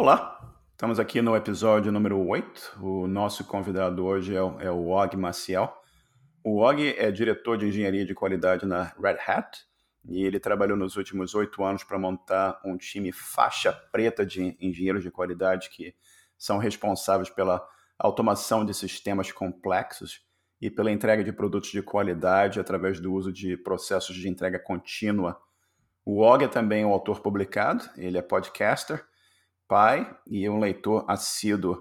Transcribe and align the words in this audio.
Olá, 0.00 0.54
estamos 0.70 1.00
aqui 1.00 1.20
no 1.20 1.34
episódio 1.34 1.90
número 1.90 2.24
8. 2.24 2.78
O 2.80 3.08
nosso 3.08 3.44
convidado 3.44 4.06
hoje 4.06 4.32
é 4.32 4.40
o, 4.40 4.60
é 4.60 4.70
o 4.70 4.90
Og 4.90 5.16
Maciel. 5.16 5.76
O 6.44 6.58
Og 6.58 6.94
é 6.96 7.10
diretor 7.10 7.58
de 7.58 7.66
engenharia 7.66 8.06
de 8.06 8.14
qualidade 8.14 8.64
na 8.64 8.94
Red 8.96 9.18
Hat 9.26 9.58
e 10.04 10.22
ele 10.22 10.38
trabalhou 10.38 10.76
nos 10.76 10.96
últimos 10.96 11.34
oito 11.34 11.64
anos 11.64 11.82
para 11.82 11.98
montar 11.98 12.60
um 12.64 12.76
time 12.76 13.10
faixa 13.10 13.72
preta 13.72 14.24
de 14.24 14.56
engenheiros 14.60 15.02
de 15.02 15.10
qualidade 15.10 15.68
que 15.68 15.92
são 16.38 16.58
responsáveis 16.58 17.28
pela 17.28 17.60
automação 17.98 18.64
de 18.64 18.74
sistemas 18.74 19.32
complexos 19.32 20.24
e 20.60 20.70
pela 20.70 20.92
entrega 20.92 21.24
de 21.24 21.32
produtos 21.32 21.72
de 21.72 21.82
qualidade 21.82 22.60
através 22.60 23.00
do 23.00 23.12
uso 23.12 23.32
de 23.32 23.56
processos 23.56 24.14
de 24.14 24.28
entrega 24.28 24.60
contínua. 24.60 25.42
O 26.04 26.20
Og 26.20 26.44
é 26.44 26.46
também 26.46 26.84
um 26.84 26.92
autor 26.92 27.20
publicado, 27.20 27.82
ele 27.96 28.16
é 28.16 28.22
podcaster 28.22 29.04
pai 29.68 30.10
e 30.26 30.48
um 30.48 30.58
leitor 30.58 31.04
assíduo. 31.06 31.78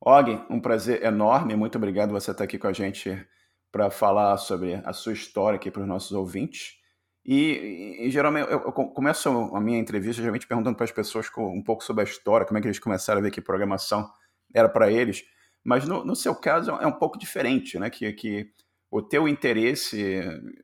Og, 0.00 0.44
um 0.50 0.60
prazer 0.60 1.04
enorme, 1.04 1.54
muito 1.54 1.76
obrigado 1.76 2.10
você 2.10 2.32
estar 2.32 2.44
aqui 2.44 2.58
com 2.58 2.66
a 2.66 2.72
gente 2.72 3.26
para 3.70 3.90
falar 3.90 4.36
sobre 4.36 4.74
a 4.84 4.92
sua 4.92 5.12
história 5.12 5.56
aqui 5.56 5.70
para 5.70 5.82
os 5.82 5.88
nossos 5.88 6.12
ouvintes. 6.12 6.80
E, 7.24 7.98
e, 8.00 8.10
geralmente 8.10 8.50
eu, 8.50 8.60
começo 8.72 9.28
a 9.28 9.60
minha 9.60 9.78
entrevista 9.78 10.20
geralmente 10.20 10.46
perguntando 10.46 10.76
para 10.76 10.84
as 10.84 10.90
pessoas 10.90 11.30
um 11.36 11.62
pouco 11.62 11.84
sobre 11.84 12.02
a 12.02 12.04
história, 12.04 12.46
como 12.46 12.58
é 12.58 12.60
que 12.60 12.66
eles 12.66 12.78
começaram 12.78 13.20
a 13.20 13.22
ver 13.22 13.30
que 13.30 13.40
programação 13.40 14.10
era 14.54 14.68
para 14.68 14.90
eles. 14.90 15.22
Mas 15.62 15.86
no, 15.86 16.04
no, 16.04 16.16
seu 16.16 16.34
caso 16.34 16.70
é 16.72 16.86
um 16.86 16.98
pouco 16.98 17.18
diferente, 17.18 17.78
né? 17.78 17.90
Que, 17.90 18.12
que 18.14 18.50
o 18.90 19.02
teu 19.02 19.28
interesse 19.28 20.22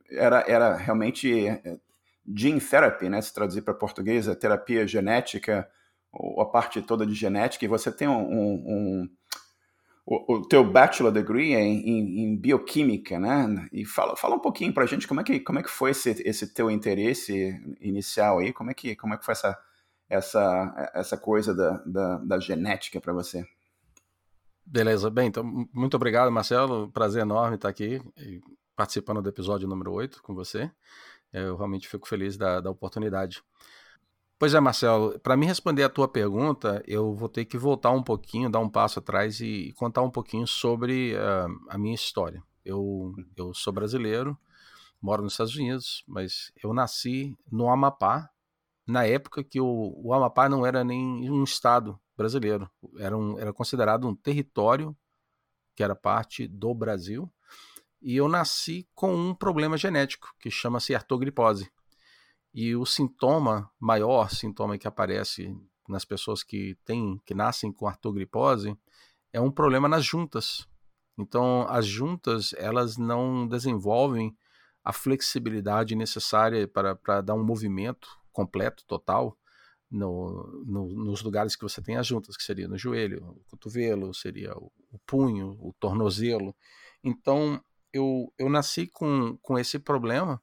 era, 0.09 0.43
era 0.47 0.75
realmente 0.75 1.47
eh, 1.47 1.77
gene 2.35 2.59
therapy, 2.59 3.07
né? 3.07 3.21
Se 3.21 3.33
traduzir 3.33 3.61
para 3.61 3.75
português, 3.75 4.27
a 4.27 4.35
terapia 4.35 4.87
genética, 4.87 5.69
a 6.39 6.45
parte 6.45 6.81
toda 6.81 7.05
de 7.05 7.13
genética, 7.13 7.65
e 7.65 7.67
você 7.67 7.91
tem 7.91 8.07
um, 8.07 8.21
um, 8.21 8.53
um 8.67 9.09
o, 10.05 10.35
o, 10.35 10.47
teu 10.47 10.63
bachelor 10.63 11.11
degree 11.11 11.53
é 11.53 11.59
em, 11.59 11.89
em, 11.89 12.19
em, 12.21 12.37
bioquímica, 12.37 13.19
né? 13.19 13.67
E 13.73 13.85
fala, 13.85 14.15
fala 14.15 14.35
um 14.35 14.39
pouquinho 14.39 14.73
para 14.73 14.83
a 14.83 14.87
gente 14.87 15.05
como 15.05 15.19
é 15.19 15.23
que, 15.23 15.39
como 15.39 15.59
é 15.59 15.63
que 15.63 15.69
foi 15.69 15.91
esse, 15.91 16.09
esse 16.25 16.53
teu 16.53 16.71
interesse 16.71 17.61
inicial 17.81 18.39
aí, 18.39 18.53
como 18.53 18.71
é 18.71 18.73
que, 18.73 18.95
como 18.95 19.13
é 19.13 19.17
que 19.17 19.25
foi 19.25 19.33
essa, 19.33 19.59
essa, 20.09 20.91
essa 20.93 21.17
coisa 21.17 21.53
da, 21.53 21.83
da, 21.85 22.17
da 22.19 22.39
genética 22.39 23.01
para 23.01 23.11
você? 23.11 23.45
Beleza, 24.65 25.09
bem, 25.09 25.27
então 25.27 25.43
muito 25.73 25.95
obrigado, 25.95 26.31
Marcelo, 26.31 26.89
prazer 26.91 27.21
enorme 27.21 27.55
estar 27.55 27.69
aqui 27.69 28.01
participando 28.77 29.21
do 29.21 29.29
episódio 29.29 29.67
número 29.67 29.91
8 29.91 30.21
com 30.21 30.33
você. 30.33 30.71
Eu 31.33 31.57
realmente 31.57 31.87
fico 31.87 32.07
feliz 32.07 32.37
da, 32.37 32.61
da 32.61 32.69
oportunidade. 32.69 33.43
Pois 34.39 34.53
é, 34.53 34.59
Marcelo, 34.59 35.19
para 35.19 35.35
me 35.35 35.47
responder 35.47 35.81
a 35.81 35.89
tua 35.89 36.07
pergunta, 36.07 36.83
eu 36.85 37.11
vou 37.15 37.27
ter 37.27 37.43
que 37.45 37.57
voltar 37.57 37.89
um 37.89 38.03
pouquinho, 38.03 38.51
dar 38.51 38.59
um 38.59 38.69
passo 38.69 38.99
atrás 38.99 39.41
e 39.41 39.73
contar 39.75 40.03
um 40.03 40.11
pouquinho 40.11 40.45
sobre 40.45 41.15
uh, 41.15 41.47
a 41.67 41.75
minha 41.75 41.95
história. 41.95 42.43
Eu, 42.63 43.15
eu 43.35 43.51
sou 43.55 43.73
brasileiro, 43.73 44.37
moro 45.01 45.23
nos 45.23 45.33
Estados 45.33 45.55
Unidos, 45.55 46.03
mas 46.07 46.51
eu 46.63 46.71
nasci 46.71 47.35
no 47.51 47.67
Amapá, 47.67 48.29
na 48.85 49.07
época 49.07 49.43
que 49.43 49.59
o, 49.59 49.93
o 49.97 50.13
Amapá 50.13 50.47
não 50.47 50.63
era 50.63 50.83
nem 50.83 51.31
um 51.31 51.43
estado 51.43 51.99
brasileiro, 52.15 52.69
era, 52.99 53.17
um, 53.17 53.39
era 53.39 53.51
considerado 53.51 54.07
um 54.07 54.15
território 54.15 54.95
que 55.75 55.81
era 55.81 55.95
parte 55.95 56.47
do 56.47 56.75
Brasil, 56.75 57.27
e 57.99 58.15
eu 58.15 58.27
nasci 58.27 58.87
com 58.93 59.15
um 59.15 59.33
problema 59.33 59.77
genético 59.77 60.31
que 60.39 60.51
chama-se 60.51 60.93
artogripose. 60.93 61.71
E 62.59 62.75
o 62.75 62.87
sintoma 62.87 63.69
maior, 63.79 64.31
sintoma 64.31 64.79
que 64.79 64.87
aparece 64.87 65.55
nas 65.87 66.03
pessoas 66.03 66.41
que 66.41 66.75
têm, 66.83 67.21
que 67.23 67.35
nascem 67.35 67.71
com 67.71 67.87
artrogripose, 67.87 68.75
é 69.31 69.39
um 69.39 69.51
problema 69.51 69.87
nas 69.87 70.03
juntas. 70.03 70.67
Então, 71.15 71.67
as 71.69 71.85
juntas, 71.85 72.55
elas 72.57 72.97
não 72.97 73.47
desenvolvem 73.47 74.35
a 74.83 74.91
flexibilidade 74.91 75.95
necessária 75.95 76.67
para, 76.67 77.21
dar 77.21 77.35
um 77.35 77.45
movimento 77.45 78.09
completo, 78.31 78.83
total, 78.87 79.37
no, 79.87 80.63
no, 80.65 80.87
nos 80.87 81.21
lugares 81.21 81.55
que 81.55 81.61
você 81.61 81.79
tem 81.79 81.95
as 81.95 82.07
juntas, 82.07 82.35
que 82.35 82.43
seria 82.43 82.67
no 82.67 82.75
joelho, 82.75 83.23
o 83.23 83.43
cotovelo, 83.51 84.15
seria 84.15 84.57
o, 84.57 84.71
o 84.89 84.97
punho, 85.05 85.55
o 85.59 85.75
tornozelo. 85.79 86.55
Então, 87.03 87.63
eu, 87.93 88.33
eu 88.35 88.49
nasci 88.49 88.87
com, 88.87 89.37
com 89.43 89.59
esse 89.59 89.77
problema 89.77 90.41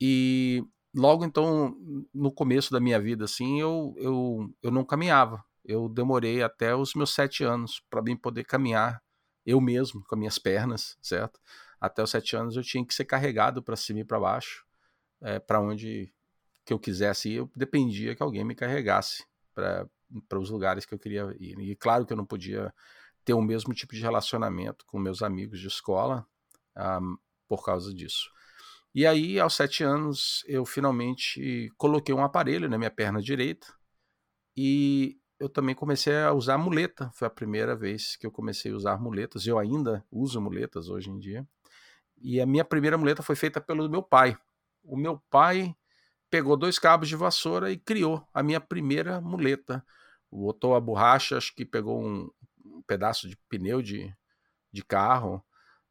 e 0.00 0.64
logo 0.94 1.24
então, 1.24 1.76
no 2.12 2.32
começo 2.32 2.70
da 2.70 2.80
minha 2.80 3.00
vida, 3.00 3.24
assim, 3.24 3.60
eu, 3.60 3.94
eu, 3.98 4.54
eu 4.62 4.70
não 4.70 4.84
caminhava. 4.84 5.44
Eu 5.64 5.88
demorei 5.88 6.42
até 6.42 6.74
os 6.74 6.94
meus 6.94 7.14
sete 7.14 7.42
anos 7.42 7.82
para 7.90 8.02
mim 8.02 8.16
poder 8.16 8.44
caminhar 8.44 9.02
eu 9.46 9.60
mesmo, 9.60 10.02
com 10.04 10.14
as 10.14 10.18
minhas 10.18 10.38
pernas, 10.38 10.96
certo? 11.02 11.40
Até 11.80 12.02
os 12.02 12.10
sete 12.10 12.36
anos 12.36 12.56
eu 12.56 12.62
tinha 12.62 12.84
que 12.84 12.94
ser 12.94 13.04
carregado 13.04 13.62
para 13.62 13.76
cima 13.76 14.00
e 14.00 14.04
para 14.04 14.20
baixo, 14.20 14.64
é, 15.20 15.38
para 15.38 15.60
onde 15.60 16.12
que 16.64 16.72
eu 16.72 16.78
quisesse 16.78 17.30
ir, 17.30 17.36
eu 17.36 17.50
dependia 17.54 18.14
que 18.14 18.22
alguém 18.22 18.44
me 18.44 18.54
carregasse 18.54 19.24
para 19.52 20.38
os 20.38 20.48
lugares 20.48 20.86
que 20.86 20.94
eu 20.94 20.98
queria 20.98 21.34
ir. 21.38 21.58
E 21.60 21.76
claro 21.76 22.06
que 22.06 22.12
eu 22.12 22.16
não 22.16 22.24
podia 22.24 22.72
ter 23.24 23.34
o 23.34 23.42
mesmo 23.42 23.74
tipo 23.74 23.94
de 23.94 24.00
relacionamento 24.00 24.84
com 24.86 24.98
meus 24.98 25.22
amigos 25.22 25.60
de 25.60 25.66
escola 25.66 26.26
um, 26.76 26.80
ah, 26.80 27.00
por 27.46 27.64
causa 27.64 27.92
disso. 27.92 28.30
E 28.94 29.06
aí, 29.06 29.40
aos 29.40 29.54
sete 29.54 29.82
anos, 29.82 30.44
eu 30.46 30.64
finalmente 30.64 31.68
coloquei 31.76 32.14
um 32.14 32.22
aparelho 32.22 32.68
na 32.68 32.78
minha 32.78 32.90
perna 32.90 33.20
direita 33.20 33.66
e 34.56 35.18
eu 35.38 35.48
também 35.48 35.74
comecei 35.74 36.16
a 36.16 36.32
usar 36.32 36.56
muleta. 36.58 37.10
Foi 37.12 37.26
a 37.26 37.30
primeira 37.30 37.74
vez 37.74 38.14
que 38.16 38.24
eu 38.24 38.30
comecei 38.30 38.70
a 38.70 38.76
usar 38.76 39.00
muletas. 39.00 39.46
Eu 39.46 39.58
ainda 39.58 40.04
uso 40.12 40.40
muletas 40.40 40.88
hoje 40.88 41.10
em 41.10 41.18
dia. 41.18 41.44
E 42.18 42.40
a 42.40 42.46
minha 42.46 42.64
primeira 42.64 42.96
muleta 42.96 43.22
foi 43.22 43.34
feita 43.34 43.60
pelo 43.60 43.88
meu 43.90 44.02
pai. 44.02 44.38
O 44.84 44.96
meu 44.96 45.18
pai 45.28 45.74
pegou 46.30 46.56
dois 46.56 46.78
cabos 46.78 47.08
de 47.08 47.16
vassoura 47.16 47.72
e 47.72 47.76
criou 47.76 48.24
a 48.32 48.44
minha 48.44 48.60
primeira 48.60 49.20
muleta. 49.20 49.84
Botou 50.30 50.76
a 50.76 50.80
borracha, 50.80 51.36
acho 51.36 51.52
que 51.54 51.64
pegou 51.64 52.00
um, 52.00 52.30
pedaço 52.86 53.28
de 53.28 53.36
pneu 53.48 53.82
de, 53.82 54.14
de 54.72 54.84
carro 54.84 55.44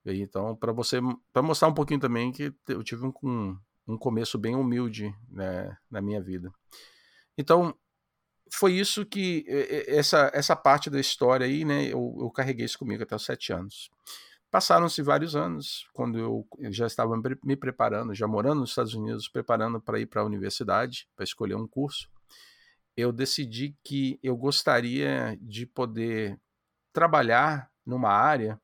então, 0.05 0.55
para 0.55 0.71
você, 0.71 0.99
para 1.31 1.41
mostrar 1.41 1.67
um 1.67 1.73
pouquinho 1.73 1.99
também 1.99 2.31
que 2.31 2.53
eu 2.67 2.83
tive 2.83 3.05
um, 3.05 3.57
um 3.87 3.97
começo 3.97 4.37
bem 4.37 4.55
humilde 4.55 5.13
né, 5.29 5.77
na 5.89 6.01
minha 6.01 6.21
vida. 6.21 6.51
Então, 7.37 7.75
foi 8.51 8.73
isso 8.73 9.05
que 9.05 9.45
essa, 9.87 10.29
essa 10.33 10.55
parte 10.55 10.89
da 10.89 10.99
história 10.99 11.45
aí, 11.45 11.65
né, 11.65 11.85
eu, 11.85 12.15
eu 12.19 12.29
carreguei 12.29 12.65
isso 12.65 12.77
comigo 12.77 13.01
até 13.03 13.15
os 13.15 13.25
sete 13.25 13.53
anos. 13.53 13.89
Passaram-se 14.51 15.01
vários 15.01 15.35
anos, 15.35 15.87
quando 15.93 16.19
eu 16.19 16.47
já 16.71 16.85
estava 16.85 17.19
me 17.43 17.55
preparando, 17.55 18.13
já 18.13 18.27
morando 18.27 18.59
nos 18.59 18.69
Estados 18.69 18.93
Unidos, 18.93 19.27
preparando 19.27 19.81
para 19.81 19.99
ir 19.99 20.05
para 20.05 20.21
a 20.21 20.25
universidade, 20.25 21.07
para 21.15 21.23
escolher 21.23 21.55
um 21.55 21.67
curso, 21.67 22.07
eu 22.95 23.11
decidi 23.11 23.75
que 23.83 24.19
eu 24.21 24.37
gostaria 24.37 25.35
de 25.41 25.65
poder 25.65 26.39
trabalhar 26.91 27.71
numa 27.83 28.11
área 28.11 28.61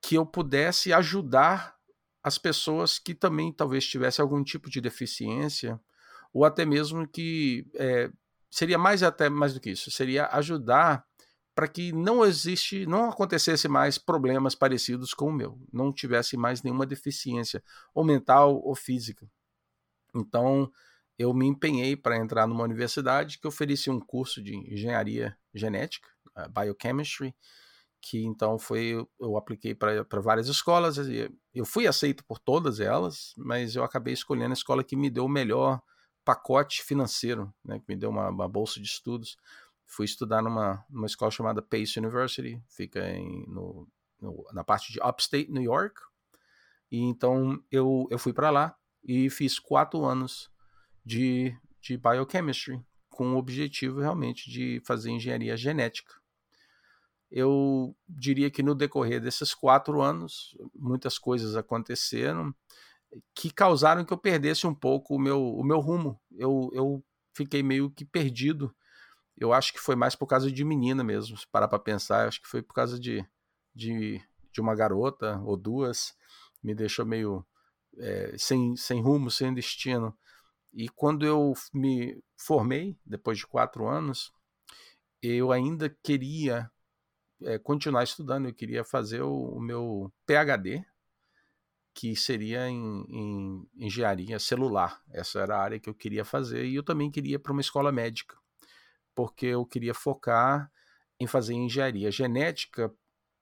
que 0.00 0.14
eu 0.14 0.24
pudesse 0.24 0.92
ajudar 0.92 1.76
as 2.22 2.38
pessoas 2.38 2.98
que 2.98 3.14
também 3.14 3.52
talvez 3.52 3.86
tivessem 3.86 4.22
algum 4.22 4.42
tipo 4.42 4.68
de 4.68 4.80
deficiência, 4.80 5.80
ou 6.32 6.44
até 6.44 6.64
mesmo 6.64 7.06
que 7.06 7.66
é, 7.74 8.10
seria 8.50 8.78
mais 8.78 9.02
até 9.02 9.28
mais 9.28 9.54
do 9.54 9.60
que 9.60 9.70
isso, 9.70 9.90
seria 9.90 10.26
ajudar 10.32 11.06
para 11.54 11.66
que 11.66 11.90
não 11.90 12.24
existe, 12.24 12.86
não 12.86 13.10
acontecesse 13.10 13.66
mais 13.66 13.98
problemas 13.98 14.54
parecidos 14.54 15.12
com 15.12 15.28
o 15.28 15.32
meu, 15.32 15.60
não 15.72 15.92
tivesse 15.92 16.36
mais 16.36 16.62
nenhuma 16.62 16.86
deficiência, 16.86 17.62
ou 17.92 18.04
mental 18.04 18.60
ou 18.62 18.76
física. 18.76 19.28
Então, 20.14 20.70
eu 21.18 21.34
me 21.34 21.46
empenhei 21.46 21.96
para 21.96 22.16
entrar 22.16 22.46
numa 22.46 22.62
universidade 22.62 23.38
que 23.38 23.48
oferecia 23.48 23.92
um 23.92 23.98
curso 23.98 24.40
de 24.40 24.54
engenharia 24.54 25.36
genética, 25.52 26.08
biochemistry, 26.50 27.34
que 28.00 28.24
então 28.24 28.58
foi 28.58 29.06
eu 29.18 29.36
apliquei 29.36 29.74
para 29.74 30.20
várias 30.20 30.48
escolas 30.48 30.96
e 30.98 31.30
eu 31.54 31.64
fui 31.64 31.86
aceito 31.86 32.24
por 32.24 32.38
todas 32.38 32.80
elas, 32.80 33.34
mas 33.36 33.74
eu 33.74 33.82
acabei 33.82 34.14
escolhendo 34.14 34.50
a 34.50 34.54
escola 34.54 34.84
que 34.84 34.96
me 34.96 35.10
deu 35.10 35.24
o 35.24 35.28
melhor 35.28 35.82
pacote 36.24 36.82
financeiro, 36.82 37.52
né, 37.64 37.78
que 37.78 37.86
me 37.88 37.96
deu 37.96 38.10
uma, 38.10 38.28
uma 38.28 38.48
bolsa 38.48 38.80
de 38.80 38.86
estudos. 38.86 39.36
Fui 39.86 40.04
estudar 40.04 40.42
numa, 40.42 40.84
numa 40.90 41.06
escola 41.06 41.30
chamada 41.30 41.62
Pace 41.62 41.98
University, 41.98 42.62
fica 42.68 43.08
em, 43.10 43.46
no, 43.48 43.88
no, 44.20 44.44
na 44.52 44.62
parte 44.62 44.92
de 44.92 45.00
Upstate 45.00 45.50
New 45.50 45.62
York. 45.62 46.00
E 46.90 47.00
então 47.00 47.62
eu, 47.70 48.06
eu 48.10 48.18
fui 48.18 48.32
para 48.32 48.50
lá 48.50 48.76
e 49.02 49.30
fiz 49.30 49.58
quatro 49.58 50.04
anos 50.04 50.50
de, 51.04 51.56
de 51.80 51.96
biochemistry, 51.96 52.80
com 53.08 53.32
o 53.32 53.38
objetivo 53.38 54.00
realmente 54.00 54.50
de 54.50 54.80
fazer 54.84 55.10
engenharia 55.10 55.56
genética 55.56 56.17
eu 57.30 57.96
diria 58.08 58.50
que 58.50 58.62
no 58.62 58.74
decorrer 58.74 59.20
desses 59.20 59.54
quatro 59.54 60.00
anos, 60.00 60.56
muitas 60.74 61.18
coisas 61.18 61.56
aconteceram 61.56 62.54
que 63.34 63.50
causaram 63.50 64.04
que 64.04 64.12
eu 64.12 64.18
perdesse 64.18 64.66
um 64.66 64.74
pouco 64.74 65.16
o 65.16 65.18
meu, 65.18 65.42
o 65.42 65.64
meu 65.64 65.80
rumo. 65.80 66.20
Eu, 66.36 66.70
eu 66.74 67.04
fiquei 67.34 67.62
meio 67.62 67.90
que 67.90 68.04
perdido 68.04 68.74
eu 69.40 69.52
acho 69.52 69.72
que 69.72 69.78
foi 69.78 69.94
mais 69.94 70.16
por 70.16 70.26
causa 70.26 70.50
de 70.50 70.64
menina 70.64 71.04
mesmo. 71.04 71.36
Se 71.36 71.46
parar 71.46 71.68
para 71.68 71.78
pensar, 71.78 72.26
acho 72.26 72.42
que 72.42 72.48
foi 72.48 72.60
por 72.60 72.74
causa 72.74 72.98
de, 72.98 73.24
de, 73.74 74.20
de 74.52 74.60
uma 74.60 74.74
garota 74.74 75.40
ou 75.44 75.56
duas. 75.56 76.16
Me 76.62 76.74
deixou 76.74 77.06
meio 77.06 77.46
é, 77.98 78.34
sem, 78.36 78.74
sem 78.76 79.00
rumo, 79.00 79.30
sem 79.30 79.54
destino. 79.54 80.16
E 80.72 80.88
quando 80.88 81.24
eu 81.24 81.54
me 81.72 82.20
formei, 82.36 82.98
depois 83.06 83.38
de 83.38 83.46
quatro 83.46 83.86
anos, 83.86 84.32
eu 85.22 85.52
ainda 85.52 85.88
queria 86.02 86.70
é, 87.42 87.58
continuar 87.58 88.04
estudando, 88.04 88.48
eu 88.48 88.54
queria 88.54 88.84
fazer 88.84 89.22
o, 89.22 89.56
o, 89.56 89.60
meu 89.60 90.12
PhD, 90.26 90.84
que 91.94 92.14
seria 92.14 92.68
em, 92.68 93.04
em, 93.08 93.68
engenharia 93.76 94.38
celular. 94.38 95.02
Essa 95.10 95.40
era 95.40 95.56
a 95.56 95.62
área 95.62 95.80
que 95.80 95.88
eu 95.88 95.94
queria 95.94 96.24
fazer, 96.24 96.64
e 96.64 96.74
eu 96.74 96.82
também 96.82 97.10
queria 97.10 97.38
para 97.38 97.52
uma 97.52 97.60
escola 97.60 97.92
médica, 97.92 98.36
porque 99.14 99.46
eu 99.46 99.64
queria 99.66 99.94
focar 99.94 100.70
em 101.20 101.26
fazer 101.26 101.54
engenharia 101.54 102.10
genética 102.10 102.92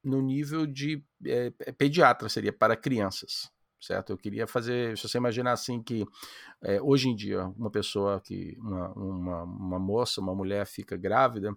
no 0.02 0.22
nível 0.22 0.66
de 0.66 1.04
é, 1.26 1.50
pediatra, 1.72 2.28
seria 2.28 2.52
para 2.52 2.76
crianças 2.76 3.50
certo? 3.80 4.10
Eu 4.10 4.18
queria 4.18 4.46
fazer, 4.46 4.96
se 4.96 5.08
você 5.08 5.18
imaginar 5.18 5.52
assim 5.52 5.82
que 5.82 6.04
é, 6.62 6.80
hoje 6.80 7.08
em 7.08 7.14
dia 7.14 7.46
uma 7.56 7.70
pessoa 7.70 8.20
que, 8.20 8.56
uma, 8.58 8.92
uma, 8.92 9.42
uma, 9.44 9.78
moça, 9.78 10.20
uma 10.20 10.34
mulher 10.34 10.66
fica 10.66 10.96
grávida, 10.96 11.54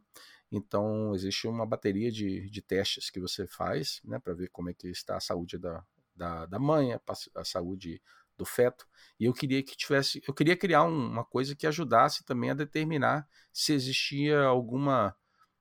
então 0.52 1.14
existe 1.14 1.48
uma 1.48 1.66
bateria 1.66 2.12
de, 2.12 2.50
de 2.50 2.62
testes 2.62 3.10
que 3.10 3.20
você 3.20 3.46
faz, 3.48 4.02
né, 4.04 4.20
para 4.20 4.34
ver 4.34 4.50
como 4.50 4.70
é 4.70 4.74
que 4.74 4.88
está 4.88 5.18
a 5.18 5.20
saúde 5.20 5.58
da, 5.58 5.84
da, 6.16 6.46
da 6.46 6.60
mãe, 6.60 6.94
a, 6.94 7.02
a, 7.36 7.46
saúde 7.46 8.02
do 8.38 8.46
feto, 8.46 8.88
e 9.20 9.26
eu 9.26 9.34
queria 9.34 9.62
que 9.62 9.76
tivesse, 9.76 10.24
eu 10.28 10.34
queria 10.34 10.56
criar 10.58 10.84
um, 10.84 11.08
uma 11.12 11.26
coisa 11.26 11.56
que 11.56 11.68
ajudasse 11.68 12.26
também 12.26 12.50
a 12.50 12.56
determinar 12.56 13.28
se 13.54 13.74
existia 13.74 14.42
alguma 14.44 15.16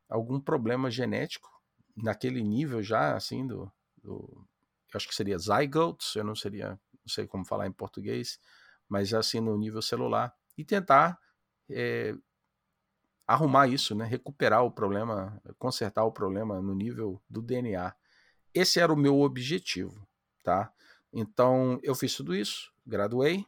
algum 0.08 0.40
problema 0.40 0.90
genético 0.90 1.50
naquele 1.94 2.43
nível 2.43 2.82
já 2.82 3.14
assim 3.14 3.46
do, 3.46 3.70
do 4.02 4.46
eu 4.93 4.96
acho 4.96 5.08
que 5.08 5.14
seria 5.14 5.38
zygotes, 5.38 6.14
eu 6.17 6.25
não 6.25 6.35
seria, 6.35 6.70
não 6.70 7.08
sei 7.08 7.26
como 7.26 7.44
falar 7.44 7.67
em 7.67 7.73
português, 7.73 8.38
mas 8.88 9.12
assim 9.12 9.40
no 9.40 9.56
nível 9.58 9.82
celular 9.82 10.35
e 10.56 10.64
tentar 10.64 11.19
é, 11.70 12.14
arrumar 13.28 13.69
isso, 13.69 13.94
né, 13.94 14.06
recuperar 14.06 14.64
o 14.64 14.70
problema, 14.70 15.38
consertar 15.58 16.02
o 16.04 16.10
problema 16.10 16.62
no 16.62 16.75
nível 16.75 17.20
do 17.28 17.42
DNA. 17.42 17.94
Esse 18.54 18.80
era 18.80 18.90
o 18.90 18.96
meu 18.96 19.20
objetivo, 19.20 20.08
tá? 20.42 20.72
Então 21.12 21.78
eu 21.82 21.94
fiz 21.94 22.16
tudo 22.16 22.34
isso, 22.34 22.72
graduei, 22.86 23.44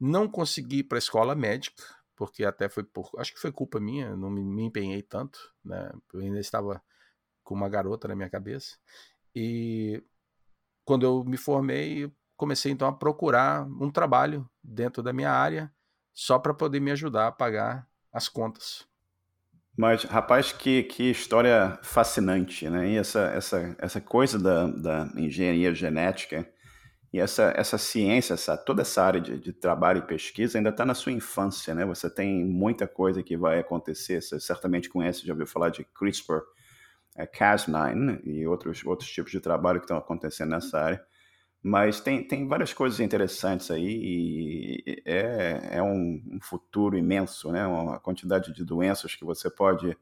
não 0.00 0.28
consegui 0.28 0.78
ir 0.78 0.82
para 0.82 0.98
a 0.98 0.98
escola 0.98 1.36
médica, 1.36 1.84
porque 2.16 2.44
até 2.44 2.68
foi 2.68 2.82
por, 2.82 3.08
acho 3.18 3.32
que 3.32 3.38
foi 3.38 3.52
culpa 3.52 3.78
minha, 3.78 4.16
não 4.16 4.28
me, 4.28 4.42
me 4.42 4.64
empenhei 4.64 5.00
tanto, 5.00 5.38
né? 5.64 5.92
Eu 6.12 6.20
ainda 6.20 6.40
estava 6.40 6.82
com 7.44 7.54
uma 7.54 7.68
garota 7.68 8.08
na 8.08 8.16
minha 8.16 8.28
cabeça. 8.28 8.78
E 9.32 10.02
quando 10.84 11.06
eu 11.06 11.22
me 11.22 11.36
formei, 11.36 12.12
comecei 12.36 12.72
então 12.72 12.88
a 12.88 12.92
procurar 12.92 13.64
um 13.64 13.92
trabalho 13.92 14.48
dentro 14.62 15.04
da 15.04 15.12
minha 15.12 15.30
área 15.30 15.72
só 16.12 16.36
para 16.36 16.52
poder 16.52 16.80
me 16.80 16.90
ajudar 16.90 17.28
a 17.28 17.32
pagar 17.32 17.88
as 18.12 18.28
contas. 18.28 18.89
Mas, 19.80 20.04
rapaz, 20.04 20.52
que, 20.52 20.82
que 20.82 21.10
história 21.10 21.78
fascinante, 21.80 22.68
né? 22.68 22.86
E 22.90 22.96
essa, 22.98 23.20
essa, 23.34 23.74
essa 23.78 23.98
coisa 23.98 24.38
da, 24.38 24.66
da 24.66 25.08
engenharia 25.16 25.74
genética 25.74 26.46
e 27.10 27.18
essa, 27.18 27.54
essa 27.56 27.78
ciência, 27.78 28.34
essa, 28.34 28.58
toda 28.58 28.82
essa 28.82 29.02
área 29.02 29.22
de, 29.22 29.38
de 29.38 29.54
trabalho 29.54 30.00
e 30.00 30.06
pesquisa 30.06 30.58
ainda 30.58 30.68
está 30.68 30.84
na 30.84 30.92
sua 30.92 31.12
infância, 31.12 31.74
né? 31.74 31.86
Você 31.86 32.10
tem 32.10 32.44
muita 32.44 32.86
coisa 32.86 33.22
que 33.22 33.38
vai 33.38 33.58
acontecer. 33.58 34.20
Você 34.20 34.38
certamente 34.38 34.90
conhece, 34.90 35.26
já 35.26 35.32
ouviu 35.32 35.46
falar 35.46 35.70
de 35.70 35.82
CRISPR, 35.82 36.40
é, 37.16 37.26
Cas9 37.26 38.20
e 38.22 38.46
outros, 38.46 38.84
outros 38.84 39.10
tipos 39.10 39.32
de 39.32 39.40
trabalho 39.40 39.80
que 39.80 39.86
estão 39.86 39.96
acontecendo 39.96 40.50
nessa 40.50 40.78
área. 40.78 41.02
Mas 41.62 42.00
tem, 42.00 42.26
tem 42.26 42.48
várias 42.48 42.72
coisas 42.72 43.00
interessantes 43.00 43.70
aí 43.70 43.84
e 44.86 45.02
é, 45.04 45.76
é 45.78 45.82
um, 45.82 46.22
um 46.32 46.40
futuro 46.40 46.96
imenso, 46.96 47.52
né? 47.52 47.66
Uma 47.66 48.00
quantidade 48.00 48.54
de 48.54 48.64
doenças 48.64 49.14
que 49.14 49.24
você 49.24 49.50
pode 49.50 49.96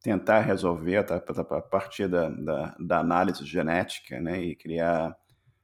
tentar 0.00 0.40
resolver 0.40 1.02
tá, 1.02 1.16
a 1.16 1.62
partir 1.62 2.06
da, 2.08 2.28
da, 2.28 2.76
da, 2.78 2.98
análise 3.00 3.44
genética, 3.44 4.20
né? 4.20 4.40
E 4.40 4.54
criar 4.54 5.16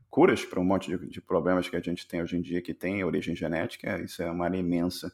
curas 0.09 0.45
para 0.45 0.59
um 0.59 0.65
monte 0.65 0.89
de, 0.99 1.09
de, 1.09 1.21
problemas 1.21 1.69
que 1.69 1.77
a 1.77 1.81
gente 1.81 2.09
tem 2.09 2.23
hoje 2.23 2.37
em 2.37 2.43
dia 2.43 2.61
que 2.61 2.75
tem 2.75 3.05
origem 3.05 3.37
genética. 3.37 4.01
Isso 4.03 4.23
é 4.23 4.31
uma 4.31 4.47
área 4.47 4.59
imensa. 4.59 5.13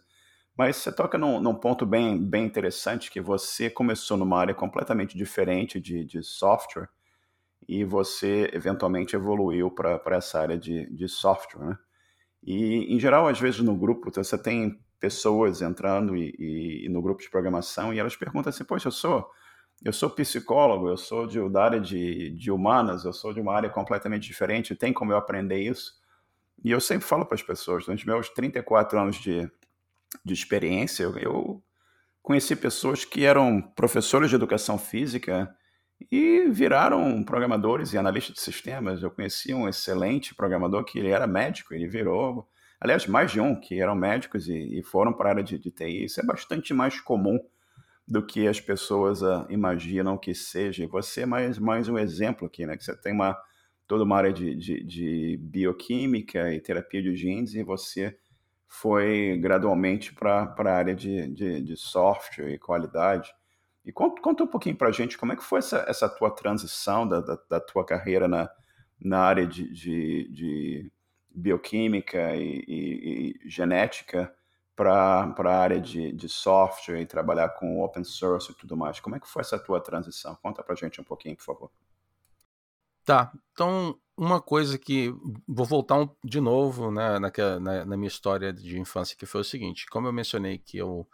Mas 0.56 0.76
você 0.76 0.90
toca 0.90 1.18
num, 1.18 1.38
num, 1.40 1.54
ponto 1.54 1.84
bem, 1.84 2.18
bem 2.18 2.46
interessante, 2.46 3.10
que 3.10 3.20
você 3.20 3.68
começou 3.68 4.16
numa 4.16 4.38
área 4.38 4.54
completamente 4.54 5.16
diferente 5.16 5.78
de, 5.78 6.04
de 6.04 6.22
software 6.22 6.88
e 7.68 7.84
você 7.84 8.50
eventualmente 8.52 9.16
evoluiu 9.16 9.70
para 9.70 10.16
essa 10.16 10.40
área 10.40 10.58
de, 10.58 10.86
de 10.94 11.08
software, 11.08 11.64
né? 11.64 11.78
E, 12.42 12.94
em 12.94 13.00
geral, 13.00 13.26
às 13.26 13.40
vezes 13.40 13.60
no 13.60 13.76
grupo, 13.76 14.10
você 14.14 14.38
tem 14.38 14.80
pessoas 15.00 15.62
entrando 15.62 16.16
e, 16.16 16.34
e, 16.38 16.86
e 16.86 16.88
no 16.88 17.02
grupo 17.02 17.20
de 17.20 17.28
programação 17.28 17.92
e 17.92 17.98
elas 17.98 18.14
perguntam 18.14 18.50
assim, 18.50 18.64
poxa, 18.64 18.86
eu 18.86 18.92
sou, 18.92 19.28
eu 19.84 19.92
sou 19.92 20.08
psicólogo, 20.08 20.88
eu 20.88 20.96
sou 20.96 21.26
de, 21.26 21.48
da 21.50 21.64
área 21.64 21.80
de, 21.80 22.30
de 22.30 22.50
humanas, 22.50 23.04
eu 23.04 23.12
sou 23.12 23.32
de 23.32 23.40
uma 23.40 23.52
área 23.52 23.68
completamente 23.68 24.26
diferente, 24.26 24.76
tem 24.76 24.92
como 24.92 25.12
eu 25.12 25.16
aprender 25.16 25.60
isso? 25.60 25.94
E 26.64 26.70
eu 26.70 26.80
sempre 26.80 27.06
falo 27.06 27.26
para 27.26 27.34
as 27.34 27.42
pessoas, 27.42 27.84
durante 27.84 28.06
meus 28.06 28.28
34 28.30 28.98
anos 28.98 29.16
de, 29.16 29.50
de 30.24 30.32
experiência, 30.32 31.02
eu, 31.02 31.18
eu 31.18 31.62
conheci 32.22 32.56
pessoas 32.56 33.04
que 33.04 33.24
eram 33.24 33.60
professores 33.60 34.30
de 34.30 34.36
educação 34.36 34.78
física 34.78 35.54
e 36.10 36.48
viraram 36.50 37.22
programadores 37.22 37.92
e 37.92 37.98
analistas 37.98 38.34
de 38.34 38.40
sistemas. 38.40 39.02
Eu 39.02 39.10
conheci 39.10 39.54
um 39.54 39.68
excelente 39.68 40.34
programador 40.34 40.84
que 40.84 40.98
ele 40.98 41.08
era 41.08 41.26
médico, 41.26 41.74
ele 41.74 41.88
virou, 41.88 42.48
aliás, 42.80 43.06
mais 43.06 43.30
de 43.30 43.40
um 43.40 43.58
que 43.58 43.80
eram 43.80 43.94
médicos 43.94 44.48
e, 44.48 44.78
e 44.78 44.82
foram 44.82 45.12
para 45.12 45.28
a 45.28 45.32
área 45.32 45.44
de, 45.44 45.58
de, 45.58 45.70
TI. 45.70 46.04
Isso 46.04 46.20
é 46.20 46.24
bastante 46.24 46.74
mais 46.74 47.00
comum 47.00 47.38
do 48.06 48.24
que 48.24 48.46
as 48.46 48.60
pessoas 48.60 49.22
uh, 49.22 49.46
imaginam 49.48 50.16
que 50.16 50.34
seja. 50.34 50.86
Você 50.88 51.22
é 51.22 51.26
mais, 51.26 51.58
mais 51.58 51.88
um 51.88 51.98
exemplo 51.98 52.46
aqui, 52.46 52.64
né? 52.66 52.76
Que 52.76 52.84
você 52.84 52.96
tem 52.96 53.12
uma, 53.12 53.36
toda 53.86 54.04
uma 54.04 54.16
área 54.16 54.32
de, 54.32 54.54
de, 54.54 54.84
de 54.84 55.36
bioquímica 55.40 56.52
e 56.52 56.60
terapia 56.60 57.02
de 57.02 57.16
genes 57.16 57.54
e 57.54 57.62
você 57.62 58.16
foi 58.68 59.38
gradualmente 59.40 60.12
para 60.12 60.54
a 60.56 60.70
área 60.70 60.94
de, 60.94 61.28
de, 61.28 61.62
de, 61.62 61.76
software 61.76 62.50
e 62.50 62.58
qualidade. 62.58 63.32
E 63.86 63.92
conta, 63.92 64.20
conta 64.20 64.42
um 64.42 64.48
pouquinho 64.48 64.76
para 64.76 64.88
a 64.88 64.92
gente 64.92 65.16
como 65.16 65.32
é 65.32 65.36
que 65.36 65.44
foi 65.44 65.60
essa, 65.60 65.84
essa 65.88 66.08
tua 66.08 66.28
transição 66.28 67.06
da, 67.06 67.20
da, 67.20 67.38
da 67.48 67.60
tua 67.60 67.86
carreira 67.86 68.26
na, 68.26 68.50
na 69.00 69.20
área 69.20 69.46
de, 69.46 69.72
de, 69.72 70.28
de 70.28 70.92
bioquímica 71.30 72.34
e, 72.34 72.64
e, 72.66 73.36
e 73.44 73.48
genética 73.48 74.34
para 74.74 75.32
a 75.38 75.56
área 75.56 75.80
de, 75.80 76.12
de 76.12 76.28
software 76.28 77.00
e 77.00 77.06
trabalhar 77.06 77.50
com 77.50 77.80
open 77.80 78.02
source 78.02 78.50
e 78.50 78.54
tudo 78.56 78.76
mais. 78.76 78.98
Como 78.98 79.14
é 79.14 79.20
que 79.20 79.28
foi 79.28 79.40
essa 79.40 79.58
tua 79.58 79.80
transição? 79.80 80.36
Conta 80.42 80.64
para 80.64 80.74
a 80.74 80.76
gente 80.76 81.00
um 81.00 81.04
pouquinho, 81.04 81.36
por 81.36 81.44
favor. 81.44 81.70
Tá, 83.04 83.32
então 83.52 83.96
uma 84.16 84.40
coisa 84.40 84.76
que 84.76 85.14
vou 85.46 85.64
voltar 85.64 86.00
um, 86.00 86.08
de 86.24 86.40
novo 86.40 86.90
né, 86.90 87.20
na, 87.20 87.30
na, 87.60 87.84
na, 87.84 87.96
minha 87.96 88.08
história 88.08 88.52
de 88.52 88.80
infância, 88.80 89.16
que 89.16 89.24
foi 89.24 89.42
o 89.42 89.44
seguinte: 89.44 89.86
como 89.86 90.08
eu 90.08 90.12
mencionei 90.12 90.58
que 90.58 90.76
eu 90.76 91.06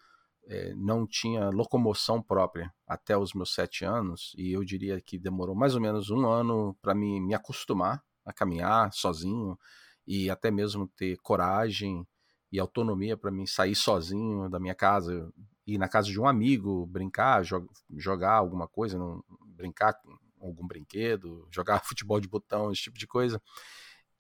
é, 0.47 0.75
não 0.75 1.07
tinha 1.07 1.51
locomoção 1.51 2.23
própria 2.23 2.73
até 2.87 3.17
os 3.17 3.33
meus 3.33 3.55
sete 3.55 3.85
anos, 3.85 4.33
e 4.37 4.53
eu 4.53 4.65
diria 4.65 5.01
que 5.01 5.19
demorou 5.19 5.55
mais 5.55 5.75
ou 5.75 5.81
menos 5.81 6.11
um 6.11 6.27
ano 6.27 6.77
para 6.83 6.95
me, 6.95 7.21
me 7.21 7.35
acostumar 7.35 8.03
a 8.25 8.33
caminhar 8.33 8.93
sozinho 8.93 9.59
e 10.07 10.31
até 10.31 10.51
mesmo 10.51 10.89
ter 10.89 11.17
coragem 11.19 12.07
e 12.51 12.59
autonomia 12.59 13.17
para 13.17 13.31
mim 13.31 13.47
sair 13.47 13.75
sozinho 13.75 14.49
da 14.49 14.61
minha 14.61 14.75
casa, 14.75 15.33
ir 15.67 15.79
na 15.79 15.89
casa 15.89 16.09
de 16.09 16.21
um 16.21 16.27
amigo, 16.27 16.87
brincar, 16.87 17.43
jo 17.43 17.67
jogar 17.97 18.35
alguma 18.35 18.69
coisa, 18.69 18.99
não, 18.99 19.25
brincar 19.47 19.95
algum 20.41 20.67
brinquedo, 20.67 21.47
jogar 21.51 21.85
futebol 21.85 22.21
de 22.21 22.29
botão, 22.29 22.71
esse 22.71 22.83
tipo 22.83 22.99
de 22.99 23.07
coisa. 23.07 23.41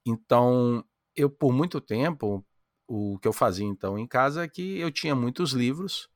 Então, 0.06 0.84
eu 1.14 1.28
por 1.28 1.52
muito 1.52 1.80
tempo, 1.80 2.44
o 2.86 3.18
que 3.18 3.28
eu 3.28 3.32
fazia 3.32 3.66
então 3.66 3.98
em 3.98 4.06
casa 4.06 4.44
é 4.44 4.48
que 4.48 4.78
eu 4.78 4.90
tinha 4.90 5.14
muitos 5.14 5.52
livros 5.52 6.08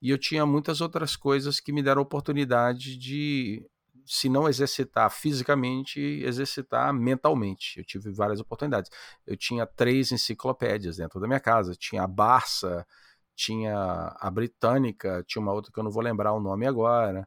e 0.00 0.10
eu 0.10 0.18
tinha 0.18 0.46
muitas 0.46 0.80
outras 0.80 1.16
coisas 1.16 1.60
que 1.60 1.72
me 1.72 1.82
deram 1.82 2.02
oportunidade 2.02 2.96
de, 2.96 3.66
se 4.06 4.28
não 4.28 4.48
exercitar 4.48 5.10
fisicamente, 5.10 6.00
exercitar 6.00 6.92
mentalmente. 6.94 7.78
Eu 7.78 7.84
tive 7.84 8.10
várias 8.12 8.40
oportunidades. 8.40 8.90
Eu 9.26 9.36
tinha 9.36 9.66
três 9.66 10.12
enciclopédias 10.12 10.96
dentro 10.96 11.20
da 11.20 11.26
minha 11.26 11.40
casa. 11.40 11.74
Tinha 11.74 12.04
a 12.04 12.06
Barça, 12.06 12.86
tinha 13.34 13.76
a 14.16 14.30
Britânica, 14.30 15.24
tinha 15.26 15.42
uma 15.42 15.52
outra 15.52 15.72
que 15.72 15.78
eu 15.78 15.84
não 15.84 15.90
vou 15.90 16.02
lembrar 16.02 16.32
o 16.32 16.40
nome 16.40 16.66
agora. 16.66 17.26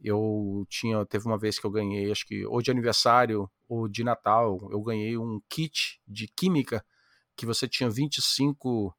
Eu 0.00 0.66
tinha, 0.68 1.04
teve 1.06 1.26
uma 1.26 1.38
vez 1.38 1.58
que 1.58 1.66
eu 1.66 1.70
ganhei, 1.70 2.10
acho 2.10 2.26
que 2.26 2.44
ou 2.46 2.62
de 2.62 2.70
aniversário 2.70 3.48
ou 3.68 3.88
de 3.88 4.02
Natal, 4.04 4.58
eu 4.70 4.80
ganhei 4.82 5.16
um 5.16 5.40
kit 5.48 6.00
de 6.06 6.28
química 6.28 6.84
que 7.36 7.46
você 7.46 7.68
tinha 7.68 7.88
25 7.88 8.94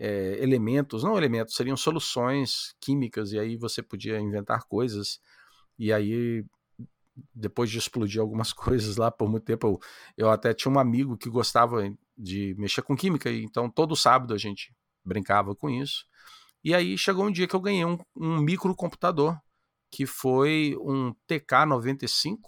é, 0.00 0.42
elementos, 0.42 1.04
não 1.04 1.16
elementos, 1.16 1.54
seriam 1.54 1.76
soluções 1.76 2.74
químicas, 2.80 3.32
e 3.32 3.38
aí 3.38 3.56
você 3.56 3.82
podia 3.82 4.18
inventar 4.18 4.64
coisas, 4.64 5.20
e 5.78 5.92
aí 5.92 6.42
depois 7.34 7.70
de 7.70 7.76
explodir 7.76 8.18
algumas 8.20 8.50
coisas 8.54 8.96
lá 8.96 9.10
por 9.10 9.28
muito 9.28 9.44
tempo, 9.44 9.66
eu, 9.66 9.78
eu 10.16 10.30
até 10.30 10.54
tinha 10.54 10.72
um 10.72 10.78
amigo 10.78 11.18
que 11.18 11.28
gostava 11.28 11.82
de 12.16 12.54
mexer 12.58 12.80
com 12.80 12.96
química, 12.96 13.30
então 13.30 13.68
todo 13.70 13.94
sábado 13.94 14.32
a 14.32 14.38
gente 14.38 14.74
brincava 15.04 15.54
com 15.54 15.68
isso. 15.68 16.06
E 16.64 16.74
aí 16.74 16.96
chegou 16.96 17.26
um 17.26 17.30
dia 17.30 17.46
que 17.46 17.54
eu 17.54 17.60
ganhei 17.60 17.84
um, 17.84 17.98
um 18.16 18.40
microcomputador, 18.40 19.38
que 19.90 20.06
foi 20.06 20.76
um 20.80 21.14
TK95. 21.28 22.38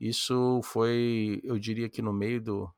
Isso 0.00 0.60
foi, 0.64 1.40
eu 1.44 1.58
diria 1.58 1.88
que 1.88 2.02
no 2.02 2.12
meio 2.12 2.40
do, 2.40 2.70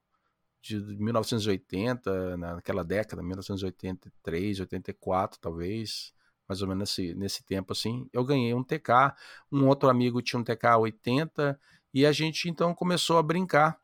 de 0.60 0.76
1980, 0.78 2.36
naquela 2.36 2.84
década, 2.84 3.22
1983, 3.22 4.60
84 4.60 5.40
talvez, 5.40 6.12
mais 6.48 6.62
ou 6.62 6.68
menos 6.68 6.96
nesse, 6.96 7.14
nesse 7.14 7.44
tempo 7.44 7.72
assim, 7.72 8.08
eu 8.12 8.24
ganhei 8.24 8.52
um 8.52 8.62
TK, 8.62 9.14
um 9.50 9.66
outro 9.66 9.88
amigo 9.88 10.20
tinha 10.20 10.38
um 10.38 10.44
TK 10.44 10.76
80 10.80 11.58
e 11.94 12.04
a 12.04 12.12
gente 12.12 12.48
então 12.48 12.74
começou 12.74 13.18
a 13.18 13.22
brincar. 13.22 13.78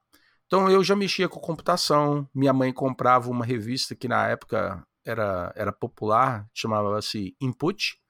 Então 0.47 0.71
eu 0.71 0.83
já 0.85 0.95
mexia 0.95 1.29
com 1.29 1.41
computação, 1.41 2.29
minha 2.35 2.53
mãe 2.53 2.73
comprava 2.73 3.31
uma 3.31 3.45
revista 3.45 3.95
que 3.95 4.07
na 4.07 4.29
época 4.29 4.87
era, 5.05 5.53
era 5.57 5.73
popular, 5.73 6.49
chamava-se 6.53 7.37
Input. 7.41 8.01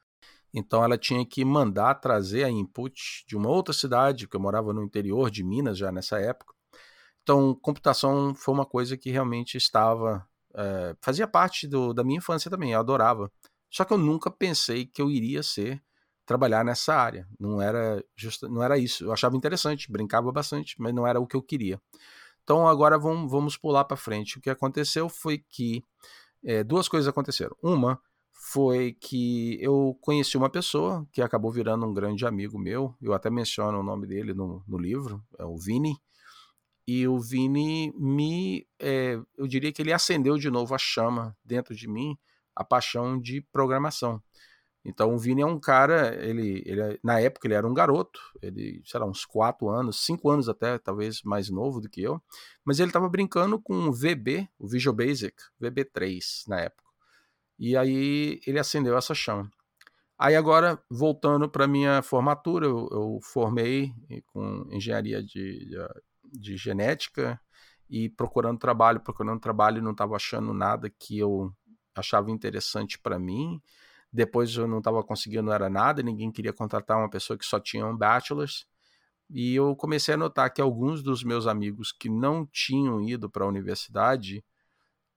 Então 0.53 0.83
ela 0.83 0.97
tinha 0.97 1.25
que 1.25 1.45
mandar 1.45 1.97
trazer 1.97 2.45
a 2.45 2.51
input 2.51 3.27
de 3.29 3.37
uma 3.37 3.51
outra 3.51 3.75
cidade, 3.75 4.27
porque 4.27 4.39
eu 4.39 4.41
morava 4.41 4.73
no 4.73 4.83
interior 4.83 5.31
de 5.31 5.45
Minas 5.45 5.77
já 5.77 5.93
nessa 5.93 6.19
época. 6.19 6.56
Então, 7.27 7.57
computação 7.61 8.37
foi 8.37 8.55
uma 8.55 8.65
coisa 8.65 8.97
que 8.97 9.11
realmente 9.11 9.57
estava. 9.57 10.25
É, 10.55 10.95
fazia 11.01 11.27
parte 11.27 11.67
do, 11.67 11.93
da 11.93 12.05
minha 12.05 12.19
infância 12.19 12.49
também, 12.49 12.71
eu 12.71 12.79
adorava. 12.79 13.29
Só 13.69 13.85
que 13.85 13.93
eu 13.93 13.99
nunca 13.99 14.31
pensei 14.31 14.87
que 14.87 15.03
eu 15.03 15.11
iria 15.11 15.43
ser 15.43 15.83
trabalhar 16.25 16.65
nessa 16.65 16.95
área. 16.95 17.27
Não 17.37 17.61
era 17.61 18.01
just, 18.15 18.43
não 18.45 18.63
era 18.63 18.79
isso. 18.79 19.03
Eu 19.03 19.13
achava 19.13 19.37
interessante, 19.37 19.91
brincava 19.91 20.31
bastante, 20.31 20.77
mas 20.79 20.95
não 20.95 21.05
era 21.05 21.19
o 21.19 21.27
que 21.27 21.35
eu 21.35 21.43
queria. 21.43 21.81
Então 22.45 22.69
agora 22.69 22.97
vamos, 22.97 23.29
vamos 23.29 23.57
pular 23.57 23.85
para 23.85 23.97
frente. 23.97 24.39
O 24.39 24.41
que 24.41 24.49
aconteceu 24.49 25.09
foi 25.09 25.39
que 25.39 25.83
é, 26.45 26.63
duas 26.63 26.87
coisas 26.87 27.09
aconteceram. 27.09 27.57
Uma 27.61 28.01
foi 28.33 28.93
que 29.01 29.59
eu 29.61 29.99
conheci 30.01 30.37
uma 30.37 30.49
pessoa 30.49 31.05
que 31.11 31.21
acabou 31.21 31.51
virando 31.51 31.85
um 31.87 31.93
grande 31.93 32.25
amigo 32.25 32.57
meu. 32.57 32.95
Eu 33.03 33.13
até 33.13 33.29
menciono 33.31 33.81
o 33.81 33.83
nome 33.83 34.07
dele 34.07 34.33
no, 34.33 34.63
no 34.69 34.79
livro, 34.79 35.21
é 35.41 35.45
o 35.45 35.57
Vini. 35.57 35.97
E 36.87 37.07
o 37.09 37.19
Vini 37.19 37.93
me, 37.99 38.67
é, 38.79 39.19
eu 39.37 39.47
diria 39.47 39.73
que 39.73 39.83
ele 39.83 39.93
acendeu 39.93 40.39
de 40.39 40.51
novo 40.51 40.75
a 40.75 40.79
chama 40.79 41.37
dentro 41.45 41.75
de 41.75 41.89
mim, 41.89 42.17
a 42.55 42.63
paixão 42.65 43.21
de 43.21 43.41
programação. 43.41 44.23
Então 44.85 45.13
o 45.13 45.19
Vini 45.19 45.43
é 45.43 45.47
um 45.47 45.59
cara, 45.59 46.15
ele, 46.25 46.63
ele 46.65 47.01
na 47.03 47.19
época 47.21 47.49
ele 47.49 47.55
era 47.55 47.67
um 47.67 47.75
garoto, 47.75 48.21
ele, 48.41 48.81
sei 48.85 49.01
lá, 49.01 49.07
uns 49.07 49.25
4 49.25 49.69
anos, 49.69 50.05
5 50.07 50.31
anos 50.31 50.49
até, 50.49 50.79
talvez 50.79 51.23
mais 51.23 51.51
novo 51.51 51.81
do 51.81 51.89
que 51.89 52.01
eu, 52.03 52.23
mas 52.65 52.79
ele 52.79 52.91
estava 52.91 53.09
brincando 53.09 53.61
com 53.61 53.75
o 53.89 53.93
VB, 53.93 54.49
o 54.57 54.69
Visual 54.69 54.95
Basic, 54.95 55.35
VB3 55.61 56.21
na 56.47 56.61
época. 56.61 56.89
E 57.59 57.77
aí 57.77 58.41
ele 58.47 58.61
acendeu 58.61 58.97
essa 58.97 59.13
chama. 59.15 59.51
Aí 60.19 60.37
agora, 60.37 60.81
voltando 60.91 61.49
para 61.49 61.67
minha 61.67 62.01
formatura, 62.01 62.67
eu, 62.67 62.89
eu, 62.91 63.19
formei 63.23 63.93
com 64.27 64.67
engenharia 64.71 65.23
de, 65.23 65.67
de 65.67 65.77
de 66.39 66.57
genética 66.57 67.41
e 67.89 68.09
procurando 68.09 68.59
trabalho, 68.59 69.01
procurando 69.01 69.41
trabalho 69.41 69.83
não 69.83 69.93
estava 69.93 70.17
achando 70.17 70.53
nada 70.53 70.91
que 70.91 71.19
eu 71.19 71.53
achava 71.95 72.31
interessante 72.31 72.99
para 72.99 73.19
mim. 73.19 73.61
Depois 74.13 74.55
eu 74.57 74.67
não 74.67 74.79
estava 74.79 75.03
conseguindo 75.05 75.53
era 75.53 75.69
nada, 75.69 76.03
ninguém 76.03 76.31
queria 76.33 76.53
contratar 76.53 76.99
uma 76.99 77.11
pessoa 77.11 77.39
que 77.39 77.45
só 77.45 77.61
tinha 77.61 77.87
um 77.87 77.97
bachelor's. 77.97 78.67
E 79.29 79.55
eu 79.55 79.75
comecei 79.75 80.15
a 80.15 80.17
notar 80.17 80.53
que 80.53 80.61
alguns 80.61 81.03
dos 81.03 81.25
meus 81.25 81.47
amigos 81.47 81.93
que 81.93 82.09
não 82.09 82.47
tinham 82.47 83.01
ido 83.01 83.29
para 83.29 83.45
a 83.45 83.49
universidade, 83.49 84.45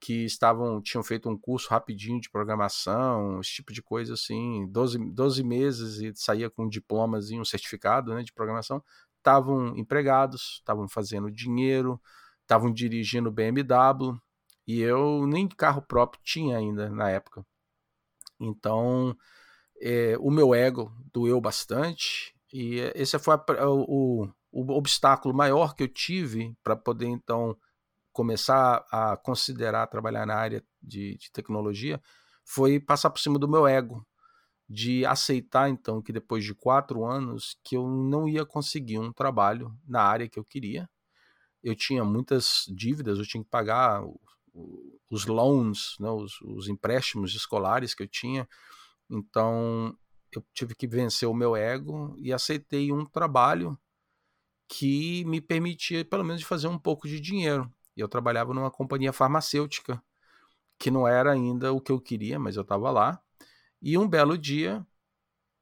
que 0.00 0.24
estavam 0.24 0.80
tinham 0.80 1.02
feito 1.02 1.28
um 1.28 1.38
curso 1.38 1.68
rapidinho 1.68 2.20
de 2.20 2.30
programação, 2.30 3.40
esse 3.40 3.52
tipo 3.52 3.72
de 3.72 3.82
coisa 3.82 4.14
assim, 4.14 4.66
12, 4.70 4.98
12 5.12 5.44
meses 5.44 5.98
e 5.98 6.12
saía 6.14 6.50
com 6.50 6.64
um 6.64 6.68
diplomazinho, 6.68 7.42
um 7.42 7.44
certificado 7.44 8.14
né, 8.14 8.22
de 8.22 8.32
programação, 8.32 8.82
estavam 9.20 9.76
empregados, 9.76 10.56
estavam 10.58 10.88
fazendo 10.88 11.30
dinheiro, 11.30 12.00
estavam 12.42 12.72
dirigindo 12.72 13.30
BMW 13.30 14.18
e 14.66 14.80
eu 14.80 15.26
nem 15.26 15.46
carro 15.48 15.82
próprio 15.82 16.20
tinha 16.24 16.56
ainda 16.56 16.90
na 16.90 17.10
época. 17.10 17.44
Então, 18.40 19.16
é, 19.80 20.16
o 20.18 20.30
meu 20.30 20.54
ego 20.54 20.92
doeu 21.12 21.40
bastante 21.40 22.34
e 22.52 22.78
esse 22.94 23.18
foi 23.18 23.34
a, 23.34 23.68
o, 23.68 24.28
o 24.50 24.72
obstáculo 24.72 25.34
maior 25.34 25.74
que 25.74 25.82
eu 25.82 25.88
tive 25.88 26.56
para 26.62 26.74
poder 26.74 27.06
então 27.06 27.56
começar 28.12 28.84
a 28.90 29.16
considerar 29.16 29.86
trabalhar 29.86 30.26
na 30.26 30.34
área 30.34 30.64
de, 30.82 31.16
de 31.16 31.30
tecnologia 31.30 32.00
foi 32.44 32.80
passar 32.80 33.10
por 33.10 33.20
cima 33.20 33.38
do 33.38 33.48
meu 33.48 33.66
ego 33.66 34.04
de 34.70 35.04
aceitar 35.04 35.68
então 35.68 36.00
que 36.00 36.12
depois 36.12 36.44
de 36.44 36.54
quatro 36.54 37.04
anos 37.04 37.58
que 37.64 37.76
eu 37.76 37.88
não 37.88 38.28
ia 38.28 38.46
conseguir 38.46 39.00
um 39.00 39.12
trabalho 39.12 39.76
na 39.84 40.00
área 40.00 40.28
que 40.28 40.38
eu 40.38 40.44
queria. 40.44 40.88
Eu 41.60 41.74
tinha 41.74 42.04
muitas 42.04 42.64
dívidas, 42.68 43.18
eu 43.18 43.26
tinha 43.26 43.42
que 43.42 43.50
pagar 43.50 44.00
os 45.10 45.26
loans, 45.26 45.96
né, 45.98 46.08
os, 46.08 46.40
os 46.42 46.68
empréstimos 46.68 47.34
escolares 47.34 47.94
que 47.94 48.04
eu 48.04 48.08
tinha. 48.08 48.48
Então 49.10 49.92
eu 50.32 50.44
tive 50.54 50.76
que 50.76 50.86
vencer 50.86 51.28
o 51.28 51.34
meu 51.34 51.56
ego 51.56 52.14
e 52.16 52.32
aceitei 52.32 52.92
um 52.92 53.04
trabalho 53.04 53.76
que 54.68 55.24
me 55.24 55.40
permitia 55.40 56.04
pelo 56.04 56.24
menos 56.24 56.44
fazer 56.44 56.68
um 56.68 56.78
pouco 56.78 57.08
de 57.08 57.18
dinheiro. 57.18 57.68
Eu 57.96 58.08
trabalhava 58.08 58.54
numa 58.54 58.70
companhia 58.70 59.12
farmacêutica, 59.12 60.00
que 60.78 60.92
não 60.92 61.08
era 61.08 61.32
ainda 61.32 61.72
o 61.72 61.80
que 61.80 61.90
eu 61.90 62.00
queria, 62.00 62.38
mas 62.38 62.54
eu 62.54 62.62
estava 62.62 62.88
lá. 62.92 63.20
E 63.82 63.96
um 63.96 64.08
belo 64.08 64.36
dia 64.36 64.86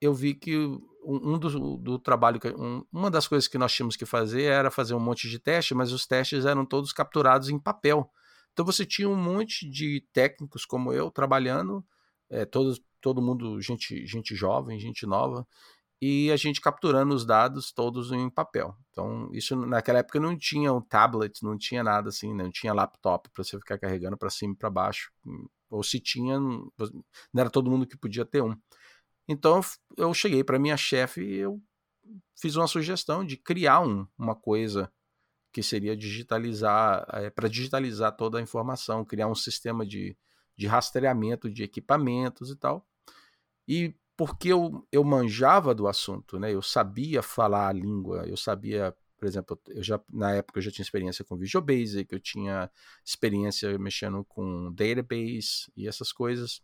eu 0.01 0.15
vi 0.15 0.35
que 0.35 0.57
um, 1.05 1.39
do, 1.39 1.77
do, 1.77 1.99
trabalho, 1.99 2.41
um, 2.57 2.85
uma 2.93 3.11
das 3.11 3.27
coisas 3.27 3.49
que 3.49 3.59
nós 3.59 3.73
tínhamos 3.73 3.97
que 3.97 4.05
fazer 4.05 4.43
era 4.43 4.71
fazer 4.71 4.95
um 4.95 5.01
monte 5.01 5.29
de 5.29 5.39
teste, 5.39 5.75
mas 5.75 5.93
os 5.93 6.07
testes 6.07 6.45
eram 6.45 6.67
todos 6.67 6.93
capturados 6.93 7.49
em 7.49 7.59
papel. 7.59 8.11
Então 8.53 8.65
você 8.65 8.85
tinha 8.85 9.09
um 9.09 9.17
monte 9.17 9.69
de 9.69 10.07
técnicos 10.13 10.65
como 10.65 10.93
eu 10.93 11.11
trabalhando, 11.11 11.85
é, 12.29 12.45
todos, 12.45 12.81
todo 13.01 13.23
mundo, 13.23 13.61
gente, 13.61 14.07
gente 14.07 14.35
jovem, 14.35 14.79
gente 14.79 15.07
nova, 15.07 15.47
e 16.01 16.31
a 16.31 16.37
gente 16.37 16.61
capturando 16.61 17.15
os 17.15 17.25
dados 17.25 17.73
todos 17.73 18.13
em 18.13 18.31
papel. 18.31 18.77
Então, 18.91 19.29
isso 19.33 19.57
naquela 19.57 19.99
época 19.99 20.21
não 20.21 20.37
tinha 20.37 20.73
um 20.73 20.81
tablet, 20.81 21.43
não 21.43 21.59
tinha 21.59 21.83
nada 21.83 22.09
assim, 22.11 22.33
não 22.35 22.51
tinha 22.51 22.73
laptop 22.73 23.29
para 23.31 23.45
você 23.45 23.59
ficar 23.59 23.79
carregando 23.79 24.17
para 24.17 24.31
cima 24.31 24.53
e 24.53 24.57
para 24.57 24.71
baixo 24.71 25.13
ou 25.71 25.83
se 25.83 26.01
tinha, 26.01 26.39
não 26.39 26.73
era 27.37 27.51
todo 27.51 27.71
mundo 27.71 27.87
que 27.87 27.97
podia 27.97 28.25
ter 28.25 28.43
um. 28.43 28.57
Então 29.29 29.61
eu 29.97 30.13
cheguei 30.15 30.43
para 30.43 30.59
minha 30.59 30.77
chefe 30.77 31.23
e 31.23 31.37
eu 31.37 31.61
fiz 32.41 32.57
uma 32.57 32.67
sugestão 32.67 33.25
de 33.25 33.37
criar 33.37 33.81
um, 33.81 34.07
uma 34.17 34.35
coisa 34.35 34.91
que 35.53 35.63
seria 35.63 35.97
digitalizar, 35.97 37.07
é, 37.13 37.27
eh, 37.27 37.31
para 37.31 37.49
digitalizar 37.49 38.17
toda 38.17 38.39
a 38.39 38.43
informação, 38.43 39.05
criar 39.05 39.29
um 39.29 39.35
sistema 39.35 39.85
de, 39.85 40.17
de 40.57 40.67
rastreamento 40.67 41.51
de 41.51 41.63
equipamentos 41.63 42.51
e 42.51 42.57
tal. 42.57 42.87
E 43.67 43.95
porque 44.19 44.49
eu, 44.49 44.85
eu 44.91 45.05
manjava 45.05 45.73
do 45.73 45.87
assunto, 45.87 46.41
né? 46.41 46.53
eu 46.53 46.61
sabia 46.61 47.23
falar 47.23 47.69
a 47.69 47.73
língua, 47.73 48.27
eu 48.27 48.37
sabia 48.37 48.93
por 49.17 49.27
exemplo, 49.27 49.61
eu 49.69 49.83
já 49.83 50.01
na 50.13 50.33
época 50.35 50.59
eu 50.59 50.63
já 50.63 50.71
tinha 50.71 50.83
experiência 50.83 51.25
com 51.25 51.37
Visual 51.37 51.65
Basic, 51.65 52.13
eu 52.13 52.21
tinha 52.21 52.71
experiência 53.05 53.77
mexendo 53.79 54.25
com 54.25 54.73
database 54.73 55.71
e 55.77 55.89
essas 55.89 56.13
coisas. 56.13 56.63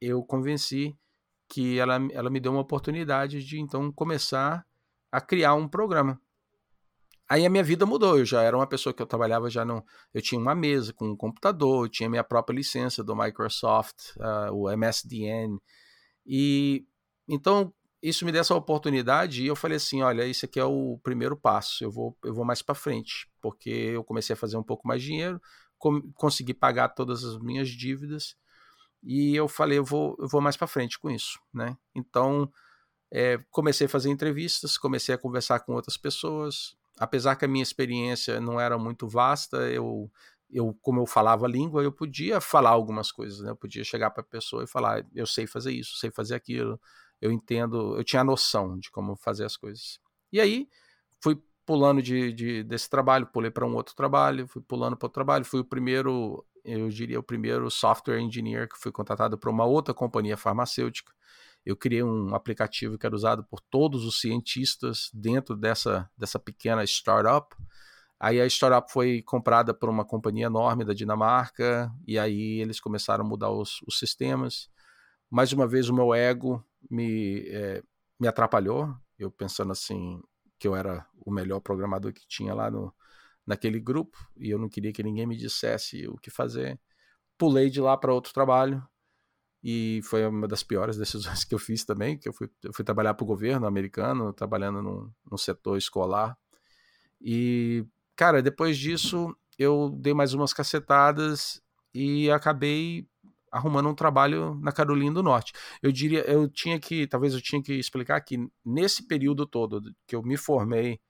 Eu 0.00 0.22
convenci 0.22 0.96
que 1.48 1.78
ela, 1.78 1.96
ela 2.12 2.30
me 2.30 2.38
deu 2.38 2.52
uma 2.52 2.60
oportunidade 2.60 3.44
de 3.44 3.58
então 3.58 3.90
começar 3.90 4.64
a 5.10 5.20
criar 5.20 5.54
um 5.54 5.66
programa. 5.68 6.20
Aí 7.28 7.44
a 7.44 7.50
minha 7.50 7.64
vida 7.64 7.84
mudou, 7.84 8.18
eu 8.18 8.24
já 8.24 8.42
era 8.42 8.56
uma 8.56 8.68
pessoa 8.68 8.92
que 8.92 9.02
eu 9.02 9.06
trabalhava 9.06 9.50
já 9.50 9.64
não, 9.64 9.84
eu 10.12 10.22
tinha 10.22 10.40
uma 10.40 10.54
mesa 10.54 10.92
com 10.92 11.08
um 11.08 11.16
computador, 11.16 11.86
eu 11.86 11.88
tinha 11.88 12.08
minha 12.08 12.22
própria 12.22 12.54
licença 12.54 13.02
do 13.02 13.16
Microsoft, 13.16 14.14
uh, 14.16 14.52
o 14.52 14.70
MSDN, 14.76 15.58
e 16.26 16.86
então 17.28 17.72
isso 18.02 18.26
me 18.26 18.32
deu 18.32 18.42
essa 18.42 18.54
oportunidade 18.54 19.42
e 19.42 19.46
eu 19.46 19.56
falei 19.56 19.76
assim, 19.76 20.02
olha, 20.02 20.26
isso 20.26 20.44
aqui 20.44 20.60
é 20.60 20.64
o 20.64 20.98
primeiro 21.02 21.34
passo, 21.34 21.82
eu 21.82 21.90
vou, 21.90 22.14
eu 22.22 22.34
vou 22.34 22.44
mais 22.44 22.60
para 22.60 22.74
frente, 22.74 23.30
porque 23.40 23.70
eu 23.70 24.04
comecei 24.04 24.34
a 24.34 24.36
fazer 24.36 24.58
um 24.58 24.62
pouco 24.62 24.86
mais 24.86 25.00
de 25.00 25.08
dinheiro, 25.08 25.40
consegui 26.14 26.52
pagar 26.52 26.90
todas 26.90 27.24
as 27.24 27.38
minhas 27.38 27.68
dívidas 27.68 28.36
e 29.02 29.34
eu 29.34 29.48
falei, 29.48 29.78
eu 29.78 29.84
vou, 29.84 30.16
eu 30.18 30.28
vou 30.28 30.42
mais 30.42 30.56
para 30.56 30.66
frente 30.66 30.98
com 30.98 31.10
isso, 31.10 31.38
né? 31.52 31.76
Então, 31.94 32.50
é, 33.10 33.38
comecei 33.50 33.86
a 33.86 33.90
fazer 33.90 34.10
entrevistas, 34.10 34.76
comecei 34.76 35.14
a 35.14 35.18
conversar 35.18 35.60
com 35.60 35.72
outras 35.72 35.96
pessoas, 35.96 36.76
apesar 36.98 37.36
que 37.36 37.44
a 37.44 37.48
minha 37.48 37.62
experiência 37.62 38.40
não 38.40 38.60
era 38.60 38.78
muito 38.78 39.08
vasta, 39.08 39.56
eu 39.70 40.10
eu, 40.54 40.72
como 40.80 41.00
eu 41.00 41.06
falava 41.06 41.46
a 41.46 41.48
língua, 41.48 41.82
eu 41.82 41.90
podia 41.92 42.40
falar 42.40 42.70
algumas 42.70 43.10
coisas, 43.10 43.40
né? 43.40 43.50
Eu 43.50 43.56
podia 43.56 43.82
chegar 43.82 44.10
para 44.10 44.22
a 44.22 44.26
pessoa 44.26 44.62
e 44.62 44.66
falar, 44.68 45.04
eu 45.12 45.26
sei 45.26 45.46
fazer 45.48 45.72
isso, 45.72 45.96
sei 45.98 46.10
fazer 46.12 46.36
aquilo, 46.36 46.80
eu 47.20 47.32
entendo, 47.32 47.96
eu 47.98 48.04
tinha 48.04 48.22
noção 48.22 48.78
de 48.78 48.90
como 48.90 49.16
fazer 49.16 49.44
as 49.44 49.56
coisas. 49.56 49.98
E 50.32 50.40
aí 50.40 50.68
fui 51.20 51.36
pulando 51.66 52.00
de, 52.00 52.32
de 52.32 52.62
desse 52.62 52.88
trabalho, 52.88 53.26
pulei 53.26 53.50
para 53.50 53.66
um 53.66 53.74
outro 53.74 53.96
trabalho, 53.96 54.46
fui 54.46 54.62
pulando 54.62 54.96
para 54.96 55.06
outro 55.06 55.14
trabalho, 55.14 55.44
fui 55.44 55.60
o 55.60 55.64
primeiro, 55.64 56.46
eu 56.64 56.88
diria 56.88 57.18
o 57.18 57.22
primeiro 57.22 57.70
software 57.70 58.20
engineer 58.20 58.68
que 58.68 58.78
fui 58.78 58.92
contratado 58.92 59.36
para 59.36 59.50
uma 59.50 59.64
outra 59.64 59.92
companhia 59.92 60.36
farmacêutica. 60.36 61.12
Eu 61.64 61.76
criei 61.76 62.02
um 62.02 62.34
aplicativo 62.34 62.98
que 62.98 63.06
era 63.06 63.14
usado 63.14 63.42
por 63.44 63.60
todos 63.60 64.04
os 64.04 64.20
cientistas 64.20 65.10
dentro 65.12 65.56
dessa, 65.56 66.08
dessa 66.16 66.38
pequena 66.38 66.84
startup. 66.84 67.56
Aí 68.18 68.40
a 68.40 68.46
startup 68.46 68.90
foi 68.92 69.22
comprada 69.22 69.74
por 69.74 69.88
uma 69.88 70.04
companhia 70.04 70.46
enorme 70.46 70.84
da 70.84 70.94
Dinamarca, 70.94 71.92
e 72.06 72.18
aí 72.18 72.60
eles 72.60 72.80
começaram 72.80 73.24
a 73.24 73.28
mudar 73.28 73.50
os, 73.50 73.82
os 73.86 73.98
sistemas. 73.98 74.68
Mais 75.30 75.52
uma 75.52 75.66
vez, 75.66 75.88
o 75.88 75.94
meu 75.94 76.14
ego 76.14 76.64
me, 76.90 77.40
é, 77.48 77.82
me 78.18 78.28
atrapalhou. 78.28 78.94
Eu 79.18 79.30
pensando 79.30 79.72
assim, 79.72 80.20
que 80.58 80.66
eu 80.66 80.74
era 80.74 81.06
o 81.16 81.30
melhor 81.30 81.60
programador 81.60 82.12
que 82.12 82.26
tinha 82.26 82.54
lá 82.54 82.70
no, 82.70 82.94
naquele 83.46 83.80
grupo, 83.80 84.16
e 84.36 84.50
eu 84.50 84.58
não 84.58 84.68
queria 84.68 84.92
que 84.92 85.02
ninguém 85.02 85.26
me 85.26 85.36
dissesse 85.36 86.06
o 86.08 86.16
que 86.16 86.30
fazer. 86.30 86.80
Pulei 87.36 87.68
de 87.68 87.80
lá 87.80 87.96
para 87.96 88.14
outro 88.14 88.32
trabalho, 88.32 88.82
e 89.62 90.00
foi 90.04 90.26
uma 90.26 90.46
das 90.46 90.62
piores 90.62 90.96
decisões 90.98 91.44
que 91.44 91.54
eu 91.54 91.58
fiz 91.58 91.84
também, 91.84 92.18
que 92.18 92.28
eu 92.28 92.32
fui, 92.32 92.50
eu 92.62 92.72
fui 92.72 92.84
trabalhar 92.84 93.14
para 93.14 93.24
o 93.24 93.26
governo 93.26 93.66
americano, 93.66 94.32
trabalhando 94.32 94.82
no, 94.82 95.14
no 95.30 95.38
setor 95.38 95.78
escolar. 95.78 96.36
E, 97.20 97.86
cara, 98.16 98.42
depois 98.42 98.78
disso 98.78 99.34
eu 99.58 99.90
dei 99.90 100.14
mais 100.14 100.34
umas 100.34 100.52
cacetadas 100.52 101.62
e 101.92 102.30
acabei 102.30 103.06
arrumando 103.50 103.88
um 103.88 103.94
trabalho 103.94 104.54
na 104.56 104.72
Carolina 104.72 105.14
do 105.14 105.22
Norte. 105.22 105.52
Eu 105.80 105.92
diria, 105.92 106.28
eu 106.28 106.48
tinha 106.48 106.78
que, 106.80 107.06
talvez 107.06 107.34
eu 107.34 107.40
tinha 107.40 107.62
que 107.62 107.74
explicar 107.74 108.20
que 108.20 108.36
nesse 108.64 109.06
período 109.06 109.46
todo 109.46 109.94
que 110.06 110.16
eu 110.16 110.22
me 110.22 110.36
formei 110.36 111.00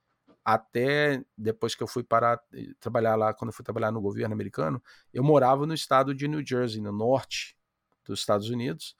até 0.43 1.23
depois 1.35 1.73
que 1.73 1.81
eu 1.81 1.87
fui 1.87 2.03
parar 2.03 2.39
trabalhar 2.79 3.15
lá, 3.15 3.33
quando 3.33 3.49
eu 3.49 3.53
fui 3.53 3.65
trabalhar 3.65 3.91
no 3.91 3.99
governo 3.99 4.33
americano, 4.33 4.81
eu 5.11 5.23
morava 5.23 5.65
no 5.65 5.73
estado 5.73 6.13
de 6.13 6.27
New 6.27 6.45
Jersey, 6.45 6.79
no 6.81 6.91
norte 6.91 7.57
dos 8.05 8.19
Estados 8.19 8.49
Unidos. 8.49 8.95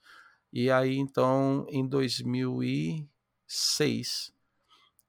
E 0.51 0.71
aí, 0.71 0.97
então, 0.97 1.67
em 1.69 1.87
2006, 1.87 4.33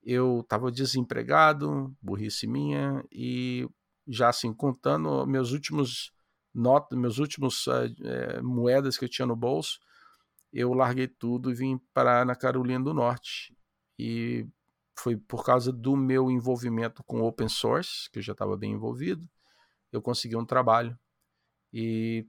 eu 0.07 0.41
estava 0.41 0.71
desempregado, 0.71 1.95
burrice 2.01 2.47
minha, 2.47 3.05
e 3.11 3.69
já 4.07 4.29
assim, 4.29 4.55
contando 4.55 5.27
meus 5.27 5.53
últimos 5.53 6.13
notas, 6.55 6.97
meus 6.99 7.19
últimos 7.19 7.67
é, 8.05 8.41
moedas 8.41 8.97
que 8.97 9.05
eu 9.05 9.09
tinha 9.09 9.27
no 9.27 9.35
bolso, 9.35 9.81
eu 10.53 10.73
larguei 10.73 11.09
tudo 11.09 11.51
e 11.51 11.55
vim 11.55 11.81
parar 11.93 12.25
na 12.25 12.37
Carolina 12.37 12.85
do 12.85 12.95
Norte. 12.95 13.55
E 13.99 14.47
foi 14.99 15.17
por 15.17 15.45
causa 15.45 15.73
do 15.73 15.97
meu 15.97 16.31
envolvimento 16.31 17.03
com 17.05 17.23
open 17.23 17.49
source, 17.49 18.09
que 18.11 18.21
eu 18.21 18.23
já 18.23 18.33
estava 18.33 18.57
bem 18.57 18.73
envolvido, 18.73 19.29
eu 19.93 20.01
consegui 20.01 20.37
um 20.37 20.47
trabalho. 20.47 20.99
E 21.73 22.27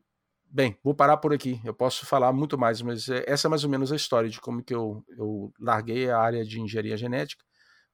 Bem, 0.50 0.78
vou 0.82 0.96
parar 0.96 1.18
por 1.18 1.34
aqui. 1.34 1.60
Eu 1.64 1.74
posso 1.74 2.06
falar 2.06 2.32
muito 2.32 2.58
mais, 2.58 2.82
mas 2.82 3.10
é, 3.10 3.24
essa 3.28 3.48
é 3.48 3.50
mais 3.50 3.64
ou 3.64 3.70
menos 3.70 3.92
a 3.92 3.96
história 3.96 4.30
de 4.30 4.40
como 4.40 4.64
que 4.64 4.74
eu, 4.74 5.04
eu 5.10 5.52
larguei 5.60 6.10
a 6.10 6.18
área 6.18 6.44
de 6.46 6.60
engenharia 6.62 6.96
genética, 6.96 7.44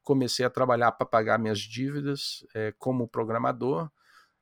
comecei 0.03 0.45
a 0.45 0.49
trabalhar 0.49 0.91
para 0.91 1.05
pagar 1.05 1.39
minhas 1.39 1.59
dívidas 1.59 2.45
é, 2.53 2.73
como 2.77 3.07
programador 3.07 3.89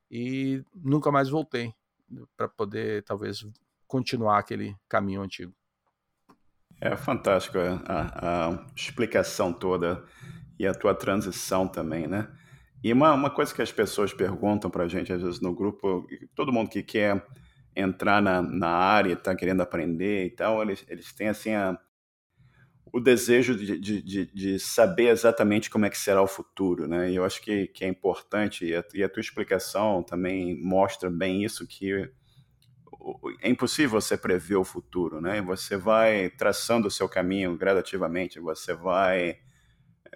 e 0.10 0.63
nunca 0.74 1.12
mais 1.12 1.30
voltei 1.30 1.74
para 2.36 2.50
poder 2.50 3.03
talvez 3.03 3.46
continuar 3.88 4.39
aquele 4.39 4.75
caminho 4.89 5.22
antigo. 5.22 5.53
É 6.79 6.96
fantástico 6.96 7.57
a, 7.59 8.50
a, 8.50 8.66
explicação 8.75 9.53
toda 9.53 10.03
e 10.57 10.66
a 10.66 10.74
tua 10.74 10.96
transição 10.96 11.68
também, 11.68 12.07
né? 12.07 12.27
E 12.83 12.92
uma, 12.92 13.14
uma 13.14 13.29
coisa 13.29 13.53
que 13.53 13.62
as 13.62 13.72
pessoas 13.72 14.12
perguntam 14.12 14.70
para 14.70 14.85
a 14.85 14.88
gente 14.88 15.14
às 15.14 15.22
vezes 15.22 15.40
no 15.40 15.53
grupo, 15.53 16.07
todo 16.33 16.51
mundo 16.51 16.70
que 16.70 16.81
quer 16.81 17.24
entrar 17.75 18.22
na, 18.22 18.42
na 18.42 18.70
área, 18.70 19.14
está 19.14 19.35
querendo 19.35 19.62
aprender 19.62 20.25
e 20.25 20.29
tal, 20.31 20.62
eles, 20.62 20.83
eles 20.90 21.14
têm 21.14 21.29
assim 21.29 21.53
a, 21.53 21.79
o 22.94 23.00
desejo 23.00 23.56
de, 23.56 23.80
de, 23.80 24.25
de, 24.25 24.60
saber 24.60 25.08
exatamente 25.08 25.70
como 25.70 25.86
é 25.86 25.90
que 25.90 25.98
será 25.98 26.22
o 26.22 26.27
futuro, 26.27 26.88
né? 26.88 27.10
E 27.10 27.16
eu 27.16 27.24
acho 27.24 27.42
que, 27.42 27.68
que 27.68 27.86
é 27.86 27.88
importante, 27.88 28.66
e 28.66 28.75
a, 28.75 28.84
e 28.94 29.04
a 29.04 29.08
tua 29.08 29.22
explicação 29.22 30.04
também 30.04 30.62
mostra 30.62 31.10
bem 31.10 31.44
isso, 31.44 31.66
que 31.66 32.10
é 33.42 33.50
impossível 33.50 34.01
você 34.01 34.18
prever 34.18 34.58
o 34.58 34.64
futuro, 34.66 35.22
né? 35.22 35.42
Você 35.42 35.77
vai 35.77 36.30
traçando 36.32 36.88
o 36.88 36.92
seu 36.92 37.08
caminho 37.08 37.58
gradativamente, 37.58 38.40
você 38.40 38.74
vai 38.74 39.30
é, 39.30 39.40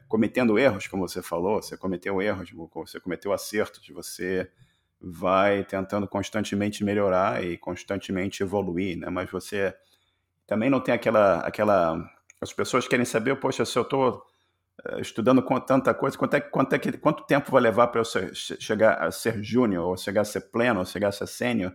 cometendo 0.10 0.60
erros, 0.60 0.86
como 0.88 1.08
você 1.08 1.22
falou, 1.22 1.62
você 1.62 1.78
cometeu 1.78 2.22
erros, 2.22 2.52
você 2.74 3.00
cometeu 3.00 3.32
acertos, 3.32 3.88
você 3.88 4.52
vai 5.00 5.64
tentando 5.64 6.08
constantemente 6.08 6.84
melhorar 6.84 7.42
e 7.42 7.58
constantemente 7.58 8.44
evoluir, 8.44 8.98
né? 8.98 9.10
Mas 9.10 9.32
você 9.32 9.74
também 10.46 10.70
não 10.70 10.82
tem 10.82 10.94
aquela 10.94 11.40
aquela 11.40 12.15
as 12.46 12.54
pessoas 12.54 12.88
querem 12.88 13.06
saber, 13.06 13.36
poxa, 13.40 13.66
se 13.66 13.78
eu 13.78 13.82
estou 13.82 14.24
eh, 14.86 15.02
estudando 15.02 15.42
com 15.42 15.60
tanta 15.60 15.94
coisa, 15.94 16.18
quanto, 16.18 16.36
é, 16.36 16.40
quanto, 16.40 16.74
é 16.74 16.80
que, 16.80 16.92
quanto 16.94 17.26
tempo 17.26 17.52
vai 17.52 17.62
levar 17.62 17.88
para 17.88 18.02
eu 18.02 18.06
ser, 18.06 18.34
chegar 18.36 19.04
a 19.04 19.12
ser 19.12 19.44
júnior, 19.44 19.86
ou 19.86 19.98
chegar 19.98 20.22
a 20.22 20.26
ser 20.26 20.52
pleno, 20.52 20.80
ou 20.80 20.86
chegar 20.86 21.10
a 21.10 21.12
ser 21.12 21.28
sênior? 21.28 21.74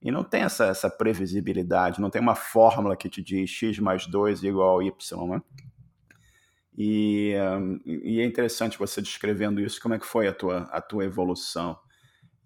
E 0.00 0.10
não 0.10 0.22
tem 0.22 0.42
essa, 0.42 0.66
essa 0.66 0.88
previsibilidade, 0.88 2.00
não 2.00 2.10
tem 2.10 2.22
uma 2.22 2.34
fórmula 2.34 2.96
que 2.96 3.08
te 3.08 3.22
diz 3.22 3.50
x 3.50 3.78
mais 3.78 4.06
2 4.06 4.44
igual 4.44 4.82
y, 4.82 5.28
né? 5.28 5.42
E, 6.76 7.34
e 7.86 8.20
é 8.20 8.24
interessante 8.24 8.78
você 8.78 9.00
descrevendo 9.00 9.60
isso, 9.60 9.80
como 9.80 9.94
é 9.94 9.98
que 9.98 10.06
foi 10.06 10.26
a 10.26 10.32
tua, 10.32 10.62
a 10.72 10.80
tua 10.80 11.04
evolução. 11.04 11.78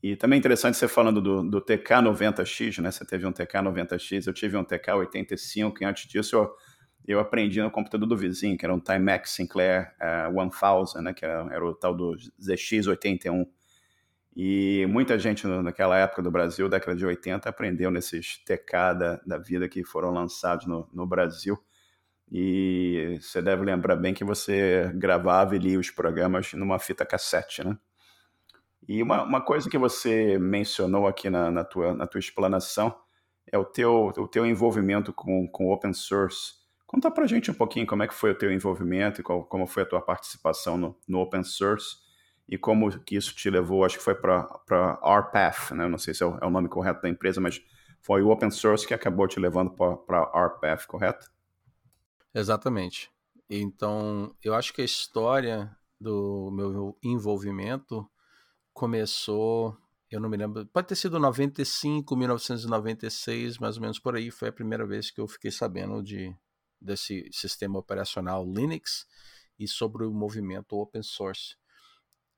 E 0.03 0.15
também 0.15 0.37
é 0.37 0.41
interessante 0.41 0.77
você 0.77 0.87
falando 0.87 1.21
do, 1.21 1.43
do 1.43 1.61
TK90X, 1.61 2.81
né? 2.81 2.91
Você 2.91 3.05
teve 3.05 3.27
um 3.27 3.33
TK90X, 3.33 4.27
eu 4.27 4.33
tive 4.33 4.57
um 4.57 4.65
TK85, 4.65 5.75
e 5.81 5.85
antes 5.85 6.09
disso 6.09 6.37
eu, 6.37 6.55
eu 7.09 7.19
aprendi 7.19 7.63
no 7.63 7.71
computador 7.71 8.07
do 8.07 8.17
vizinho, 8.17 8.57
que 8.59 8.67
era 8.67 8.75
um 8.75 8.79
Timex 8.79 9.31
Sinclair 9.31 9.95
uh, 9.99 10.05
eh, 10.05 10.31
1000, 10.31 11.03
né? 11.03 11.15
Que 11.15 11.25
era, 11.25 11.49
era 11.51 11.65
o 11.65 11.75
tal 11.75 11.95
do 11.95 12.15
ZX81. 12.41 13.47
E 14.37 14.87
muita 14.87 15.19
gente 15.19 15.47
naquela 15.47 15.99
época 15.99 16.23
do 16.23 16.31
Brasil, 16.31 16.69
década 16.69 16.95
de 16.95 17.07
80, 17.07 17.49
aprendeu 17.49 17.91
nesses 17.91 18.39
TK 18.45 18.73
da, 18.99 19.21
da 19.27 19.39
vida 19.39 19.69
que 19.69 19.83
foram 19.83 20.13
lançados 20.13 20.67
no, 20.67 20.89
no 20.93 21.07
Brasil. 21.07 21.59
E 22.31 23.19
você 23.21 23.41
deve 23.41 23.65
lembrar 23.65 23.97
bem 23.97 24.13
que 24.13 24.23
você 24.23 24.93
gravava 24.95 25.57
e 25.57 25.59
lia 25.59 25.79
os 25.79 25.91
programas 25.91 26.53
numa 26.53 26.79
fita 26.79 27.07
cassete, 27.07 27.65
né? 27.65 27.77
E 28.87 29.03
uma, 29.03 29.23
uma 29.23 29.41
coisa 29.41 29.69
que 29.69 29.79
você 29.79 30.39
mencionou 30.39 31.07
aqui 31.07 31.29
na, 31.31 31.51
na, 31.51 31.65
tua, 31.65 31.95
na 31.95 32.07
tua 32.07 32.19
explanação 32.19 32.95
é 33.51 33.59
o 33.59 33.65
teu, 33.65 34.13
o 34.17 34.29
teu 34.29 34.47
envolvimento 34.47 35.13
com, 35.13 35.49
com 35.49 35.71
open 35.71 35.93
source. 35.95 36.58
Conta 36.89 37.11
pra 37.11 37.27
gente 37.27 37.51
um 37.51 37.55
pouquinho 37.55 37.87
como 37.87 38.03
é 38.03 38.09
que 38.09 38.15
foi 38.15 38.31
o 38.31 38.35
teu 38.35 38.51
envolvimento 38.51 39.21
e 39.21 39.23
qual, 39.23 39.45
como 39.45 39.67
foi 39.67 39.83
a 39.83 39.87
tua 39.87 40.01
participação 40.01 40.79
no, 40.79 40.99
no 41.07 41.21
open 41.21 41.45
source 41.45 41.99
e 42.49 42.57
como 42.57 42.91
que 43.01 43.15
isso 43.15 43.35
te 43.35 43.51
levou, 43.51 43.85
acho 43.85 43.99
que 43.99 44.03
foi 44.03 44.15
para 44.15 44.49
RPath, 45.05 45.73
né? 45.73 45.87
não 45.87 45.99
sei 45.99 46.15
se 46.15 46.23
é 46.23 46.27
o, 46.27 46.39
é 46.39 46.47
o, 46.47 46.51
nome 46.51 46.67
correto 46.67 47.03
da 47.03 47.09
empresa, 47.11 47.43
mas 47.43 47.63
foi 48.01 48.23
o 48.23 48.31
open 48.31 48.51
source 48.51 48.87
que 48.87 48.95
acabou 48.95 49.29
te 49.29 49.39
levando 49.39 49.71
para 49.71 50.47
RPath, 50.47 50.87
correto? 50.87 51.31
Exatamente. 52.35 53.11
Então, 53.51 54.35
eu 54.43 54.55
acho 54.55 54.73
que 54.73 54.81
a 54.81 54.87
história 54.87 55.71
do 56.01 56.51
meu 56.51 56.97
envolvimento 57.03 58.11
começou, 58.73 59.77
eu 60.11 60.19
não 60.19 60.31
me 60.31 60.39
lembro, 60.39 60.65
pode 60.65 60.87
ter 60.87 60.97
sido 60.97 61.19
95, 61.19 62.17
1996, 62.17 63.59
mais 63.59 63.77
ou 63.77 63.83
menos 63.83 63.99
por 63.99 64.17
aí, 64.17 64.31
foi 64.31 64.49
a 64.49 64.53
primeira 64.53 64.87
vez 64.87 65.11
que 65.11 65.21
eu 65.21 65.29
fiquei 65.29 65.51
sabendo 65.51 66.03
de 66.03 66.35
desse 66.81 67.29
sistema 67.33 67.79
operacional 67.79 68.45
Linux 68.45 69.07
e 69.59 69.67
sobre 69.67 70.05
o 70.05 70.13
movimento 70.13 70.77
open 70.77 71.03
source. 71.03 71.57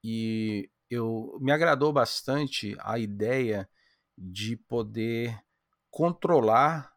E 0.02 0.70
eu 0.88 1.38
me 1.40 1.52
agradou 1.52 1.92
bastante 1.92 2.76
a 2.80 2.98
ideia 2.98 3.68
de 4.16 4.56
poder 4.56 5.38
controlar 5.90 6.92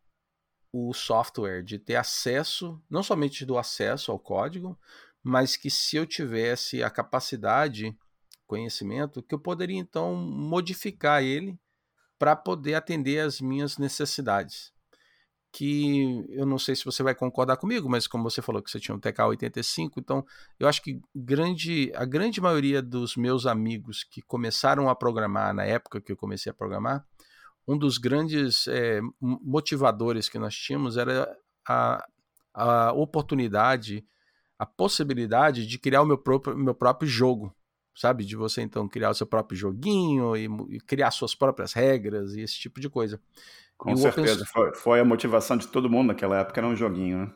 o 0.71 0.93
software, 0.93 1.63
de 1.63 1.77
ter 1.77 1.95
acesso, 1.95 2.81
não 2.89 3.03
somente 3.03 3.45
do 3.45 3.57
acesso 3.57 4.11
ao 4.11 4.19
código, 4.19 4.77
mas 5.21 5.55
que 5.55 5.69
se 5.69 5.95
eu 5.95 6.05
tivesse 6.05 6.81
a 6.81 6.89
capacidade 6.89 7.95
conhecimento 8.47 9.23
que 9.23 9.33
eu 9.33 9.39
poderia 9.39 9.77
então 9.77 10.15
modificar 10.15 11.23
ele 11.23 11.57
para 12.17 12.35
poder 12.35 12.75
atender 12.75 13.19
às 13.19 13.39
minhas 13.39 13.77
necessidades. 13.77 14.72
Que 15.53 16.25
eu 16.29 16.47
não 16.47 16.57
sei 16.57 16.75
se 16.75 16.83
você 16.83 17.03
vai 17.03 17.13
concordar 17.13 17.57
comigo, 17.57 17.87
mas 17.87 18.07
como 18.07 18.23
você 18.23 18.41
falou 18.41 18.59
que 18.59 18.71
você 18.71 18.79
tinha 18.79 18.95
um 18.95 18.99
TK85, 18.99 19.91
então 19.97 20.25
eu 20.59 20.67
acho 20.67 20.81
que 20.81 20.99
grande, 21.15 21.91
a 21.95 22.05
grande 22.05 22.41
maioria 22.41 22.81
dos 22.81 23.15
meus 23.15 23.45
amigos 23.45 24.03
que 24.03 24.19
começaram 24.23 24.89
a 24.89 24.95
programar 24.95 25.53
na 25.53 25.63
época 25.63 26.01
que 26.01 26.11
eu 26.11 26.17
comecei 26.17 26.49
a 26.49 26.55
programar, 26.55 27.05
um 27.67 27.77
dos 27.77 27.99
grandes 27.99 28.67
é, 28.67 28.99
motivadores 29.21 30.27
que 30.27 30.39
nós 30.39 30.55
tínhamos 30.55 30.97
era 30.97 31.31
a, 31.69 32.03
a 32.51 32.91
oportunidade, 32.93 34.03
a 34.57 34.65
possibilidade 34.65 35.67
de 35.67 35.77
criar 35.77 36.01
o 36.01 36.05
meu 36.05 36.17
próprio, 36.17 36.57
meu 36.57 36.73
próprio 36.73 37.07
jogo, 37.07 37.55
sabe? 37.95 38.25
De 38.25 38.35
você 38.35 38.63
então 38.63 38.89
criar 38.89 39.11
o 39.11 39.13
seu 39.13 39.27
próprio 39.27 39.55
joguinho 39.55 40.35
e, 40.35 40.47
e 40.75 40.79
criar 40.79 41.11
suas 41.11 41.35
próprias 41.35 41.73
regras 41.73 42.33
e 42.33 42.41
esse 42.41 42.55
tipo 42.55 42.81
de 42.81 42.89
coisa. 42.89 43.21
Com 43.83 43.91
e 43.91 43.97
certeza, 43.97 44.45
open... 44.55 44.73
foi, 44.75 45.01
a 45.01 45.05
motivação 45.05 45.57
de 45.57 45.67
todo 45.67 45.89
mundo 45.89 46.07
naquela 46.07 46.39
época, 46.39 46.57
era 46.61 46.67
um 46.67 46.75
joguinho, 46.75 47.25
né? 47.25 47.33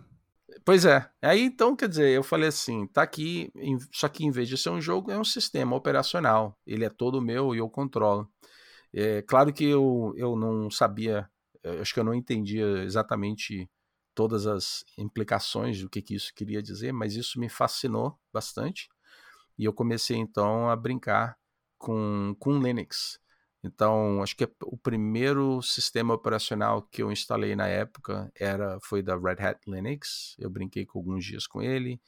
Pois 0.64 0.86
é. 0.86 1.10
Aí 1.22 1.42
então, 1.42 1.76
quer 1.76 1.90
dizer, 1.90 2.10
eu 2.10 2.24
falei 2.24 2.48
assim, 2.48 2.88
tá 2.88 3.02
aqui, 3.02 3.52
só 3.92 4.08
que 4.08 4.26
em 4.26 4.32
vez 4.32 4.48
de 4.48 4.58
ser 4.58 4.70
um 4.70 4.80
jogo, 4.80 5.12
é 5.12 5.20
um 5.20 5.26
sistema 5.26 5.76
operacional. 5.76 6.58
Ele 6.66 6.86
é 6.86 6.90
todo 6.90 7.22
meu 7.22 7.54
e 7.54 7.58
eu 7.58 7.70
controlo. 7.70 8.30
É 8.94 9.22
claro 9.22 9.52
que 9.52 9.66
eu, 9.66 10.14
eu 10.16 10.38
não 10.38 10.72
sabia, 10.72 11.30
acho 11.82 11.94
que 11.94 12.00
eu 12.00 12.04
não 12.06 12.14
entendia 12.14 12.84
exatamente 12.84 13.70
todas 14.16 14.48
as 14.48 14.86
implicações 14.98 15.82
do 15.82 15.90
que, 15.90 16.02
que 16.02 16.16
isso 16.16 16.34
queria 16.34 16.64
dizer, 16.64 16.94
mas 16.94 17.16
isso 17.16 17.40
me 17.40 17.50
fascinou 17.50 18.18
bastante. 18.32 18.88
E 19.58 19.66
eu 19.66 19.74
comecei 19.74 20.16
então 20.16 20.70
a 20.70 20.76
brincar 20.78 21.38
com, 21.78 22.34
com 22.40 22.58
Linux. 22.58 23.20
Então, 23.64 24.22
acho 24.22 24.36
que 24.36 24.48
o 24.64 24.78
primeiro 24.78 25.62
sistema 25.62 26.14
operacional 26.14 26.82
que 26.84 27.02
eu 27.02 27.12
instalei 27.12 27.56
na 27.56 27.68
época 27.68 28.32
era 28.36 28.80
foi 28.82 29.02
da 29.02 29.18
Red 29.18 29.44
Hat 29.44 29.60
Linux. 29.68 30.36
Eu 30.38 30.50
brinquei 30.50 30.86
com 30.86 31.00
alguns 31.00 31.26
dias 31.26 31.48
com 31.48 31.62
ele. 31.62 32.00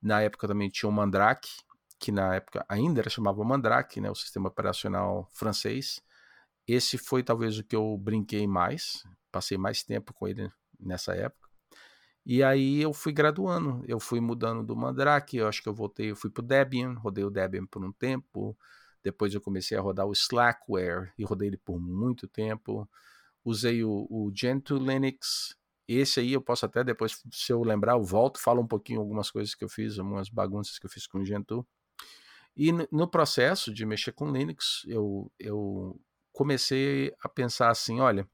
Na 0.00 0.20
época 0.20 0.46
também 0.46 0.68
tinha 0.68 0.88
o 0.88 0.92
Mandrake, 0.92 1.50
que 1.98 2.12
na 2.12 2.34
época 2.34 2.64
ainda 2.68 3.00
era 3.00 3.08
chamado 3.10 3.42
Mandrake, 3.44 4.00
né, 4.00 4.10
o 4.10 4.14
sistema 4.14 4.48
operacional 4.48 5.28
francês. 5.32 6.00
Esse 6.66 6.98
foi 6.98 7.22
talvez 7.22 7.58
o 7.58 7.64
que 7.64 7.76
eu 7.76 7.96
brinquei 7.98 8.46
mais, 8.46 9.02
passei 9.32 9.56
mais 9.58 9.82
tempo 9.82 10.12
com 10.12 10.28
ele 10.28 10.50
nessa 10.78 11.14
época. 11.14 11.48
E 12.26 12.42
aí 12.42 12.80
eu 12.80 12.92
fui 12.92 13.12
graduando, 13.12 13.84
eu 13.86 14.00
fui 14.00 14.20
mudando 14.20 14.62
do 14.62 14.76
Mandrake, 14.76 15.36
eu 15.36 15.48
acho 15.48 15.62
que 15.62 15.68
eu 15.68 15.74
voltei, 15.74 16.10
eu 16.10 16.16
fui 16.16 16.30
pro 16.30 16.42
Debian, 16.42 16.94
rodei 16.94 17.24
o 17.24 17.30
Debian 17.30 17.66
por 17.66 17.84
um 17.84 17.92
tempo, 17.92 18.56
depois 19.04 19.34
eu 19.34 19.40
comecei 19.40 19.76
a 19.76 19.82
rodar 19.82 20.06
o 20.06 20.12
Slackware 20.12 21.12
e 21.18 21.24
rodei 21.24 21.48
ele 21.48 21.58
por 21.58 21.78
muito 21.78 22.26
tempo. 22.26 22.88
Usei 23.44 23.84
o, 23.84 24.06
o 24.08 24.32
Gentoo 24.34 24.78
Linux. 24.78 25.54
Esse 25.86 26.20
aí 26.20 26.32
eu 26.32 26.40
posso 26.40 26.64
até 26.64 26.82
depois, 26.82 27.22
se 27.30 27.52
eu 27.52 27.62
lembrar, 27.62 27.92
eu 27.92 28.02
volto, 28.02 28.40
falo 28.40 28.62
um 28.62 28.66
pouquinho 28.66 29.00
algumas 29.00 29.30
coisas 29.30 29.54
que 29.54 29.62
eu 29.62 29.68
fiz, 29.68 29.98
algumas 29.98 30.30
bagunças 30.30 30.78
que 30.78 30.86
eu 30.86 30.90
fiz 30.90 31.06
com 31.06 31.18
o 31.18 31.24
Gentoo. 31.24 31.66
E 32.56 32.72
no 32.72 33.06
processo 33.06 33.74
de 33.74 33.84
mexer 33.84 34.12
com 34.12 34.32
Linux, 34.32 34.82
eu, 34.86 35.30
eu 35.38 36.00
comecei 36.32 37.12
a 37.20 37.28
pensar 37.28 37.68
assim, 37.68 38.00
olha, 38.00 38.26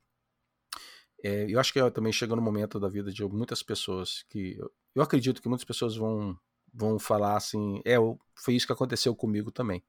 é, 1.25 1.47
eu 1.51 1.59
acho 1.59 1.73
que 1.73 1.81
eu 1.81 1.91
também 1.91 2.13
chegou 2.13 2.37
no 2.37 2.43
momento 2.43 2.79
da 2.79 2.89
vida 2.89 3.11
de 3.11 3.25
muitas 3.25 3.61
pessoas 3.63 4.25
que 4.29 4.57
eu, 4.57 4.71
eu 4.95 5.03
acredito 5.03 5.43
que 5.43 5.49
muitas 5.49 5.65
pessoas 5.65 5.97
vão 5.97 6.39
vão 6.73 6.99
falar 6.99 7.37
assim, 7.37 7.81
é, 7.85 7.97
foi 8.35 8.55
isso 8.55 8.67
que 8.67 8.73
aconteceu 8.73 9.15
comigo 9.15 9.51
também. 9.51 9.83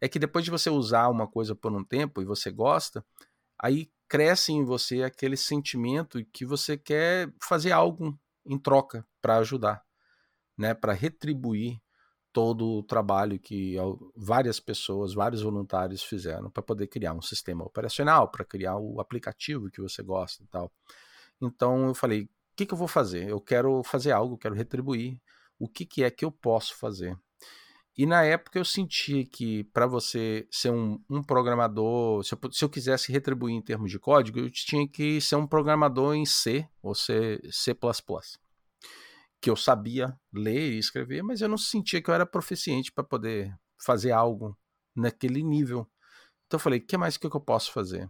É 0.00 0.08
que 0.08 0.18
depois 0.18 0.44
de 0.44 0.50
você 0.50 0.70
usar 0.70 1.08
uma 1.08 1.26
coisa 1.26 1.54
por 1.54 1.72
um 1.72 1.84
tempo 1.84 2.22
e 2.22 2.24
você 2.24 2.50
gosta, 2.50 3.04
aí 3.58 3.90
cresce 4.08 4.52
em 4.52 4.64
você 4.64 5.02
aquele 5.02 5.36
sentimento 5.36 6.24
que 6.32 6.46
você 6.46 6.76
quer 6.76 7.32
fazer 7.42 7.72
algo 7.72 8.18
em 8.46 8.58
troca 8.58 9.06
para 9.20 9.36
ajudar, 9.38 9.84
né, 10.56 10.72
para 10.72 10.92
retribuir 10.92 11.78
todo 12.32 12.78
o 12.78 12.82
trabalho 12.82 13.38
que 13.38 13.76
várias 14.16 14.60
pessoas, 14.60 15.12
vários 15.12 15.42
voluntários 15.42 16.02
fizeram 16.02 16.50
para 16.50 16.62
poder 16.62 16.86
criar 16.86 17.12
um 17.12 17.22
sistema 17.22 17.64
operacional, 17.64 18.30
para 18.30 18.44
criar 18.44 18.76
o 18.76 19.00
aplicativo 19.00 19.70
que 19.70 19.80
você 19.80 20.02
gosta 20.02 20.42
e 20.42 20.46
tal. 20.46 20.72
Então 21.40 21.88
eu 21.88 21.94
falei, 21.94 22.22
o 22.22 22.28
que, 22.56 22.66
que 22.66 22.74
eu 22.74 22.78
vou 22.78 22.88
fazer? 22.88 23.28
Eu 23.28 23.40
quero 23.40 23.82
fazer 23.82 24.12
algo, 24.12 24.38
quero 24.38 24.54
retribuir 24.54 25.20
o 25.58 25.68
que, 25.68 25.84
que 25.84 26.04
é 26.04 26.10
que 26.10 26.24
eu 26.24 26.30
posso 26.30 26.76
fazer. 26.76 27.18
E 27.98 28.06
na 28.06 28.22
época 28.22 28.56
eu 28.56 28.64
senti 28.64 29.24
que 29.24 29.64
para 29.64 29.84
você 29.84 30.46
ser 30.52 30.70
um, 30.70 31.02
um 31.10 31.20
programador, 31.20 32.22
se 32.22 32.32
eu, 32.32 32.52
se 32.52 32.64
eu, 32.64 32.68
quisesse 32.68 33.10
retribuir 33.10 33.56
em 33.56 33.60
termos 33.60 33.90
de 33.90 33.98
código, 33.98 34.38
eu 34.38 34.48
tinha 34.48 34.86
que 34.86 35.20
ser 35.20 35.34
um 35.34 35.48
programador 35.48 36.14
em 36.14 36.24
C 36.24 36.68
ou 36.80 36.94
C, 36.94 37.40
C++. 37.50 37.76
Que 39.40 39.50
eu 39.50 39.56
sabia 39.56 40.16
ler 40.32 40.74
e 40.74 40.78
escrever, 40.78 41.24
mas 41.24 41.40
eu 41.40 41.48
não 41.48 41.58
sentia 41.58 42.00
que 42.00 42.08
eu 42.08 42.14
era 42.14 42.24
proficiente 42.24 42.92
para 42.92 43.02
poder 43.02 43.52
fazer 43.84 44.12
algo 44.12 44.56
naquele 44.94 45.42
nível. 45.42 45.84
Então 46.46 46.56
eu 46.58 46.62
falei, 46.62 46.78
o 46.78 46.86
que 46.86 46.96
mais 46.96 47.16
que 47.16 47.26
eu 47.26 47.40
posso 47.40 47.72
fazer? 47.72 48.08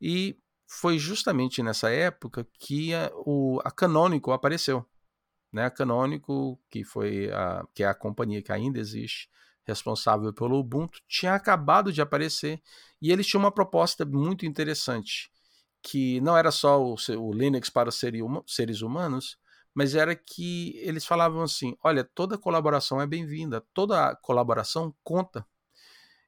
E 0.00 0.38
foi 0.66 0.98
justamente 0.98 1.62
nessa 1.62 1.90
época 1.90 2.46
que 2.58 2.94
a, 2.94 3.10
o, 3.26 3.60
a 3.62 3.70
Canonical 3.70 4.32
apareceu 4.32 4.86
né, 5.54 5.70
Canônico, 5.70 6.58
que 6.68 6.82
foi 6.82 7.30
a, 7.30 7.64
que 7.72 7.84
é 7.84 7.86
a 7.86 7.94
companhia 7.94 8.42
que 8.42 8.50
ainda 8.50 8.80
existe, 8.80 9.30
responsável 9.64 10.32
pelo 10.32 10.58
Ubuntu, 10.58 11.00
tinha 11.08 11.32
acabado 11.32 11.92
de 11.92 12.02
aparecer 12.02 12.60
e 13.00 13.12
eles 13.12 13.26
tinham 13.26 13.42
uma 13.42 13.52
proposta 13.52 14.04
muito 14.04 14.44
interessante, 14.44 15.30
que 15.80 16.20
não 16.20 16.36
era 16.36 16.50
só 16.50 16.82
o, 16.82 16.96
o 17.18 17.32
Linux 17.32 17.70
para 17.70 17.88
os 17.88 18.00
seres 18.46 18.82
humanos, 18.82 19.38
mas 19.72 19.94
era 19.94 20.14
que 20.16 20.76
eles 20.78 21.06
falavam 21.06 21.42
assim: 21.42 21.76
olha, 21.82 22.02
toda 22.02 22.36
colaboração 22.36 23.00
é 23.00 23.06
bem-vinda, 23.06 23.60
toda 23.72 24.14
colaboração 24.16 24.94
conta. 25.04 25.46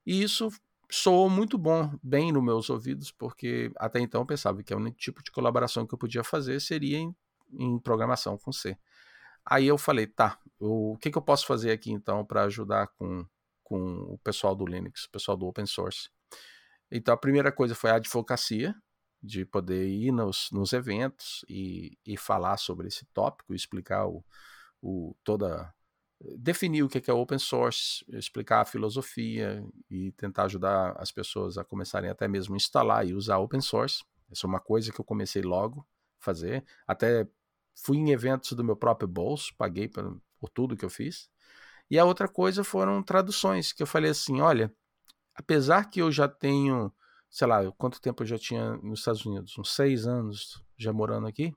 E 0.07 0.23
isso 0.23 0.51
soou 0.89 1.29
muito 1.29 1.59
bom, 1.59 1.99
bem 2.03 2.31
nos 2.31 2.45
meus 2.45 2.71
ouvidos, 2.71 3.11
porque 3.11 3.73
até 3.77 3.99
então 4.01 4.21
eu 4.21 4.27
pensava 4.27 4.62
que 4.62 4.73
o 4.73 4.77
único 4.77 4.97
tipo 4.97 5.23
de 5.23 5.33
colaboração 5.33 5.85
que 5.85 5.95
eu 5.95 5.99
podia 5.99 6.23
fazer 6.23 6.61
seria 6.61 6.99
em, 6.99 7.15
em 7.59 7.79
programação 7.79 8.39
com 8.39 8.53
C. 8.53 8.79
Aí 9.47 9.67
eu 9.67 9.79
falei, 9.79 10.07
tá, 10.07 10.39
o 10.59 10.97
que, 10.99 11.11
que 11.11 11.19
eu 11.19 11.23
posso 11.23 11.47
fazer 11.47 11.71
aqui 11.71 11.93
então 11.93 12.25
para 12.25 12.43
ajudar 12.45 12.89
com, 12.99 13.25
com 13.63 13.79
o 14.13 14.19
pessoal 14.19 14.55
do 14.55 14.67
Linux, 14.67 15.05
o 15.05 15.11
pessoal 15.11 15.37
do 15.37 15.47
open 15.47 15.67
source? 15.67 16.11
Então 16.91 17.15
a 17.15 17.17
primeira 17.17 17.53
coisa 17.53 17.75
foi 17.75 17.91
a 17.91 17.97
advocacia, 17.97 18.75
de 19.23 19.45
poder 19.45 19.89
ir 19.89 20.13
nos, 20.13 20.49
nos 20.53 20.73
eventos 20.73 21.45
e, 21.49 21.99
e 22.07 22.17
falar 22.17 22.57
sobre 22.59 22.89
esse 22.89 23.05
tópico, 23.07 23.55
explicar 23.55 24.07
o, 24.07 24.25
o 24.81 25.17
toda 25.25 25.75
definir 26.39 26.83
o 26.83 26.89
que 26.89 27.11
é 27.11 27.15
open 27.15 27.39
source, 27.39 28.05
explicar 28.09 28.63
a 28.63 28.65
filosofia 28.65 29.63
e 29.91 30.13
tentar 30.13 30.45
ajudar 30.45 30.95
as 30.99 31.13
pessoas 31.13 31.59
a 31.59 31.65
começarem 31.65 32.09
até 32.09 32.27
mesmo 32.27 32.57
instalar 32.57 33.07
e 33.07 33.15
usar 33.15 33.39
open 33.39 33.61
source. 33.61 34.03
Essa 34.31 34.47
é 34.47 34.49
uma 34.49 34.61
coisa 34.61 34.93
que 34.93 35.01
eu 35.01 35.05
comecei 35.05 35.43
logo 35.43 35.87
a 36.21 36.25
fazer, 36.25 36.65
até 36.87 37.29
fui 37.77 37.99
em 37.99 38.11
eventos 38.11 38.53
do 38.53 38.65
meu 38.65 38.77
próprio 38.77 39.07
bolso, 39.07 39.55
paguei 39.57 39.89
por, 39.89 40.21
por 40.39 40.49
tudo 40.49 40.77
que 40.77 40.85
eu 40.85 40.91
fiz. 40.91 41.29
E 41.91 41.99
a 41.99 42.05
outra 42.05 42.27
coisa 42.27 42.65
foram 42.65 43.03
traduções, 43.03 43.73
que 43.73 43.83
eu 43.83 43.87
falei 43.87 44.11
assim, 44.11 44.41
olha, 44.41 44.75
apesar 45.35 45.85
que 45.85 46.01
eu 46.01 46.11
já 46.11 46.27
tenho, 46.27 46.93
sei 47.31 47.47
lá, 47.47 47.71
quanto 47.73 48.01
tempo 48.01 48.23
eu 48.23 48.27
já 48.27 48.39
tinha 48.39 48.77
nos 48.79 49.01
Estados 49.01 49.25
Unidos, 49.25 49.57
uns 49.57 49.73
seis 49.75 50.07
anos 50.07 50.62
já 50.77 50.93
morando 50.93 51.27
aqui, 51.27 51.55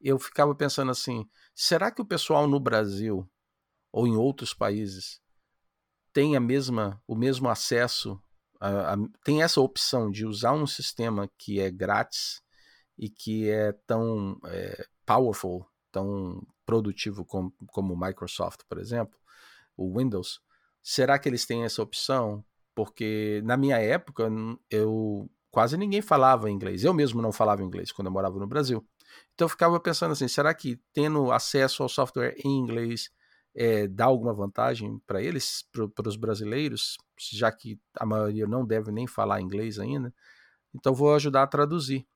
eu 0.00 0.18
ficava 0.18 0.54
pensando 0.54 0.90
assim, 0.90 1.28
será 1.54 1.90
que 1.90 2.00
o 2.00 2.06
pessoal 2.06 2.46
no 2.46 2.60
Brasil 2.60 3.28
ou 3.92 4.06
em 4.06 4.16
outros 4.16 4.54
países 4.54 5.20
tem 6.12 6.36
a 6.36 6.40
mesma, 6.40 7.02
o 7.06 7.14
mesmo 7.14 7.48
acesso, 7.48 8.20
a, 8.60 8.94
a, 8.94 8.96
tem 9.24 9.42
essa 9.42 9.60
opção 9.60 10.10
de 10.10 10.24
usar 10.24 10.52
um 10.52 10.66
sistema 10.66 11.28
que 11.36 11.60
é 11.60 11.70
grátis 11.70 12.40
e 12.98 13.08
que 13.08 13.48
é 13.48 13.72
tão 13.86 14.38
é, 14.46 14.86
powerful, 15.06 15.66
tão 15.92 16.44
produtivo 16.66 17.24
como, 17.24 17.54
como 17.68 17.94
o 17.94 18.00
Microsoft, 18.00 18.60
por 18.68 18.78
exemplo, 18.78 19.16
o 19.76 19.98
Windows, 19.98 20.40
será 20.82 21.18
que 21.18 21.28
eles 21.28 21.46
têm 21.46 21.64
essa 21.64 21.82
opção? 21.82 22.44
Porque 22.74 23.40
na 23.44 23.56
minha 23.56 23.78
época 23.78 24.28
eu 24.70 25.30
quase 25.50 25.76
ninguém 25.76 26.02
falava 26.02 26.50
inglês. 26.50 26.84
Eu 26.84 26.92
mesmo 26.92 27.22
não 27.22 27.32
falava 27.32 27.62
inglês 27.62 27.92
quando 27.92 28.06
eu 28.06 28.12
morava 28.12 28.38
no 28.38 28.46
Brasil. 28.46 28.86
Então 29.34 29.46
eu 29.46 29.48
ficava 29.48 29.80
pensando 29.80 30.12
assim, 30.12 30.28
será 30.28 30.52
que 30.52 30.80
tendo 30.92 31.32
acesso 31.32 31.82
ao 31.82 31.88
software 31.88 32.34
em 32.44 32.58
inglês 32.58 33.10
é, 33.54 33.88
dá 33.88 34.04
alguma 34.04 34.34
vantagem 34.34 35.00
para 35.06 35.22
eles, 35.22 35.64
para 35.94 36.08
os 36.08 36.16
brasileiros, 36.16 36.96
já 37.32 37.50
que 37.50 37.80
a 37.94 38.04
maioria 38.06 38.46
não 38.46 38.64
deve 38.64 38.92
nem 38.92 39.06
falar 39.06 39.40
inglês 39.40 39.78
ainda? 39.78 40.12
Então 40.74 40.94
vou 40.94 41.14
ajudar 41.14 41.44
a 41.44 41.46
traduzir. 41.46 42.06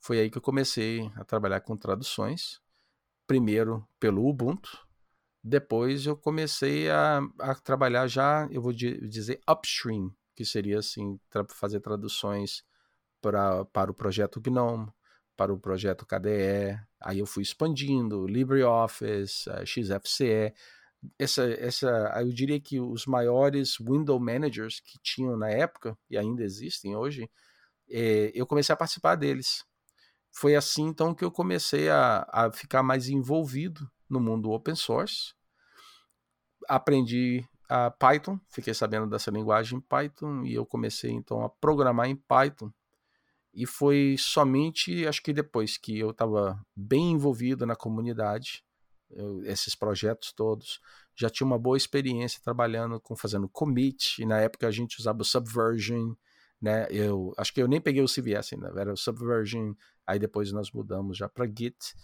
Foi 0.00 0.18
aí 0.18 0.30
que 0.30 0.38
eu 0.38 0.42
comecei 0.42 1.10
a 1.14 1.24
trabalhar 1.24 1.60
com 1.60 1.76
traduções, 1.76 2.60
primeiro 3.26 3.86
pelo 3.98 4.26
Ubuntu, 4.28 4.86
depois 5.42 6.04
eu 6.04 6.16
comecei 6.16 6.90
a, 6.90 7.20
a 7.38 7.54
trabalhar 7.54 8.06
já, 8.06 8.46
eu 8.50 8.60
vou 8.60 8.72
dizer 8.72 9.40
upstream, 9.48 10.14
que 10.34 10.44
seria 10.44 10.78
assim, 10.78 11.18
tra 11.30 11.44
fazer 11.48 11.80
traduções 11.80 12.62
pra, 13.20 13.64
para 13.66 13.90
o 13.90 13.94
projeto 13.94 14.40
GNOME, 14.40 14.90
para 15.36 15.52
o 15.52 15.58
projeto 15.58 16.06
KDE. 16.06 16.78
Aí 17.00 17.18
eu 17.18 17.26
fui 17.26 17.42
expandindo, 17.42 18.26
LibreOffice, 18.26 19.48
uh, 19.48 19.66
XFCE. 19.66 20.52
Essa, 21.18 21.44
essa, 21.44 21.88
eu 22.20 22.30
diria 22.30 22.60
que 22.60 22.78
os 22.78 23.06
maiores 23.06 23.78
window 23.78 24.20
managers 24.20 24.80
que 24.80 24.98
tinham 25.02 25.36
na 25.38 25.48
época, 25.48 25.96
e 26.10 26.18
ainda 26.18 26.42
existem 26.42 26.94
hoje, 26.94 27.30
é, 27.88 28.30
eu 28.34 28.46
comecei 28.46 28.72
a 28.74 28.76
participar 28.76 29.16
deles. 29.16 29.64
Foi 30.32 30.54
assim 30.54 30.86
então 30.86 31.14
que 31.14 31.24
eu 31.24 31.30
comecei 31.30 31.88
a, 31.88 32.26
a 32.30 32.52
ficar 32.52 32.82
mais 32.82 33.08
envolvido 33.08 33.90
no 34.08 34.20
mundo 34.20 34.50
open 34.50 34.74
source. 34.74 35.34
Aprendi 36.68 37.44
a 37.68 37.90
Python, 37.90 38.38
fiquei 38.48 38.74
sabendo 38.74 39.08
dessa 39.08 39.30
linguagem 39.30 39.80
Python 39.80 40.44
e 40.44 40.54
eu 40.54 40.66
comecei 40.66 41.10
então 41.10 41.42
a 41.42 41.48
programar 41.48 42.08
em 42.08 42.16
Python. 42.16 42.72
E 43.52 43.66
foi 43.66 44.16
somente, 44.18 45.06
acho 45.06 45.22
que 45.22 45.32
depois 45.32 45.76
que 45.76 45.98
eu 45.98 46.10
estava 46.10 46.60
bem 46.74 47.12
envolvido 47.12 47.66
na 47.66 47.74
comunidade, 47.74 48.64
eu, 49.10 49.44
esses 49.44 49.74
projetos 49.74 50.32
todos, 50.32 50.80
já 51.16 51.28
tinha 51.28 51.46
uma 51.46 51.58
boa 51.58 51.76
experiência 51.76 52.40
trabalhando 52.42 53.00
com 53.00 53.16
fazendo 53.16 53.48
commit, 53.48 54.22
e 54.22 54.26
na 54.26 54.38
época 54.38 54.68
a 54.68 54.70
gente 54.70 54.98
usava 54.98 55.22
o 55.22 55.24
Subversion, 55.24 56.14
né? 56.60 56.86
Eu 56.90 57.32
acho 57.38 57.52
que 57.52 57.62
eu 57.62 57.68
nem 57.68 57.80
peguei 57.80 58.02
o 58.02 58.06
CVS 58.06 58.52
ainda, 58.52 58.72
era 58.78 58.92
o 58.92 58.96
Subversion, 58.96 59.74
aí 60.06 60.18
depois 60.18 60.52
nós 60.52 60.70
mudamos 60.70 61.16
já 61.16 61.28
para 61.28 61.46
Git. 61.46 61.94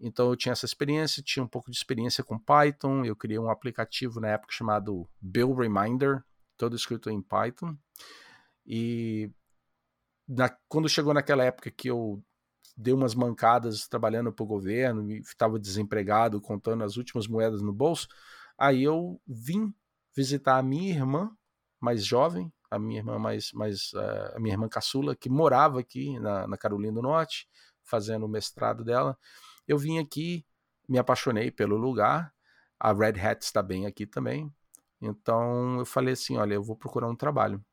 Então 0.00 0.30
eu 0.30 0.36
tinha 0.36 0.52
essa 0.52 0.64
experiência, 0.64 1.22
tinha 1.22 1.42
um 1.42 1.48
pouco 1.48 1.70
de 1.70 1.76
experiência 1.76 2.22
com 2.22 2.38
Python, 2.38 3.04
eu 3.04 3.16
criei 3.16 3.38
um 3.38 3.50
aplicativo 3.50 4.20
na 4.20 4.28
época 4.28 4.52
chamado 4.52 5.08
Bill 5.20 5.54
Reminder, 5.54 6.22
todo 6.56 6.76
escrito 6.76 7.10
em 7.10 7.20
Python. 7.20 7.76
E 8.64 9.30
na, 10.26 10.48
quando 10.68 10.88
chegou 10.88 11.12
naquela 11.12 11.44
época 11.44 11.70
que 11.70 11.90
eu 11.90 12.22
dei 12.76 12.94
umas 12.94 13.14
mancadas 13.14 13.88
trabalhando 13.88 14.32
para 14.32 14.44
o 14.44 14.46
governo 14.46 15.10
estava 15.10 15.58
desempregado, 15.58 16.40
contando 16.40 16.84
as 16.84 16.96
últimas 16.96 17.26
moedas 17.26 17.60
no 17.60 17.72
bolso, 17.72 18.06
aí 18.56 18.84
eu 18.84 19.20
vim 19.26 19.74
visitar 20.14 20.58
a 20.58 20.62
minha 20.62 20.90
irmã 20.90 21.36
mais 21.80 22.04
jovem, 22.04 22.52
a 22.70 22.78
minha 22.78 23.00
irmã 23.00 23.18
mais, 23.18 23.52
mais 23.52 23.92
uh, 23.94 24.36
a 24.36 24.40
minha 24.40 24.54
irmã 24.54 24.68
caçula, 24.68 25.16
que 25.16 25.28
morava 25.28 25.80
aqui 25.80 26.18
na, 26.20 26.46
na 26.46 26.56
Carolina 26.56 26.94
do 26.94 27.02
Norte, 27.02 27.48
fazendo 27.82 28.26
o 28.26 28.28
mestrado 28.28 28.84
dela. 28.84 29.16
Eu 29.66 29.78
vim 29.78 29.98
aqui, 29.98 30.44
me 30.88 30.98
apaixonei 30.98 31.50
pelo 31.50 31.76
lugar, 31.76 32.32
a 32.78 32.92
Red 32.92 33.20
Hat 33.20 33.44
está 33.44 33.62
bem 33.62 33.86
aqui 33.86 34.06
também, 34.06 34.52
então 35.00 35.78
eu 35.78 35.86
falei 35.86 36.14
assim, 36.14 36.36
olha, 36.36 36.54
eu 36.54 36.62
vou 36.62 36.76
procurar 36.76 37.08
um 37.08 37.16
trabalho. 37.16 37.64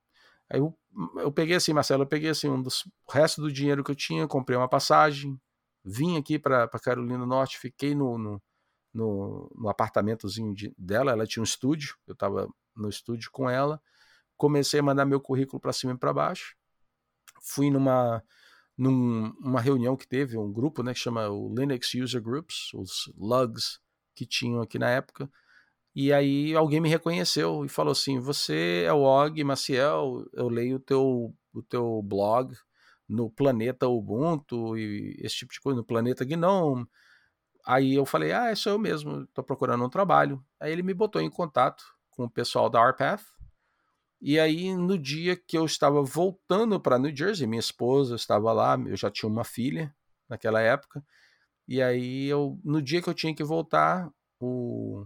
Aí 0.50 0.60
eu, 0.60 0.78
eu 1.18 1.32
peguei 1.32 1.56
assim, 1.56 1.74
Marcelo, 1.74 2.04
eu 2.04 2.08
peguei 2.08 2.30
assim 2.30 2.50
um 2.50 2.62
dos 2.62 2.86
o 3.08 3.12
resto 3.12 3.42
do 3.42 3.52
dinheiro 3.52 3.84
que 3.84 3.92
eu 3.92 3.96
tinha, 3.96 4.28
comprei 4.28 4.58
uma 4.58 4.70
passagem, 4.70 5.40
vim 5.84 6.18
aqui 6.18 6.40
para 6.40 6.68
Carolina 6.68 7.20
do 7.20 7.26
Norte, 7.26 7.58
fiquei 7.58 7.96
no, 7.96 8.18
no, 8.18 8.42
no, 8.94 9.52
no 9.56 9.70
apartamentozinho 9.70 10.54
de, 10.54 10.74
dela, 10.78 11.12
ela 11.12 11.28
tinha 11.28 11.42
um 11.42 11.46
estúdio, 11.46 11.96
eu 12.08 12.14
estava 12.14 12.48
no 12.76 12.90
estúdio 12.90 13.30
com 13.32 13.50
ela, 13.50 13.82
comecei 14.38 14.80
a 14.80 14.84
mandar 14.84 15.06
meu 15.06 15.20
currículo 15.22 15.60
para 15.60 15.74
cima 15.74 15.94
e 15.94 15.98
para 15.98 16.14
baixo. 16.14 16.56
Fui 17.42 17.70
numa 17.70 18.24
numa 18.78 19.62
reunião 19.62 19.96
que 19.98 20.08
teve 20.08 20.38
um 20.38 20.52
grupo, 20.52 20.84
né, 20.84 20.94
que 20.94 21.00
chama 21.00 21.30
o 21.30 21.50
Linux 21.56 21.94
User 21.96 22.22
Groups, 22.22 22.74
os 22.74 23.12
LUGs 23.18 23.80
que 24.16 24.26
tinham 24.26 24.62
aqui 24.62 24.78
na 24.80 24.90
época. 24.90 25.30
E 25.96 26.14
aí 26.14 26.56
alguém 26.56 26.82
me 26.82 26.90
reconheceu 26.90 27.66
e 27.66 27.70
falou 27.70 27.92
assim: 27.94 28.20
"Você 28.20 28.84
é 28.88 28.94
o 28.94 29.02
Og 29.04 29.44
Maciel, 29.44 30.26
eu 30.34 30.50
leio 30.50 30.78
o 30.78 30.80
teu 30.80 31.36
o 31.54 31.64
teu 31.64 32.02
blog 32.04 32.54
no 33.10 33.30
Planeta 33.32 33.88
Ubuntu 33.88 34.78
e 34.78 35.16
esse 35.22 35.38
tipo 35.38 35.54
de 35.54 35.62
coisa, 35.62 35.78
no 35.80 35.86
Planeta 35.86 36.26
Gnome". 36.26 36.88
Aí 37.66 37.96
eu 37.96 38.06
falei: 38.06 38.32
"Ah, 38.34 38.50
é 38.52 38.56
sou 38.56 38.74
eu 38.74 38.80
mesmo, 38.80 39.24
estou 39.24 39.44
procurando 39.44 39.86
um 39.86 39.90
trabalho". 39.90 40.44
Aí 40.60 40.72
ele 40.72 40.84
me 40.84 40.94
botou 40.94 41.22
em 41.22 41.30
contato 41.30 41.84
com 42.12 42.26
o 42.26 42.30
pessoal 42.30 42.70
da 42.70 42.82
Arpath 42.82 43.24
e 44.28 44.40
aí, 44.40 44.76
no 44.76 44.98
dia 44.98 45.36
que 45.36 45.56
eu 45.56 45.66
estava 45.66 46.02
voltando 46.02 46.80
para 46.80 46.98
New 46.98 47.16
Jersey, 47.16 47.46
minha 47.46 47.60
esposa 47.60 48.16
estava 48.16 48.52
lá, 48.52 48.76
eu 48.88 48.98
já 48.98 49.12
tinha 49.12 49.30
uma 49.30 49.44
filha 49.44 49.96
naquela 50.28 50.60
época. 50.60 51.06
E 51.68 51.80
aí, 51.80 52.26
eu, 52.26 52.60
no 52.64 52.82
dia 52.82 53.04
que 53.04 53.08
eu 53.08 53.14
tinha 53.14 53.36
que 53.36 53.44
voltar, 53.44 54.12
o, 54.40 55.06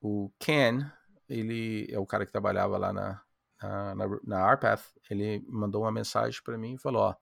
o 0.00 0.30
Ken, 0.38 0.88
ele 1.28 1.88
é 1.90 1.98
o 1.98 2.06
cara 2.06 2.24
que 2.24 2.30
trabalhava 2.30 2.78
lá 2.78 2.92
na, 2.92 3.20
na, 3.60 3.94
na, 3.96 4.20
na 4.22 4.40
Arpath, 4.44 4.84
ele 5.10 5.44
mandou 5.48 5.82
uma 5.82 5.90
mensagem 5.90 6.40
para 6.44 6.56
mim 6.56 6.74
e 6.74 6.78
falou: 6.78 7.02
Ó, 7.02 7.16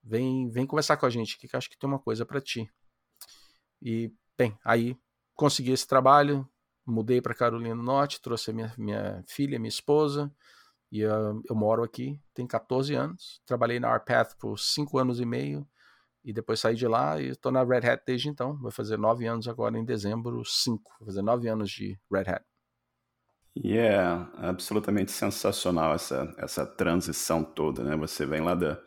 vem, 0.00 0.48
vem 0.48 0.64
conversar 0.64 0.96
com 0.96 1.06
a 1.06 1.10
gente 1.10 1.38
que 1.38 1.48
acho 1.56 1.68
que 1.68 1.76
tem 1.76 1.90
uma 1.90 1.98
coisa 1.98 2.24
para 2.24 2.40
ti. 2.40 2.70
E, 3.82 4.14
bem, 4.38 4.56
aí 4.64 4.96
consegui 5.34 5.72
esse 5.72 5.88
trabalho, 5.88 6.48
mudei 6.90 7.20
para 7.20 7.34
Carolina 7.34 7.76
do 7.76 7.82
Norte, 7.82 8.20
trouxe 8.20 8.50
a 8.50 8.54
minha, 8.54 8.74
minha 8.76 9.24
filha, 9.26 9.58
minha 9.58 9.68
esposa, 9.68 10.32
e 10.90 11.04
uh, 11.04 11.42
eu 11.48 11.54
moro 11.54 11.82
aqui, 11.82 12.20
tem 12.34 12.46
14 12.46 12.94
anos. 12.94 13.40
Trabalhei 13.46 13.78
na 13.78 13.88
Arpath 13.88 14.34
por 14.38 14.58
5 14.58 14.98
anos 14.98 15.20
e 15.20 15.24
meio, 15.24 15.66
e 16.24 16.32
depois 16.32 16.60
saí 16.60 16.74
de 16.74 16.86
lá 16.86 17.20
e 17.20 17.28
estou 17.28 17.50
na 17.50 17.62
Red 17.64 17.88
Hat 17.88 18.02
desde 18.04 18.28
então. 18.28 18.56
Vai 18.58 18.72
fazer 18.72 18.98
9 18.98 19.26
anos 19.26 19.48
agora 19.48 19.78
em 19.78 19.84
dezembro, 19.84 20.44
5. 20.44 20.96
Vai 21.00 21.06
fazer 21.06 21.22
9 21.22 21.48
anos 21.48 21.70
de 21.70 21.98
Red 22.12 22.28
Hat. 22.28 22.44
E 23.56 23.76
é 23.76 23.98
absolutamente 24.36 25.10
sensacional 25.10 25.94
essa, 25.94 26.32
essa 26.38 26.64
transição 26.64 27.42
toda, 27.42 27.82
né? 27.82 27.96
Você 27.96 28.24
vem 28.24 28.40
lá 28.40 28.54
da, 28.54 28.80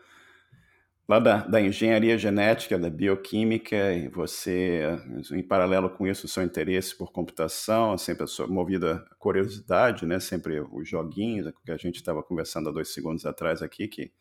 lá 1.07 1.19
da, 1.19 1.37
da, 1.45 1.61
engenharia 1.61 2.17
genética, 2.17 2.79
da 2.79 2.89
bioquímica, 2.89 3.93
e 3.93 4.07
você, 4.07 4.83
em 5.31 5.43
paralelo 5.43 5.89
com 5.89 6.07
isso, 6.07 6.25
o 6.25 6.29
seu 6.29 6.43
interesse 6.43 6.97
por 6.97 7.11
computação, 7.11 7.97
sempre 7.97 8.25
movido 8.47 8.87
a 8.87 8.99
curiosidade, 9.19 10.05
né? 10.05 10.19
sempre 10.19 10.61
os 10.61 10.87
joguinhos, 10.87 11.51
que 11.65 11.71
a 11.71 11.77
gente 11.77 11.97
estava 11.97 12.23
conversando 12.23 12.69
há 12.69 12.71
dois 12.71 12.93
segundos 12.93 13.25
atrás 13.25 13.61
aqui, 13.61 13.87
que 13.87 14.11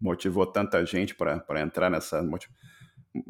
motivou 0.00 0.46
tanta 0.46 0.84
gente 0.86 1.14
para 1.14 1.60
entrar 1.60 1.90
nessa. 1.90 2.24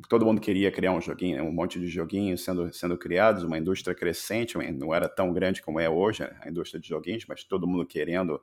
Todo 0.08 0.26
mundo 0.26 0.40
queria 0.40 0.70
criar 0.70 0.92
um 0.92 1.00
joguinho, 1.00 1.42
um 1.42 1.52
monte 1.52 1.80
de 1.80 1.88
joguinhos 1.88 2.44
sendo, 2.44 2.72
sendo 2.72 2.98
criados, 2.98 3.42
uma 3.42 3.58
indústria 3.58 3.94
crescente, 3.94 4.58
não 4.72 4.94
era 4.94 5.08
tão 5.08 5.32
grande 5.32 5.62
como 5.62 5.80
é 5.80 5.88
hoje 5.88 6.22
a 6.22 6.48
indústria 6.48 6.78
de 6.78 6.86
joguinhos, 6.86 7.24
mas 7.26 7.44
todo 7.44 7.66
mundo 7.66 7.86
querendo 7.86 8.40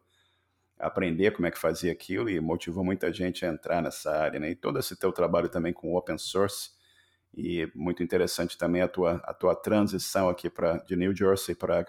aprender 0.79 1.31
como 1.31 1.47
é 1.47 1.51
que 1.51 1.57
fazia 1.57 1.91
aquilo 1.91 2.29
e 2.29 2.39
motivou 2.39 2.83
muita 2.83 3.11
gente 3.11 3.45
a 3.45 3.49
entrar 3.49 3.81
nessa 3.81 4.11
área, 4.11 4.39
né? 4.39 4.51
E 4.51 4.55
todo 4.55 4.79
esse 4.79 4.95
teu 4.95 5.11
trabalho 5.11 5.49
também 5.49 5.73
com 5.73 5.95
open 5.95 6.17
source 6.17 6.71
e 7.35 7.69
muito 7.75 8.01
interessante 8.01 8.57
também 8.57 8.81
a 8.81 8.87
tua, 8.87 9.21
a 9.23 9.33
tua 9.33 9.55
transição 9.55 10.29
aqui 10.29 10.49
para 10.49 10.77
de 10.77 10.95
New 10.95 11.15
Jersey 11.15 11.55
para 11.55 11.85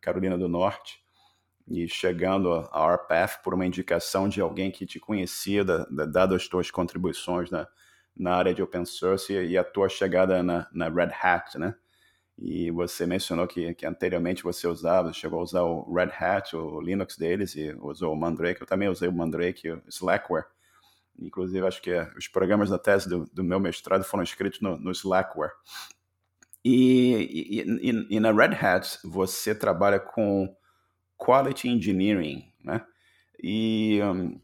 Carolina 0.00 0.36
do 0.36 0.48
Norte 0.48 1.00
e 1.68 1.88
chegando 1.88 2.52
a 2.52 2.94
RPath 2.94 3.42
por 3.42 3.54
uma 3.54 3.64
indicação 3.66 4.28
de 4.28 4.40
alguém 4.40 4.70
que 4.70 4.84
te 4.84 4.98
conhecia, 4.98 5.64
da, 5.64 5.84
da, 5.84 6.04
dado 6.04 6.34
as 6.34 6.48
tuas 6.48 6.70
contribuições 6.70 7.50
na, 7.50 7.68
na 8.16 8.34
área 8.34 8.52
de 8.52 8.62
open 8.62 8.84
source 8.84 9.32
e, 9.32 9.50
e 9.50 9.58
a 9.58 9.62
tua 9.62 9.88
chegada 9.88 10.42
na, 10.42 10.68
na 10.72 10.88
Red 10.88 11.12
Hat, 11.22 11.58
né? 11.58 11.74
E 12.40 12.70
você 12.70 13.06
mencionou 13.06 13.46
que, 13.46 13.74
que 13.74 13.84
anteriormente 13.84 14.42
você 14.42 14.66
usava, 14.66 15.12
chegou 15.12 15.40
a 15.40 15.42
usar 15.42 15.62
o 15.62 15.92
Red 15.92 16.10
Hat, 16.18 16.56
o 16.56 16.80
Linux 16.80 17.18
deles, 17.18 17.54
e 17.54 17.76
usou 17.82 18.14
o 18.14 18.16
Mandrake. 18.16 18.62
Eu 18.62 18.66
também 18.66 18.88
usei 18.88 19.08
o 19.08 19.12
Mandrake 19.12 19.70
o 19.70 19.82
Slackware. 19.88 20.46
Inclusive, 21.18 21.66
acho 21.66 21.82
que 21.82 21.94
os 22.16 22.28
programas 22.28 22.70
da 22.70 22.78
tese 22.78 23.06
do, 23.06 23.26
do 23.26 23.44
meu 23.44 23.60
mestrado 23.60 24.04
foram 24.04 24.24
escritos 24.24 24.60
no, 24.62 24.78
no 24.78 24.90
Slackware. 24.90 25.52
E, 26.64 27.60
e, 27.60 27.90
e, 27.90 28.06
e, 28.16 28.20
na 28.20 28.32
Red 28.32 28.54
Hat, 28.54 28.98
você 29.04 29.54
trabalha 29.54 30.00
com 30.00 30.54
Quality 31.18 31.68
Engineering, 31.68 32.50
né? 32.64 32.84
E 33.42 34.00
um, 34.02 34.40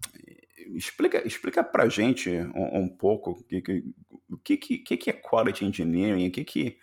explica, 0.75 1.27
explica 1.27 1.65
para 1.65 1.89
gente 1.89 2.31
um, 2.31 2.81
um 2.81 2.89
pouco 2.89 3.33
o 3.33 4.39
que, 4.39 4.57
que, 4.59 4.79
que, 4.79 4.97
que 4.97 5.11
é 5.11 5.13
Quality 5.13 5.65
Engineering, 5.65 6.29
o 6.29 6.31
que, 6.31 6.45
que 6.45 6.79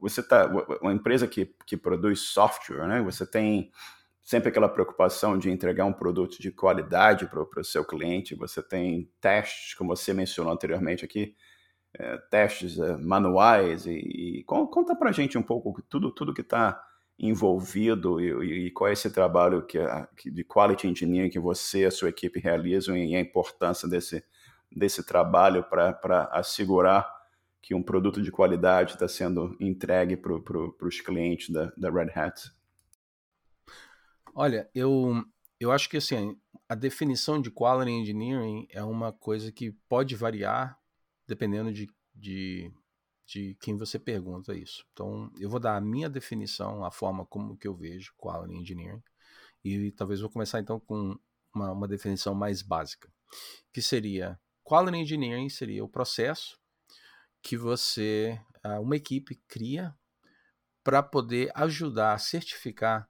você 0.00 0.22
tá 0.22 0.46
uma 0.82 0.92
empresa 0.92 1.26
que, 1.26 1.54
que 1.66 1.76
produz 1.76 2.20
software, 2.20 2.86
né? 2.86 3.02
Você 3.02 3.26
tem 3.26 3.70
sempre 4.22 4.48
aquela 4.48 4.68
preocupação 4.68 5.38
de 5.38 5.50
entregar 5.50 5.84
um 5.84 5.92
produto 5.92 6.40
de 6.40 6.50
qualidade 6.50 7.26
para 7.26 7.42
o 7.42 7.64
seu 7.64 7.84
cliente. 7.84 8.34
Você 8.34 8.62
tem 8.62 9.10
testes, 9.20 9.74
como 9.74 9.94
você 9.94 10.12
mencionou 10.12 10.52
anteriormente 10.52 11.04
aqui, 11.04 11.34
é, 11.94 12.16
testes 12.30 12.78
é, 12.78 12.96
manuais 12.96 13.86
e, 13.86 14.38
e 14.40 14.44
conta 14.44 14.94
para 14.94 15.10
a 15.10 15.12
gente 15.12 15.36
um 15.36 15.42
pouco 15.42 15.82
tudo 15.82 16.12
tudo 16.12 16.32
que 16.32 16.40
está 16.40 16.80
envolvido 17.18 18.20
e, 18.20 18.66
e, 18.66 18.70
qual 18.70 18.88
é 18.88 18.92
esse 18.92 19.10
trabalho 19.10 19.66
que, 19.66 19.78
que, 20.16 20.30
de 20.30 20.44
quality 20.44 20.86
engineering 20.88 21.28
que 21.28 21.38
você 21.38 21.80
e 21.80 21.86
a 21.86 21.90
sua 21.90 22.08
equipe 22.08 22.40
realizam 22.40 22.96
e 22.96 23.14
a 23.16 23.20
importância 23.20 23.88
desse 23.88 24.24
desse 24.70 25.04
trabalho 25.04 25.64
para 25.64 26.28
assegurar 26.32 27.19
que 27.62 27.74
um 27.74 27.82
produto 27.82 28.22
de 28.22 28.30
qualidade 28.30 28.92
está 28.92 29.06
sendo 29.06 29.56
entregue 29.60 30.16
para 30.16 30.40
pro, 30.40 30.76
os 30.80 31.00
clientes 31.00 31.50
da, 31.50 31.72
da 31.76 31.90
Red 31.90 32.10
Hat? 32.14 32.50
Olha, 34.34 34.70
eu, 34.74 35.24
eu 35.58 35.70
acho 35.70 35.88
que 35.88 35.96
assim, 35.96 36.38
a 36.68 36.74
definição 36.74 37.40
de 37.40 37.50
quality 37.50 37.90
engineering 37.90 38.66
é 38.70 38.82
uma 38.82 39.12
coisa 39.12 39.52
que 39.52 39.72
pode 39.88 40.14
variar 40.14 40.78
dependendo 41.26 41.72
de, 41.72 41.88
de, 42.14 42.72
de 43.26 43.56
quem 43.60 43.76
você 43.76 43.98
pergunta 43.98 44.54
isso. 44.54 44.84
Então, 44.92 45.30
eu 45.38 45.48
vou 45.48 45.60
dar 45.60 45.76
a 45.76 45.80
minha 45.80 46.08
definição, 46.08 46.84
a 46.84 46.90
forma 46.90 47.24
como 47.26 47.56
que 47.56 47.68
eu 47.68 47.74
vejo 47.74 48.12
quality 48.16 48.54
engineering, 48.54 49.02
e 49.64 49.92
talvez 49.92 50.20
vou 50.20 50.30
começar 50.30 50.60
então 50.60 50.80
com 50.80 51.16
uma, 51.54 51.72
uma 51.72 51.88
definição 51.88 52.34
mais 52.34 52.62
básica, 52.62 53.08
que 53.72 53.80
seria 53.80 54.38
quality 54.64 54.98
engineering 54.98 55.48
seria 55.48 55.84
o 55.84 55.88
processo 55.88 56.59
que 57.42 57.56
você, 57.56 58.40
ah, 58.62 58.80
uma 58.80 58.96
equipe 58.96 59.36
cria 59.48 59.94
para 60.82 61.02
poder 61.02 61.50
ajudar 61.54 62.14
a 62.14 62.18
certificar 62.18 63.08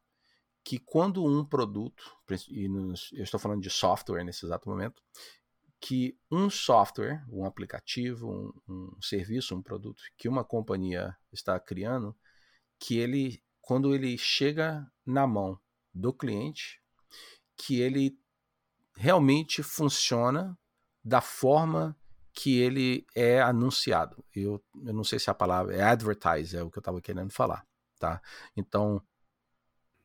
que 0.63 0.79
quando 0.79 1.25
um 1.25 1.45
produto, 1.45 2.17
e 2.49 2.67
eu 3.13 3.25
estou 3.25 3.41
falando 3.41 3.63
de 3.63 3.71
software 3.71 4.25
nesse 4.25 4.45
exato 4.45 4.69
momento, 4.69 5.03
que 5.81 6.19
um 6.31 6.51
software, 6.51 7.25
um 7.31 7.45
aplicativo, 7.45 8.29
um, 8.29 8.53
um, 8.69 9.03
serviço, 9.03 9.57
um 9.57 9.63
produto 9.63 10.03
que 10.19 10.29
uma 10.29 10.45
companhia 10.45 11.17
está 11.33 11.59
criando, 11.59 12.15
que 12.79 12.99
ele, 12.99 13.43
quando 13.61 13.95
ele 13.95 14.19
chega 14.19 14.87
na 15.07 15.27
mão 15.27 15.59
do 15.95 16.13
cliente, 16.13 16.83
que 17.57 17.81
ele 17.81 18.19
realmente 18.95 19.63
funciona 19.63 20.59
da 21.03 21.23
forma 21.23 21.99
que 22.33 22.61
ele 22.61 23.07
é 23.15 23.41
anunciado. 23.41 24.25
Eu, 24.35 24.63
eu 24.85 24.93
não 24.93 25.05
sei 25.05 25.19
se 25.19 25.31
a 25.31 25.35
palavra 25.35 25.75
é 25.75 25.83
advertise, 25.83 26.57
é 26.57 26.63
o 26.63 26.71
que 26.71 26.79
eu 26.79 26.81
estava 26.81 27.01
querendo 27.01 27.33
falar, 27.33 27.67
tá? 27.99 28.21
Então, 28.57 29.03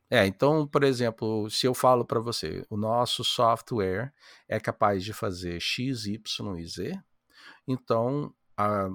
é, 0.09 0.25
então, 0.25 0.67
por 0.67 0.83
exemplo, 0.83 1.49
se 1.49 1.65
eu 1.65 1.73
falo 1.73 2.05
para 2.05 2.19
você, 2.19 2.65
o 2.69 2.77
nosso 2.77 3.23
software 3.23 4.13
é 4.47 4.59
capaz 4.59 5.03
de 5.03 5.13
fazer 5.13 5.59
X, 5.59 6.05
Y 6.05 6.57
e 6.59 6.67
Z, 6.67 7.03
então 7.67 8.33
a, 8.55 8.87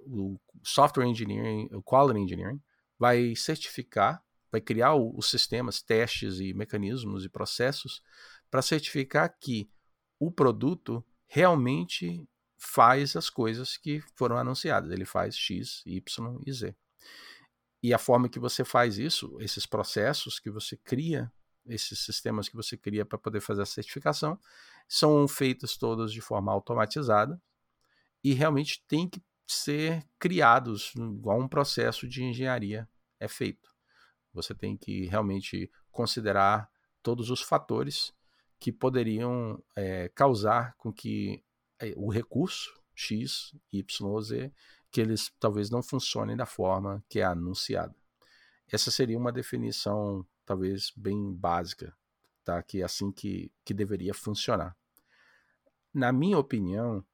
o 0.00 0.38
software 0.62 1.06
engineering, 1.06 1.68
o 1.72 1.82
quality 1.82 2.20
engineering, 2.20 2.60
vai 2.98 3.34
certificar, 3.34 4.22
vai 4.52 4.60
criar 4.60 4.94
os 4.94 5.30
sistemas, 5.30 5.82
testes 5.82 6.40
e 6.40 6.52
mecanismos 6.52 7.24
e 7.24 7.28
processos 7.30 8.02
para 8.50 8.60
certificar 8.60 9.34
que 9.40 9.70
o 10.18 10.30
produto 10.30 11.04
realmente 11.26 12.28
faz 12.60 13.16
as 13.16 13.30
coisas 13.30 13.78
que 13.78 14.02
foram 14.14 14.36
anunciadas. 14.36 14.92
Ele 14.92 15.06
faz 15.06 15.34
X, 15.34 15.82
Y 15.86 16.40
e 16.46 16.52
Z. 16.52 16.76
E 17.82 17.94
a 17.94 17.98
forma 17.98 18.28
que 18.28 18.38
você 18.38 18.62
faz 18.62 18.98
isso, 18.98 19.38
esses 19.40 19.64
processos 19.64 20.38
que 20.38 20.50
você 20.50 20.76
cria, 20.76 21.32
esses 21.66 21.98
sistemas 22.00 22.50
que 22.50 22.54
você 22.54 22.76
cria 22.76 23.06
para 23.06 23.16
poder 23.16 23.40
fazer 23.40 23.62
a 23.62 23.66
certificação, 23.66 24.38
são 24.86 25.26
feitos 25.26 25.78
todos 25.78 26.12
de 26.12 26.20
forma 26.20 26.52
automatizada 26.52 27.40
e 28.22 28.34
realmente 28.34 28.84
tem 28.86 29.08
que 29.08 29.22
ser 29.46 30.06
criados 30.18 30.92
igual 30.94 31.40
um 31.40 31.48
processo 31.48 32.06
de 32.06 32.22
engenharia 32.22 32.86
é 33.18 33.26
feito. 33.26 33.74
Você 34.34 34.54
tem 34.54 34.76
que 34.76 35.06
realmente 35.06 35.72
considerar 35.90 36.70
todos 37.02 37.30
os 37.30 37.40
fatores 37.40 38.12
que 38.58 38.70
poderiam 38.70 39.62
é, 39.74 40.10
causar 40.10 40.74
com 40.76 40.92
que 40.92 41.42
o 41.96 42.10
recurso 42.10 42.78
X, 42.94 43.54
Y, 43.72 44.20
Z 44.20 44.52
que 44.90 45.00
eles 45.00 45.32
talvez 45.38 45.70
não 45.70 45.82
funcionem 45.82 46.36
da 46.36 46.46
forma 46.46 47.02
que 47.08 47.20
é 47.20 47.24
anunciada. 47.24 47.94
Essa 48.70 48.90
seria 48.90 49.16
uma 49.18 49.32
definição 49.32 50.26
talvez 50.44 50.92
bem 50.96 51.32
básica, 51.32 51.96
tá? 52.44 52.62
Que 52.62 52.82
é 52.82 52.84
assim 52.84 53.12
que, 53.12 53.52
que 53.64 53.72
deveria 53.72 54.12
funcionar. 54.12 54.76
Na 55.94 56.12
minha 56.12 56.38
opinião, 56.38 57.04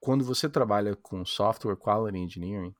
quando 0.00 0.24
você 0.24 0.48
trabalha 0.48 0.94
com 0.94 1.24
software 1.24 1.76
quality 1.76 2.18
engineering, 2.18 2.74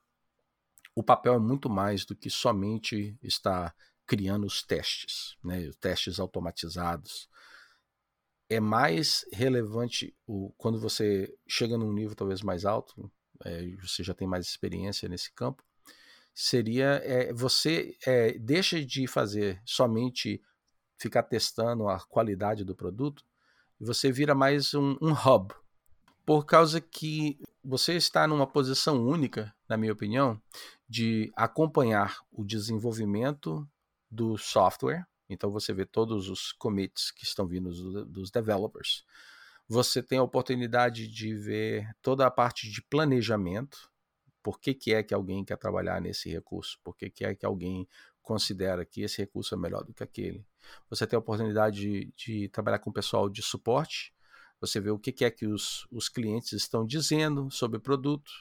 o 0.95 1.03
papel 1.03 1.35
é 1.35 1.39
muito 1.39 1.69
mais 1.69 2.05
do 2.05 2.15
que 2.15 2.29
somente 2.29 3.17
estar 3.21 3.75
criando 4.05 4.45
os 4.45 4.63
testes, 4.63 5.37
né? 5.43 5.67
Os 5.67 5.75
testes 5.75 6.19
automatizados. 6.19 7.29
É 8.49 8.59
mais 8.59 9.25
relevante 9.31 10.15
o, 10.25 10.51
quando 10.57 10.79
você 10.79 11.33
chega 11.47 11.77
num 11.77 11.93
nível 11.93 12.15
talvez 12.15 12.41
mais 12.41 12.65
alto, 12.65 13.11
é, 13.45 13.69
você 13.81 14.03
já 14.03 14.13
tem 14.13 14.27
mais 14.27 14.45
experiência 14.47 15.07
nesse 15.07 15.31
campo, 15.31 15.63
seria 16.33 17.01
é, 17.03 17.31
você 17.31 17.95
é, 18.05 18.37
deixa 18.39 18.83
de 18.83 19.07
fazer 19.07 19.61
somente 19.65 20.41
ficar 20.97 21.23
testando 21.23 21.87
a 21.87 21.99
qualidade 21.99 22.63
do 22.63 22.75
produto 22.75 23.23
e 23.79 23.85
você 23.85 24.11
vira 24.11 24.35
mais 24.35 24.73
um, 24.73 24.97
um 25.01 25.13
hub, 25.13 25.53
por 26.25 26.45
causa 26.45 26.81
que 26.81 27.39
você 27.63 27.95
está 27.95 28.27
numa 28.27 28.45
posição 28.45 29.05
única, 29.05 29.53
na 29.67 29.77
minha 29.77 29.93
opinião, 29.93 30.39
de 30.87 31.31
acompanhar 31.35 32.19
o 32.31 32.43
desenvolvimento 32.43 33.67
do 34.11 34.37
software. 34.37 35.07
Então 35.29 35.51
você 35.51 35.71
vê 35.73 35.85
todos 35.85 36.29
os 36.29 36.51
commits 36.51 37.11
que 37.11 37.23
estão 37.23 37.47
vindo 37.47 37.69
dos, 37.69 38.07
dos 38.07 38.31
developers 38.31 39.05
você 39.69 40.01
tem 40.01 40.17
a 40.17 40.23
oportunidade 40.23 41.07
de 41.07 41.35
ver 41.35 41.95
toda 42.01 42.25
a 42.25 42.31
parte 42.31 42.67
de 42.67 42.81
planejamento. 42.81 43.91
Por 44.41 44.59
que, 44.59 44.73
que 44.73 44.91
é 44.91 45.03
que 45.03 45.13
alguém 45.13 45.45
quer 45.45 45.57
trabalhar 45.57 46.01
nesse 46.01 46.27
recurso? 46.27 46.79
Por 46.83 46.97
que, 46.97 47.07
que 47.07 47.23
é 47.23 47.35
que 47.35 47.45
alguém 47.45 47.87
considera 48.19 48.83
que 48.83 49.03
esse 49.03 49.19
recurso 49.19 49.53
é 49.53 49.57
melhor 49.57 49.83
do 49.83 49.93
que 49.93 50.01
aquele? 50.01 50.43
Você 50.89 51.05
tem 51.05 51.15
a 51.15 51.19
oportunidade 51.19 51.79
de, 51.79 52.13
de 52.15 52.49
trabalhar 52.49 52.79
com 52.79 52.89
o 52.89 52.93
pessoal 52.93 53.29
de 53.29 53.43
suporte. 53.43 54.11
Você 54.59 54.79
vê 54.79 54.89
o 54.89 54.97
que, 54.97 55.11
que 55.11 55.23
é 55.23 55.29
que 55.29 55.45
os, 55.45 55.87
os 55.91 56.09
clientes 56.09 56.51
estão 56.53 56.83
dizendo 56.83 57.51
sobre 57.51 57.77
o 57.77 57.81
produto, 57.81 58.31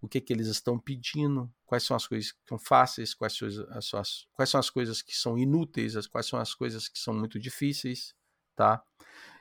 o 0.00 0.08
que, 0.08 0.20
que 0.20 0.32
eles 0.32 0.46
estão 0.46 0.78
pedindo, 0.78 1.52
quais 1.64 1.82
são 1.82 1.96
as 1.96 2.06
coisas 2.06 2.32
que 2.32 2.38
são 2.48 2.58
fáceis, 2.58 3.14
quais, 3.14 3.38
as, 3.70 3.94
as, 3.94 4.26
quais 4.32 4.50
são 4.50 4.60
as 4.60 4.70
coisas 4.70 5.02
que 5.02 5.14
são 5.16 5.38
inúteis, 5.38 6.06
quais 6.06 6.26
são 6.26 6.38
as 6.38 6.54
coisas 6.54 6.88
que 6.88 6.98
são 6.98 7.14
muito 7.14 7.38
difíceis, 7.38 8.14
tá? 8.54 8.82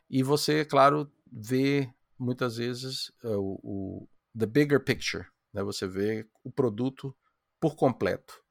E 0.10 0.24
você, 0.24 0.63
claro, 0.63 1.12
vê 1.32 1.91
muitas 2.18 2.58
vezes 2.58 3.10
uh, 3.24 3.38
o, 3.38 3.60
o, 3.63 4.10
the 4.38 4.46
bigger 4.46 4.84
picture, 4.84 5.26
né? 5.54 5.63
Você 5.63 5.88
vê 5.88 6.28
o 6.44 6.52
produto 6.52 7.15
por 7.60 7.76
completo, 7.76 8.41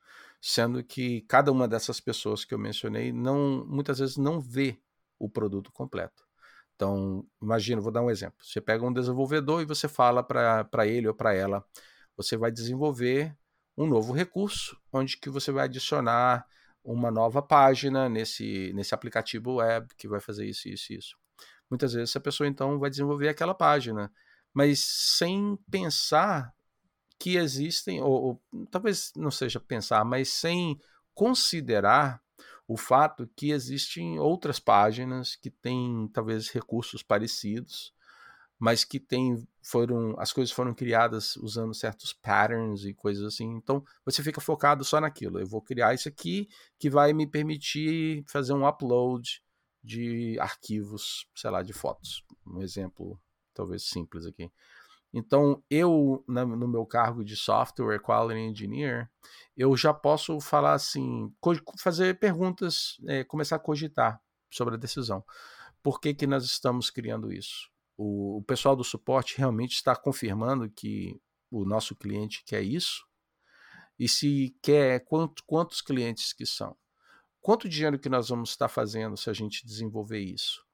sendo 0.41 0.83
que 0.85 1.23
cada 1.23 1.51
uma 1.51 1.67
dessas 1.67 2.01
pessoas 2.01 2.45
que 2.45 2.55
eu 2.55 2.59
mencionei 2.59 3.13
não, 3.13 3.65
muitas 3.67 3.99
vezes 3.99 4.17
não 4.17 4.41
vê 4.41 4.79
o 5.19 5.29
produto 5.29 5.73
completo. 5.73 6.25
Então, 6.75 7.25
imagina, 7.41 7.81
vou 7.81 7.93
dar 7.93 8.03
um 8.03 8.11
exemplo. 8.11 8.45
Você 8.45 8.61
pega 8.61 8.85
um 8.85 8.93
desenvolvedor 8.93 9.63
e 9.63 9.65
você 9.65 9.87
fala 9.87 10.23
para 10.23 10.87
ele 10.87 11.07
ou 11.07 11.15
para 11.15 11.33
ela, 11.33 11.65
você 12.17 12.37
vai 12.37 12.51
desenvolver 12.51 13.37
um 13.77 13.87
novo 13.87 14.13
recurso, 14.13 14.79
onde 14.93 15.17
que 15.17 15.29
você 15.29 15.51
vai 15.51 15.65
adicionar 15.65 16.47
uma 16.85 17.11
nova 17.11 17.43
página 17.43 18.09
nesse, 18.09 18.73
nesse 18.75 18.95
aplicativo 18.95 19.55
web 19.55 19.89
que 19.97 20.07
vai 20.07 20.21
fazer 20.21 20.47
isso, 20.47 20.69
isso, 20.69 20.93
isso. 20.93 21.17
Muitas 21.71 21.93
vezes 21.95 22.11
essa 22.11 22.21
pessoa 22.21 22.47
então 22.47 22.79
vai 22.79 22.91
desenvolver 22.91 23.29
aquela 23.29 23.55
página, 23.55 24.13
mas 24.53 24.81
sem 24.81 25.59
pensar 25.71 26.55
que 27.19 27.37
existem, 27.37 28.01
ou, 28.03 28.23
ou 28.23 28.67
talvez 28.71 29.13
não 29.17 29.31
seja 29.31 29.59
pensar, 29.59 30.05
mas 30.05 30.29
sem 30.29 30.79
considerar 31.15 32.23
o 32.67 32.77
fato 32.77 33.29
que 33.37 33.51
existem 33.51 34.19
outras 34.19 34.59
páginas 34.59 35.37
que 35.37 35.51
têm 35.51 36.09
talvez 36.13 36.49
recursos 36.49 37.03
parecidos, 37.03 37.95
mas 38.59 38.85
que 38.85 38.99
tem, 38.99 39.47
foram 39.65 40.15
as 40.19 40.33
coisas 40.33 40.53
foram 40.53 40.75
criadas 40.75 41.37
usando 41.37 41.73
certos 41.73 42.13
patterns 42.13 42.85
e 42.85 42.93
coisas 42.93 43.25
assim. 43.25 43.51
Então 43.57 43.83
você 44.05 44.23
fica 44.23 44.41
focado 44.41 44.85
só 44.85 45.01
naquilo. 45.01 45.41
Eu 45.41 45.47
vou 45.47 45.63
criar 45.63 45.95
isso 45.95 46.09
aqui 46.09 46.49
que 46.79 46.91
vai 46.91 47.13
me 47.13 47.27
permitir 47.27 48.25
fazer 48.29 48.53
um 48.53 48.69
upload 48.69 49.43
de 49.83 50.39
arquivos, 50.39 51.27
sei 51.35 51.51
lá, 51.51 51.63
de 51.63 51.73
fotos. 51.73 52.23
Um 52.47 52.61
exemplo 52.63 53.19
talvez 53.55 53.85
simples 53.85 54.27
aqui. 54.27 54.51
Então, 55.17 55.63
eu, 55.71 56.25
no 56.27 56.67
meu 56.67 56.85
cargo 56.85 57.25
de 57.25 57.37
Software 57.37 58.01
Quality 58.01 58.41
Engineer, 58.41 59.09
eu 59.57 59.77
já 59.77 59.95
posso 59.95 60.41
falar 60.41 60.73
assim, 60.73 61.33
fazer 61.79 62.19
perguntas, 62.19 62.97
é, 63.07 63.23
começar 63.23 63.55
a 63.55 63.61
cogitar 63.61 64.21
sobre 64.51 64.75
a 64.75 64.77
decisão. 64.77 65.25
Por 65.81 66.01
que, 66.01 66.13
que 66.15 66.27
nós 66.27 66.45
estamos 66.45 66.91
criando 66.91 67.33
isso? 67.33 67.71
O, 67.97 68.39
o 68.39 68.43
pessoal 68.43 68.75
do 68.75 68.85
suporte 68.85 69.39
realmente 69.39 69.75
está 69.75 69.95
confirmando 69.95 70.71
que 70.71 71.21
o 71.51 71.65
nosso 71.65 71.95
cliente 71.95 72.43
quer 72.45 72.63
isso? 72.63 73.07
E 73.99 74.09
se 74.09 74.57
quer, 74.61 75.05
quantos, 75.05 75.43
quantos 75.47 75.81
clientes 75.81 76.33
que 76.33 76.45
são? 76.45 76.77
quanto 77.45 77.69
dinheiro 77.69 77.99
que 77.99 78.09
nós 78.09 78.31
vamos 78.31 78.49
estar 78.49 78.69
fazendo 78.69 79.19
se 79.19 79.29
a 79.29 79.35
gente 79.35 79.67
desenvolver 79.67 80.19
isso? 80.19 80.65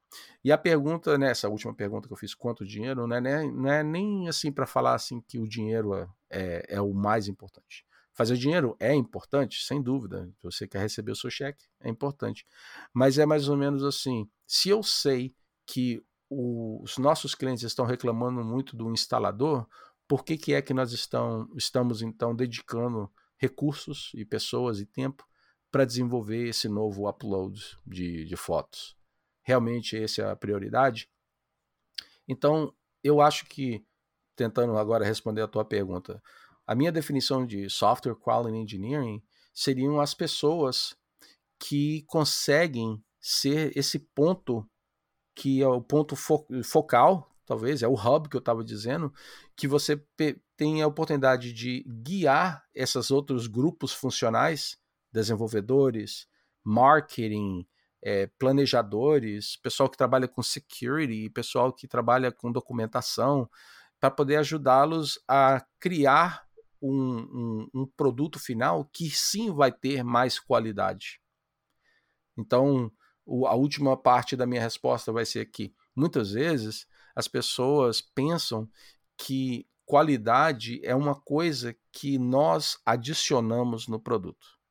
E 0.41 0.53
a 0.53 0.57
pergunta, 0.57 1.17
né, 1.17 1.29
essa 1.29 1.49
última 1.49 1.75
pergunta 1.75 2.07
que 2.07 2.13
eu 2.13 2.17
fiz, 2.17 2.33
quanto 2.33 2.65
dinheiro, 2.65 3.05
não 3.05 3.15
é, 3.17 3.19
né, 3.21 3.43
não 3.43 3.69
é 3.69 3.83
nem 3.83 4.29
assim 4.29 4.53
para 4.53 4.65
falar 4.65 4.95
assim 4.95 5.19
que 5.19 5.37
o 5.37 5.47
dinheiro 5.47 5.93
é, 5.93 6.07
é, 6.29 6.65
é, 6.75 6.81
o 6.81 6.93
mais 6.93 7.27
importante. 7.27 7.85
Fazer 8.13 8.37
dinheiro 8.37 8.75
é 8.79 8.93
importante, 8.93 9.65
sem 9.65 9.81
dúvida. 9.81 10.29
Você 10.41 10.65
quer 10.65 10.79
receber 10.79 11.11
o 11.11 11.15
seu 11.15 11.29
cheque, 11.29 11.65
é 11.81 11.89
importante. 11.89 12.45
Mas 12.93 13.17
é 13.17 13.25
mais 13.25 13.49
ou 13.49 13.57
menos 13.57 13.83
assim: 13.83 14.29
se 14.47 14.69
eu 14.69 14.81
sei 14.81 15.33
que 15.65 16.01
os 16.33 16.97
nossos 16.97 17.35
clientes 17.35 17.63
estão 17.63 17.85
reclamando 17.85 18.41
muito 18.41 18.73
do 18.77 18.89
instalador, 18.89 19.67
por 20.07 20.23
que, 20.23 20.37
que 20.37 20.53
é 20.53 20.61
que 20.61 20.73
nós 20.73 20.93
estão, 20.93 21.49
estamos 21.57 22.01
então 22.01 22.33
dedicando 22.33 23.11
recursos 23.37 24.11
e 24.15 24.23
pessoas 24.23 24.79
e 24.79 24.85
tempo 24.85 25.27
para 25.69 25.83
desenvolver 25.83 26.47
esse 26.47 26.69
novo 26.69 27.09
upload 27.09 27.77
de, 27.85 28.23
de 28.23 28.35
fotos? 28.37 28.95
Realmente 29.43 30.01
essa 30.01 30.21
é 30.21 30.31
a 30.31 30.35
prioridade? 30.35 31.09
Então, 32.25 32.73
eu 33.03 33.19
acho 33.19 33.45
que, 33.45 33.85
tentando 34.33 34.77
agora 34.77 35.03
responder 35.03 35.41
a 35.41 35.47
tua 35.49 35.65
pergunta, 35.65 36.23
a 36.65 36.73
minha 36.73 36.93
definição 36.93 37.45
de 37.45 37.69
software 37.69 38.15
quality 38.15 38.57
engineering 38.57 39.21
seriam 39.53 39.99
as 39.99 40.13
pessoas 40.13 40.95
que 41.59 42.03
conseguem 42.03 43.03
ser 43.19 43.75
esse 43.77 43.99
ponto 43.99 44.65
que 45.35 45.61
é 45.61 45.67
o 45.67 45.81
ponto 45.81 46.15
fo 46.15 46.45
focal, 46.63 47.31
talvez, 47.45 47.83
é 47.83 47.87
o 47.87 47.93
hub 47.93 48.29
que 48.29 48.35
eu 48.35 48.39
estava 48.39 48.63
dizendo, 48.63 49.13
que 49.55 49.67
você 49.67 50.01
tem 50.55 50.81
a 50.81 50.87
oportunidade 50.87 51.53
de 51.53 51.83
guiar 51.83 52.63
esses 52.73 53.11
outros 53.11 53.47
grupos 53.47 53.93
funcionais, 53.93 54.77
desenvolvedores, 55.11 56.27
marketing, 56.63 57.65
é, 58.01 58.27
planejadores, 58.39 59.57
pessoal 59.57 59.89
que 59.89 59.97
trabalha 59.97 60.27
com 60.27 60.41
security, 60.41 61.29
pessoal 61.29 61.71
que 61.71 61.87
trabalha 61.87 62.31
com 62.31 62.51
documentação, 62.51 63.49
para 63.99 64.09
poder 64.09 64.37
ajudá-los 64.37 65.19
a 65.27 65.63
criar 65.79 66.47
um, 66.81 66.89
um, 66.91 67.69
um, 67.81 67.85
produto 67.85 68.39
final 68.39 68.85
que 68.85 69.09
sim 69.11 69.51
vai 69.51 69.71
ter 69.71 70.03
mais 70.03 70.39
qualidade. 70.39 71.21
Então, 72.35 72.91
a 73.47 73.55
última 73.55 73.95
parte 73.95 74.35
da 74.35 74.45
minha 74.45 74.61
resposta 74.61 75.11
vai 75.11 75.25
ser 75.25 75.45
que 75.45 75.73
muitas 75.95 76.31
vezes 76.31 76.87
as 77.15 77.27
pessoas 77.27 78.01
pensam 78.01 78.69
que 79.17 79.67
qualidade 79.85 80.79
é 80.83 80.95
uma 80.95 81.15
coisa 81.15 81.75
que 81.91 82.17
nós 82.17 82.79
adicionamos 82.85 83.87
no 83.87 83.99
produto. 83.99 84.61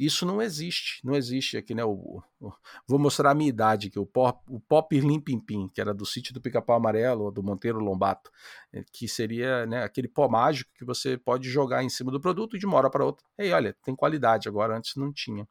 Isso 0.00 0.24
não 0.24 0.40
existe, 0.40 1.04
não 1.04 1.14
existe 1.14 1.58
aqui, 1.58 1.74
né? 1.74 1.84
O, 1.84 2.22
o, 2.40 2.52
vou 2.86 2.98
mostrar 2.98 3.32
a 3.32 3.34
minha 3.34 3.50
idade 3.50 3.88
aqui, 3.88 3.98
o 3.98 4.06
Pop, 4.06 4.40
o 4.48 4.58
pop 4.58 4.98
Limpimpim, 4.98 5.68
que 5.68 5.78
era 5.78 5.92
do 5.92 6.06
sítio 6.06 6.32
do 6.32 6.40
Pica-Pau 6.40 6.76
Amarelo, 6.76 7.30
do 7.30 7.42
Monteiro 7.42 7.78
Lombato, 7.78 8.30
eh, 8.72 8.82
que 8.90 9.06
seria 9.06 9.66
né, 9.66 9.84
aquele 9.84 10.08
pó 10.08 10.26
mágico 10.26 10.70
que 10.74 10.86
você 10.86 11.18
pode 11.18 11.50
jogar 11.50 11.84
em 11.84 11.90
cima 11.90 12.10
do 12.10 12.18
produto 12.18 12.56
e 12.56 12.58
de 12.58 12.64
uma 12.64 12.78
hora 12.78 12.88
para 12.88 13.04
outra. 13.04 13.26
Ei, 13.36 13.52
olha, 13.52 13.76
tem 13.84 13.94
qualidade, 13.94 14.48
agora 14.48 14.74
antes 14.74 14.96
não 14.96 15.12
tinha. 15.12 15.46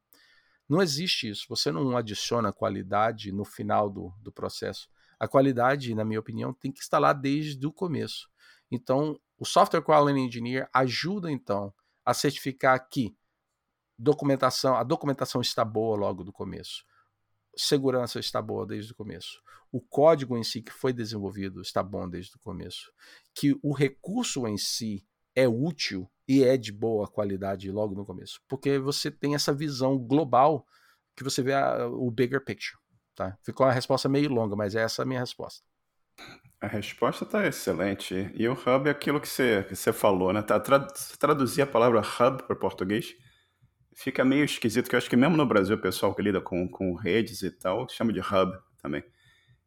Não 0.70 0.84
existe 0.84 1.28
isso, 1.28 1.48
você 1.50 1.72
não 1.72 1.98
adiciona 1.98 2.54
qualidade 2.54 3.32
no 3.32 3.44
final 3.44 3.90
do, 3.90 4.14
do 4.22 4.32
processo. 4.32 4.88
A 5.20 5.28
qualidade, 5.28 5.96
na 5.96 6.06
minha 6.06 6.20
opinião, 6.20 6.54
tem 6.54 6.72
que 6.72 6.80
estar 6.80 7.00
lá 7.00 7.12
desde 7.12 7.66
o 7.66 7.74
começo. 7.74 8.30
Então, 8.70 9.20
o 9.38 9.46
Software 9.46 9.82
Quality 9.82 10.20
Engineer 10.20 10.70
ajuda, 10.72 11.32
então, 11.32 11.74
a 12.06 12.14
certificar 12.14 12.88
que 12.88 13.18
documentação, 13.98 14.76
a 14.76 14.84
documentação 14.84 15.42
está 15.42 15.66
boa 15.66 15.98
logo 15.98 16.24
do 16.24 16.32
começo. 16.32 16.86
Segurança 17.58 18.20
está 18.20 18.42
boa 18.42 18.66
desde 18.66 18.92
o 18.92 18.96
começo. 18.96 19.42
O 19.72 19.82
código 19.82 20.38
em 20.38 20.44
si 20.44 20.62
que 20.62 20.72
foi 20.72 20.94
desenvolvido 20.94 21.62
está 21.62 21.82
bom 21.84 22.08
desde 22.08 22.36
o 22.36 22.40
começo. 22.40 22.92
Que 23.34 23.60
o 23.62 23.74
recurso 23.74 24.48
em 24.48 24.58
si 24.58 25.06
é 25.36 25.48
útil 25.48 26.10
e 26.30 26.44
é 26.44 26.56
de 26.56 26.72
boa 26.72 27.08
qualidade 27.08 27.72
logo 27.72 27.96
no 27.96 28.06
começo. 28.06 28.40
Porque 28.48 28.78
você 28.78 29.10
tem 29.10 29.34
essa 29.34 29.52
visão 29.52 29.98
global 29.98 30.66
que 31.16 31.24
você 31.24 31.42
vê 31.42 31.54
a, 31.54 31.88
o 31.88 32.12
bigger 32.12 32.44
picture. 32.46 32.78
Tá? 33.16 33.36
Ficou 33.44 33.66
uma 33.66 33.74
resposta 33.74 34.08
meio 34.08 34.32
longa, 34.32 34.56
mas 34.56 34.76
essa 34.76 35.02
é 35.02 35.04
a 35.04 35.06
minha 35.06 35.20
resposta. 35.20 35.64
A 36.62 36.68
resposta 36.68 37.24
está 37.26 37.48
excelente. 37.48 38.32
E 38.36 38.48
o 38.48 38.54
hub 38.54 38.88
é 38.88 38.92
aquilo 38.92 39.20
que 39.20 39.28
você, 39.28 39.66
que 39.68 39.76
você 39.76 39.92
falou, 39.92 40.32
né? 40.32 40.42
Tá, 40.42 40.60
traduzir 41.20 41.64
a 41.64 41.68
palavra 41.68 42.00
hub 42.00 42.44
para 42.44 42.56
português 42.56 43.16
fica 44.00 44.24
meio 44.24 44.46
esquisito, 44.46 44.90
que 44.90 44.96
eu 44.96 44.98
acho 44.98 45.10
que 45.10 45.18
mesmo 45.18 45.36
no 45.36 45.46
Brasil 45.46 45.76
o 45.76 45.82
pessoal 45.82 46.16
que 46.16 46.22
lida 46.22 46.40
com, 46.40 46.70
com 46.70 46.94
redes 46.94 47.42
e 47.42 47.52
tal 47.52 47.88
chama 47.90 48.14
de 48.14 48.22
hub 48.22 48.58
também. 48.82 49.04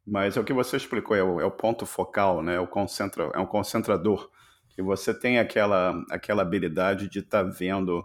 Mas 0.07 0.37
é 0.37 0.41
o 0.41 0.45
que 0.45 0.55
você 0.55 0.79
explicou, 0.79 1.15
é 1.15 1.23
o, 1.23 1.39
é 1.39 1.45
o 1.45 1.51
ponto 1.51 1.85
focal, 1.85 2.43
né? 2.43 2.55
É, 2.55 2.61
o 2.61 2.67
concentra, 2.67 3.31
é 3.35 3.39
um 3.39 3.47
concentrador. 3.47 4.31
Que 4.75 4.83
você 4.83 5.13
tem 5.13 5.39
aquela, 5.39 6.03
aquela 6.11 6.43
habilidade 6.43 7.09
de 7.09 7.21
estar 7.21 7.45
tá 7.45 7.51
vendo, 7.51 8.05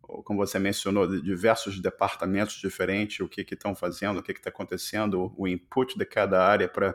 como 0.00 0.38
você 0.38 0.58
mencionou, 0.58 1.06
diversos 1.20 1.80
departamentos 1.80 2.56
diferentes, 2.56 3.20
o 3.20 3.28
que 3.28 3.42
estão 3.42 3.74
fazendo, 3.74 4.18
o 4.18 4.22
que 4.22 4.32
está 4.32 4.50
acontecendo, 4.50 5.32
o 5.36 5.46
input 5.46 5.96
de 5.98 6.04
cada 6.04 6.44
área 6.44 6.68
para 6.68 6.94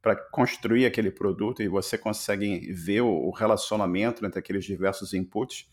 para 0.00 0.14
construir 0.14 0.86
aquele 0.86 1.10
produto 1.10 1.62
e 1.62 1.68
você 1.68 1.98
consegue 1.98 2.72
ver 2.72 3.00
o 3.00 3.30
relacionamento 3.30 4.24
entre 4.24 4.38
aqueles 4.38 4.64
diversos 4.64 5.12
inputs 5.12 5.66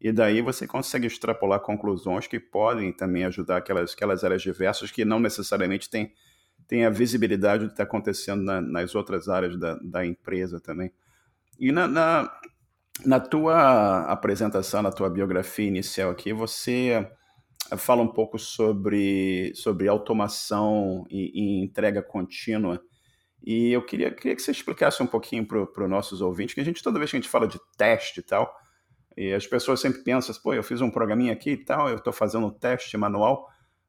e 0.00 0.10
daí 0.10 0.40
você 0.40 0.66
consegue 0.66 1.06
extrapolar 1.06 1.60
conclusões 1.60 2.26
que 2.26 2.40
podem 2.40 2.92
também 2.92 3.24
ajudar 3.24 3.58
aquelas, 3.58 3.92
aquelas 3.92 4.24
áreas 4.24 4.40
diversas 4.40 4.90
que 4.90 5.04
não 5.04 5.20
necessariamente 5.20 5.90
têm, 5.90 6.12
têm 6.66 6.86
a 6.86 6.90
visibilidade 6.90 7.64
do 7.64 7.66
que 7.68 7.74
está 7.74 7.82
acontecendo 7.82 8.42
na, 8.42 8.60
nas 8.60 8.94
outras 8.94 9.28
áreas 9.28 9.58
da, 9.58 9.74
da 9.82 10.06
empresa 10.06 10.58
também. 10.58 10.90
E 11.60 11.70
na, 11.70 11.86
na, 11.86 12.40
na 13.04 13.20
tua 13.20 14.04
apresentação, 14.04 14.80
na 14.80 14.90
tua 14.90 15.10
biografia 15.10 15.68
inicial 15.68 16.10
aqui, 16.10 16.32
você 16.32 17.06
fala 17.76 18.00
um 18.00 18.08
pouco 18.08 18.38
sobre, 18.38 19.52
sobre 19.54 19.86
automação 19.86 21.04
e, 21.10 21.30
e 21.34 21.62
entrega 21.62 22.02
contínua. 22.02 22.80
E 23.44 23.70
eu 23.72 23.84
queria, 23.84 24.10
queria 24.10 24.34
que 24.34 24.40
você 24.40 24.50
explicasse 24.50 25.02
um 25.02 25.06
pouquinho 25.06 25.46
para 25.46 25.84
os 25.84 25.90
nossos 25.90 26.22
ouvintes, 26.22 26.54
que 26.54 26.62
a 26.62 26.64
gente, 26.64 26.82
toda 26.82 26.98
vez 26.98 27.10
que 27.10 27.18
a 27.18 27.20
gente 27.20 27.30
fala 27.30 27.46
de 27.46 27.60
teste 27.76 28.20
e 28.20 28.22
tal, 28.22 28.50
e 29.14 29.32
as 29.34 29.46
pessoas 29.46 29.80
sempre 29.80 30.02
pensam, 30.02 30.34
pô, 30.42 30.54
eu 30.54 30.62
fiz 30.62 30.80
um 30.80 30.90
programinha 30.90 31.34
aqui 31.34 31.50
e 31.50 31.64
tal, 31.64 31.90
eu 31.90 31.96
estou 31.96 32.12
fazendo 32.12 32.46
um 32.46 32.50
teste 32.50 32.96
manual, 32.96 33.46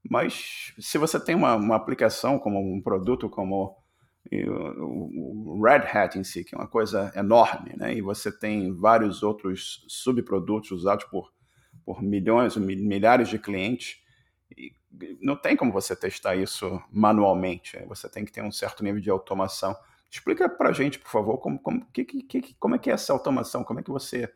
mas 0.10 0.74
se 0.78 0.98
você 0.98 1.18
tem 1.18 1.36
uma, 1.36 1.56
uma 1.56 1.78
aplicação 1.78 2.38
como 2.38 2.60
um 2.60 2.82
produto 2.82 3.30
como 3.30 3.81
o 4.32 5.62
Red 5.62 5.88
Hat 5.92 6.18
em 6.18 6.24
si, 6.24 6.44
que 6.44 6.56
é 6.56 6.58
uma 6.58 6.68
coisa 6.68 7.12
enorme, 7.16 7.74
né? 7.76 7.94
e 7.94 8.02
você 8.02 8.32
tem 8.32 8.74
vários 8.74 9.24
outros 9.24 9.86
subprodutos 9.90 10.72
usados 10.72 11.04
por, 11.06 11.34
por 11.86 12.02
milhões, 12.02 12.56
milhares 12.56 13.28
de 13.28 13.38
clientes, 13.38 14.00
não 15.22 15.36
tem 15.36 15.56
como 15.56 15.72
você 15.72 15.96
testar 15.96 16.36
isso 16.36 16.82
manualmente, 16.92 17.78
você 17.88 18.10
tem 18.10 18.24
que 18.24 18.32
ter 18.32 18.42
um 18.42 18.52
certo 18.52 18.84
nível 18.84 19.02
de 19.02 19.10
automação. 19.10 19.76
Explica 20.10 20.50
para 20.50 20.70
a 20.70 20.74
gente, 20.74 21.00
por 21.00 21.10
favor, 21.10 21.38
como, 21.38 21.60
como, 21.60 21.86
que, 21.92 22.04
que, 22.04 22.54
como 22.56 22.76
é 22.76 22.78
que 22.78 22.90
é 22.90 22.94
essa 22.94 23.14
automação, 23.14 23.64
como 23.64 23.80
é 23.80 23.84
que 23.84 23.92
você 23.92 24.32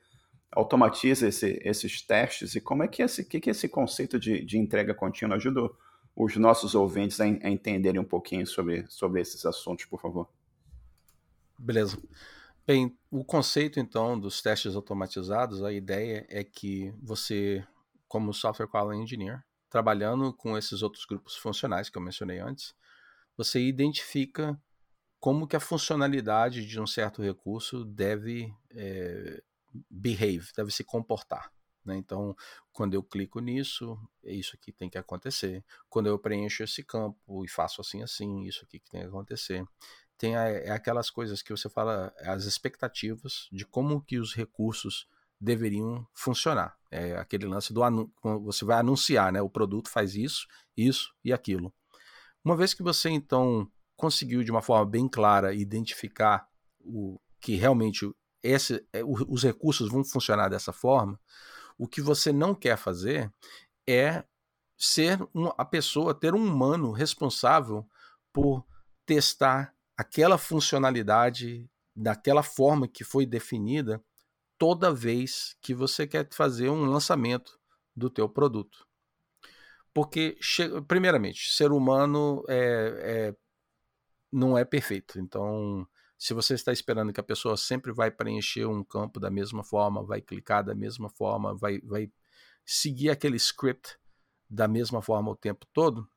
automatiza 0.52 1.28
esse, 1.28 1.60
esses 1.64 2.02
testes 2.02 2.56
e 2.56 2.62
como 2.62 2.84
é 2.84 2.88
que 2.88 3.02
esse, 3.02 3.26
que, 3.26 3.42
que 3.42 3.50
esse 3.50 3.68
conceito 3.68 4.18
de, 4.18 4.44
de 4.44 4.58
entrega 4.58 4.94
contínua 4.94 5.36
ajuda 5.36 5.70
os 6.16 6.36
nossos 6.38 6.74
ouvintes 6.74 7.20
a, 7.20 7.26
a, 7.26 7.50
entenderem 7.50 8.00
um 8.00 8.06
pouquinho 8.06 8.48
sobre, 8.48 8.86
sobre 8.88 9.22
esses 9.22 9.46
assuntos, 9.46 9.86
por 9.86 10.00
favor? 10.00 10.30
Beleza. 11.58 11.98
Bem, 12.66 12.98
o 13.12 13.24
conceito 13.24 13.80
então 13.80 14.20
dos 14.20 14.42
testes 14.42 14.76
automatizados, 14.76 15.64
a 15.64 15.72
ideia 15.72 16.26
é 16.30 16.44
que 16.44 16.94
você, 17.02 17.66
como 18.08 18.34
software 18.34 18.68
quality 18.68 19.02
engineer, 19.02 19.44
trabalhando 19.70 20.34
com 20.34 20.58
esses 20.58 20.82
outros 20.82 21.06
grupos 21.06 21.36
funcionais 21.36 21.90
que 21.90 21.98
eu 21.98 22.02
mencionei 22.02 22.40
antes, 22.40 22.74
você 23.38 23.60
identifica 23.60 24.60
como 25.20 25.48
que 25.48 25.56
a 25.56 25.60
funcionalidade 25.60 26.66
de 26.66 26.80
um 26.80 26.88
certo 26.88 27.22
recurso 27.22 27.84
deve 27.84 28.54
é, 28.72 29.44
behave, 29.90 30.48
deve 30.56 30.72
se 30.72 30.84
comportar. 30.84 31.52
Né? 31.86 31.98
Então, 31.98 32.36
quando 32.72 32.94
eu 32.94 33.04
clico 33.04 33.40
nisso, 33.40 33.98
é 34.24 34.34
isso 34.34 34.56
aqui 34.56 34.72
tem 34.72 34.90
que 34.90 34.98
acontecer. 34.98 35.64
Quando 35.90 36.08
eu 36.08 36.18
preencho 36.18 36.64
esse 36.64 36.84
campo 36.84 37.46
e 37.46 37.50
faço 37.50 37.82
assim, 37.82 38.02
assim, 38.02 38.44
isso 38.44 38.64
aqui 38.64 38.80
que 38.80 38.90
tem 38.90 39.02
que 39.02 39.08
acontecer. 39.08 39.66
Tem 40.18 40.36
a, 40.36 40.48
é 40.48 40.72
aquelas 40.72 41.10
coisas 41.10 41.42
que 41.42 41.52
você 41.52 41.70
fala, 41.70 42.14
as 42.20 42.46
expectativas 42.46 43.48
de 43.52 43.66
como 43.66 44.02
que 44.02 44.18
os 44.18 44.34
recursos 44.34 45.08
deveriam 45.40 46.08
funcionar. 46.14 46.76
É 46.90 47.18
aquele 47.18 47.46
lance 47.46 47.74
do 47.74 47.82
você 48.42 48.64
vai 48.64 48.80
anunciar, 48.80 49.32
né? 49.32 49.42
O 49.42 49.50
produto 49.50 49.90
faz 49.90 50.16
isso, 50.16 50.48
isso 50.76 51.14
e 51.24 51.34
aquilo. 51.34 51.74
Uma 52.44 52.56
vez 52.56 52.74
que 52.74 52.84
você 52.84 53.10
então 53.10 53.70
conseguiu 53.96 54.44
de 54.44 54.52
uma 54.52 54.62
forma 54.62 54.86
bem 54.86 55.08
clara 55.08 55.54
identificar 55.54 56.48
o 56.80 57.20
que 57.40 57.56
realmente 57.56 58.10
esse, 58.42 58.86
é, 58.94 59.04
os 59.04 59.44
recursos 59.44 59.90
vão 59.90 60.04
funcionar 60.04 60.50
dessa 60.50 60.72
forma, 60.72 61.20
o 61.78 61.88
que 61.88 62.02
você 62.02 62.32
não 62.32 62.56
quer 62.56 62.78
fazer 62.78 63.32
é 63.88 64.24
ser 64.78 65.20
a 65.58 65.66
pessoa, 65.66 66.14
ter 66.14 66.34
um 66.34 66.46
humano 66.46 66.92
responsável 66.92 67.88
por 68.34 68.66
testar 69.06 69.74
aquela 69.98 70.38
funcionalidade 70.38 71.70
daquela 71.96 72.44
forma 72.44 72.88
que 72.88 73.04
foi 73.04 73.26
definida 73.26 74.04
toda 74.58 74.94
vez 74.94 75.56
que 75.62 75.74
você 75.74 76.06
quer 76.06 76.28
fazer 76.32 76.70
um 76.70 76.86
lançamento 76.86 77.60
do 77.96 78.10
teu 78.10 78.28
produto. 78.28 78.86
Porque, 79.94 80.38
primeiramente, 80.88 81.52
ser 81.52 81.72
humano 81.72 82.44
é, 82.50 82.58
é, 83.30 83.36
não 84.30 84.58
é 84.58 84.66
perfeito. 84.66 85.20
Então, 85.20 85.88
Se 86.18 86.34
você 86.34 86.54
está 86.54 86.72
esperando 86.72 87.12
que 87.12 87.20
a 87.20 87.24
pessoa 87.24 87.58
sempre 87.58 87.92
vai 87.92 88.10
preencher 88.10 88.66
um 88.66 88.84
campo 88.84 89.20
da 89.20 89.30
mesma 89.30 89.64
forma, 89.64 90.04
vai 90.04 90.22
clicar 90.22 90.64
da 90.64 90.74
mesma 90.74 91.10
forma, 91.10 91.56
vai, 91.56 91.80
vai 91.82 92.12
seguir 92.66 93.10
aquele 93.10 93.36
script 93.38 93.98
da 94.50 94.68
mesma 94.68 95.02
forma 95.02 95.32
o 95.32 95.36
tempo 95.36 95.66
todo, 95.74 96.08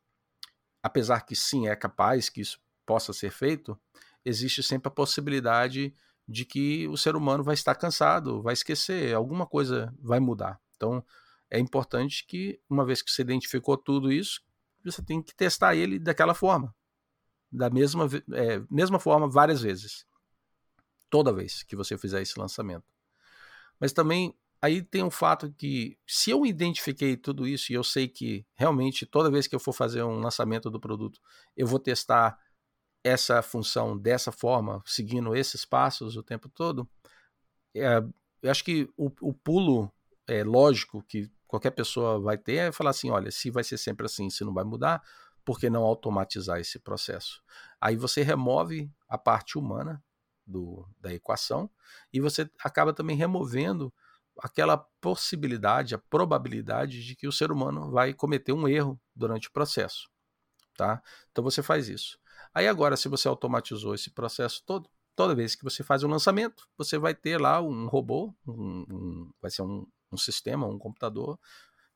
apesar 0.82 1.22
que 1.22 1.34
sim 1.34 1.68
é 1.68 1.74
capaz 1.74 2.28
que 2.28 2.40
isso 2.40 2.60
possa 2.86 3.12
ser 3.12 3.30
feito, 3.30 3.78
existe 4.24 4.62
sempre 4.62 4.88
a 4.88 4.92
possibilidade 4.92 5.94
de 6.26 6.44
que 6.44 6.86
o 6.88 6.96
ser 6.96 7.16
humano 7.16 7.42
vai 7.42 7.54
estar 7.54 7.74
cansado, 7.74 8.42
vai 8.42 8.52
esquecer, 8.52 9.14
alguma 9.14 9.46
coisa 9.46 9.94
vai 9.98 10.20
mudar. 10.20 10.60
Então, 10.76 11.04
é 11.50 11.58
importante 11.58 12.26
que, 12.26 12.60
uma 12.68 12.84
vez 12.84 13.00
que 13.00 13.10
você 13.10 13.22
identificou 13.22 13.76
tudo 13.76 14.12
isso, 14.12 14.42
você 14.84 15.02
tem 15.02 15.22
que 15.22 15.34
testar 15.34 15.74
ele 15.74 15.98
daquela 15.98 16.34
forma. 16.34 16.74
Da 17.50 17.70
mesma, 17.70 18.06
é, 18.32 18.62
mesma 18.70 18.98
forma, 18.98 19.28
várias 19.28 19.62
vezes. 19.62 20.06
Toda 21.10 21.32
vez 21.32 21.62
que 21.62 21.76
você 21.76 21.96
fizer 21.96 22.20
esse 22.20 22.38
lançamento. 22.38 22.84
Mas 23.80 23.92
também, 23.92 24.34
aí 24.60 24.82
tem 24.82 25.02
um 25.02 25.10
fato 25.10 25.52
que, 25.56 25.98
se 26.06 26.30
eu 26.30 26.44
identifiquei 26.44 27.16
tudo 27.16 27.46
isso 27.46 27.72
e 27.72 27.74
eu 27.74 27.84
sei 27.84 28.08
que 28.08 28.44
realmente 28.54 29.06
toda 29.06 29.30
vez 29.30 29.46
que 29.46 29.54
eu 29.54 29.60
for 29.60 29.72
fazer 29.72 30.02
um 30.02 30.20
lançamento 30.20 30.70
do 30.70 30.80
produto, 30.80 31.20
eu 31.56 31.66
vou 31.66 31.78
testar 31.78 32.38
essa 33.02 33.40
função 33.42 33.96
dessa 33.96 34.32
forma, 34.32 34.82
seguindo 34.84 35.34
esses 35.34 35.64
passos 35.64 36.16
o 36.16 36.22
tempo 36.22 36.48
todo, 36.48 36.88
é, 37.74 38.02
eu 38.42 38.50
acho 38.50 38.64
que 38.64 38.88
o, 38.96 39.10
o 39.20 39.32
pulo 39.32 39.90
é, 40.26 40.44
lógico 40.44 41.02
que 41.02 41.30
qualquer 41.46 41.70
pessoa 41.70 42.20
vai 42.20 42.36
ter 42.36 42.56
é 42.56 42.72
falar 42.72 42.90
assim: 42.90 43.10
olha, 43.10 43.30
se 43.30 43.50
vai 43.50 43.64
ser 43.64 43.78
sempre 43.78 44.06
assim, 44.06 44.30
se 44.30 44.44
não 44.44 44.52
vai 44.52 44.64
mudar, 44.64 45.02
por 45.48 45.58
que 45.58 45.70
não 45.70 45.82
automatizar 45.82 46.60
esse 46.60 46.78
processo? 46.78 47.42
Aí 47.80 47.96
você 47.96 48.20
remove 48.20 48.92
a 49.08 49.16
parte 49.16 49.56
humana 49.56 50.04
do, 50.46 50.86
da 51.00 51.10
equação 51.10 51.70
e 52.12 52.20
você 52.20 52.50
acaba 52.62 52.92
também 52.92 53.16
removendo 53.16 53.90
aquela 54.40 54.76
possibilidade, 55.00 55.94
a 55.94 55.98
probabilidade 55.98 57.02
de 57.02 57.16
que 57.16 57.26
o 57.26 57.32
ser 57.32 57.50
humano 57.50 57.90
vai 57.90 58.12
cometer 58.12 58.52
um 58.52 58.68
erro 58.68 59.00
durante 59.16 59.48
o 59.48 59.50
processo. 59.50 60.10
Tá? 60.76 61.02
Então 61.32 61.42
você 61.42 61.62
faz 61.62 61.88
isso. 61.88 62.18
Aí 62.52 62.68
agora, 62.68 62.94
se 62.94 63.08
você 63.08 63.26
automatizou 63.26 63.94
esse 63.94 64.10
processo 64.10 64.62
todo, 64.66 64.86
toda 65.16 65.34
vez 65.34 65.54
que 65.54 65.64
você 65.64 65.82
faz 65.82 66.02
um 66.02 66.10
lançamento, 66.10 66.68
você 66.76 66.98
vai 66.98 67.14
ter 67.14 67.40
lá 67.40 67.58
um 67.62 67.86
robô, 67.86 68.34
um, 68.46 68.84
um, 68.90 69.30
vai 69.40 69.50
ser 69.50 69.62
um, 69.62 69.86
um, 70.12 70.16
sistema, 70.18 70.66
um 70.66 70.78
computador, 70.78 71.40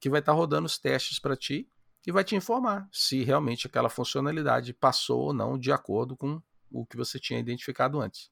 que 0.00 0.08
vai 0.08 0.20
estar 0.20 0.32
tá 0.32 0.38
rodando 0.38 0.64
os 0.64 0.78
testes 0.78 1.18
para 1.18 1.36
ti 1.36 1.68
e 2.06 2.12
vai 2.12 2.24
te 2.24 2.34
informar 2.34 2.88
se 2.92 3.22
realmente 3.22 3.66
aquela 3.66 3.88
funcionalidade 3.88 4.72
passou 4.72 5.20
ou 5.26 5.32
não 5.32 5.58
de 5.58 5.70
acordo 5.70 6.16
com 6.16 6.42
o 6.70 6.84
que 6.86 6.96
você 6.96 7.18
tinha 7.18 7.38
identificado 7.38 8.00
antes. 8.00 8.30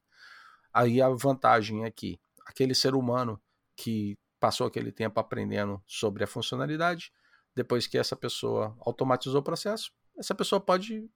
Aí 0.72 1.00
a 1.00 1.08
vantagem 1.08 1.84
é 1.84 1.90
que 1.90 2.20
aquele 2.46 2.74
ser 2.74 2.94
humano 2.94 3.40
que 3.76 4.18
passou 4.38 4.66
aquele 4.66 4.90
tempo 4.90 5.20
aprendendo 5.20 5.82
sobre 5.86 6.24
a 6.24 6.26
funcionalidade, 6.26 7.12
depois 7.54 7.86
que 7.86 7.98
essa 7.98 8.16
pessoa 8.16 8.76
automatizou 8.80 9.40
o 9.40 9.44
processo, 9.44 9.92
essa 10.18 10.34
pessoa 10.34 10.60
pode 10.60 11.08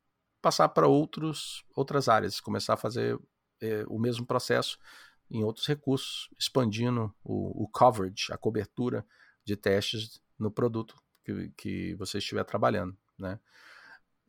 passar 0.42 0.68
para 0.68 0.86
outros, 0.86 1.64
outras 1.74 2.08
áreas, 2.08 2.40
começar 2.40 2.74
a 2.74 2.76
fazer 2.76 3.18
é, 3.62 3.84
o 3.88 3.98
mesmo 3.98 4.26
processo 4.26 4.78
em 5.30 5.42
outros 5.42 5.66
recursos, 5.66 6.28
expandindo 6.38 7.14
o, 7.24 7.64
o, 7.64 7.68
coverage, 7.68 8.30
a 8.30 8.36
cobertura 8.36 9.06
de 9.44 9.56
testes 9.56 10.20
no 10.38 10.50
produto 10.50 10.96
que, 11.24 11.50
que 11.56 11.94
você 11.94 12.18
estiver 12.18 12.44
trabalhando. 12.44 12.96
Né? 13.18 13.38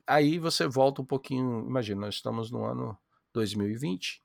Aí 0.07 0.39
você 0.39 0.67
volta 0.67 1.01
um 1.01 1.05
pouquinho, 1.05 1.65
imagina, 1.67 2.01
nós 2.01 2.15
estamos 2.15 2.51
no 2.51 2.63
ano 2.63 2.97
2020 3.33 4.21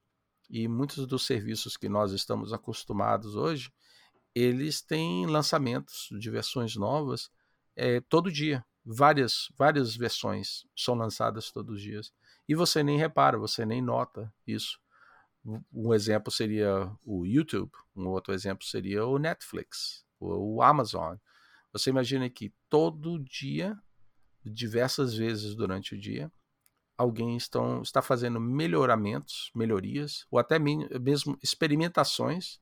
e 0.49 0.69
muitos 0.69 1.07
dos 1.07 1.27
serviços 1.27 1.77
que 1.77 1.89
nós 1.89 2.13
estamos 2.13 2.53
acostumados 2.53 3.35
hoje, 3.37 3.73
eles 4.35 4.81
têm 4.81 5.27
lançamentos 5.27 6.09
de 6.19 6.31
versões 6.31 6.77
novas 6.77 7.31
é, 7.77 8.01
todo 8.01 8.31
dia 8.31 8.65
várias, 8.85 9.53
várias 9.57 9.97
versões 9.97 10.67
são 10.77 10.95
lançadas 10.95 11.51
todos 11.51 11.77
os 11.77 11.83
dias. 11.83 12.13
E 12.49 12.55
você 12.55 12.83
nem 12.83 12.99
repara, 12.99 13.39
você 13.39 13.65
nem 13.65 13.81
nota 13.81 14.33
isso. 14.47 14.81
Um 15.73 15.95
exemplo 15.95 16.31
seria 16.31 16.91
o 17.05 17.25
YouTube, 17.25 17.73
um 17.97 18.09
outro 18.09 18.35
exemplo 18.35 18.67
seria 18.67 19.07
o 19.07 19.19
Netflix, 19.19 20.05
o 20.19 20.63
Amazon. 20.63 21.17
Você 21.73 21.91
imagina 21.91 22.29
que 22.29 22.53
todo 22.69 23.23
dia, 23.23 23.79
diversas 24.45 25.15
vezes 25.15 25.55
durante 25.55 25.95
o 25.95 25.99
dia, 25.99 26.31
alguém 26.97 27.37
estão, 27.37 27.83
está 27.83 28.03
fazendo 28.03 28.41
melhoramentos, 28.41 29.51
melhorias, 29.55 30.27
ou 30.31 30.39
até 30.39 30.59
mesmo 30.59 31.39
experimentações 31.43 32.59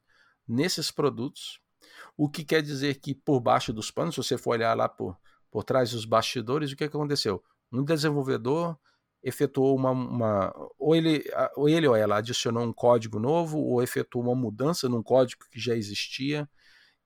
nesses 0.46 0.90
produtos. 0.90 1.60
O 2.16 2.28
que 2.28 2.44
quer 2.44 2.62
dizer 2.62 3.00
que 3.00 3.14
por 3.14 3.40
baixo 3.40 3.72
dos 3.72 3.90
panos, 3.90 4.14
se 4.14 4.22
você 4.22 4.38
for 4.38 4.50
olhar 4.50 4.76
lá 4.76 4.88
por 4.88 5.16
por 5.50 5.64
trás 5.64 5.92
dos 5.92 6.04
bastidores, 6.04 6.72
o 6.72 6.76
que, 6.76 6.88
que 6.88 6.96
aconteceu? 6.96 7.42
Um 7.72 7.84
desenvolvedor 7.84 8.78
efetuou 9.22 9.76
uma, 9.76 9.90
uma, 9.90 10.70
ou 10.78 10.94
ele 10.94 11.24
ou 11.56 11.68
ele 11.68 11.88
ou 11.88 11.96
ela 11.96 12.18
adicionou 12.18 12.62
um 12.62 12.72
código 12.72 13.18
novo 13.18 13.58
ou 13.58 13.82
efetuou 13.82 14.24
uma 14.24 14.34
mudança 14.34 14.88
num 14.88 15.02
código 15.02 15.44
que 15.50 15.58
já 15.58 15.74
existia 15.74 16.48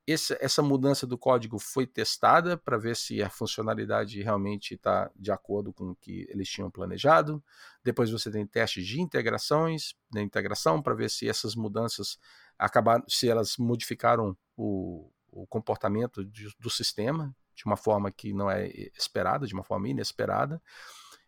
essa, 0.05 0.37
essa 0.41 0.61
mudança 0.61 1.07
do 1.07 1.17
código 1.17 1.57
foi 1.57 1.87
testada 1.87 2.57
para 2.57 2.77
ver 2.77 2.95
se 2.95 3.21
a 3.23 3.29
funcionalidade 3.29 4.21
realmente 4.21 4.73
está 4.73 5.09
de 5.15 5.31
acordo 5.31 5.71
com 5.71 5.91
o 5.91 5.95
que 5.95 6.27
eles 6.29 6.49
tinham 6.49 6.69
planejado. 6.69 7.41
Depois 7.83 8.11
você 8.11 8.29
tem 8.29 8.45
testes 8.45 8.85
de 8.85 8.99
integrações 8.99 9.95
de 10.11 10.21
integração 10.21 10.81
para 10.81 10.93
ver 10.93 11.09
se 11.09 11.27
essas 11.27 11.55
mudanças 11.55 12.17
acabaram 12.57 13.03
se 13.07 13.29
elas 13.29 13.57
modificaram 13.57 14.37
o, 14.57 15.09
o 15.31 15.47
comportamento 15.47 16.23
de, 16.25 16.53
do 16.59 16.69
sistema 16.69 17.33
de 17.55 17.65
uma 17.65 17.77
forma 17.77 18.11
que 18.11 18.33
não 18.33 18.49
é 18.49 18.67
esperada, 18.97 19.45
de 19.47 19.53
uma 19.53 19.63
forma 19.63 19.87
inesperada, 19.87 20.61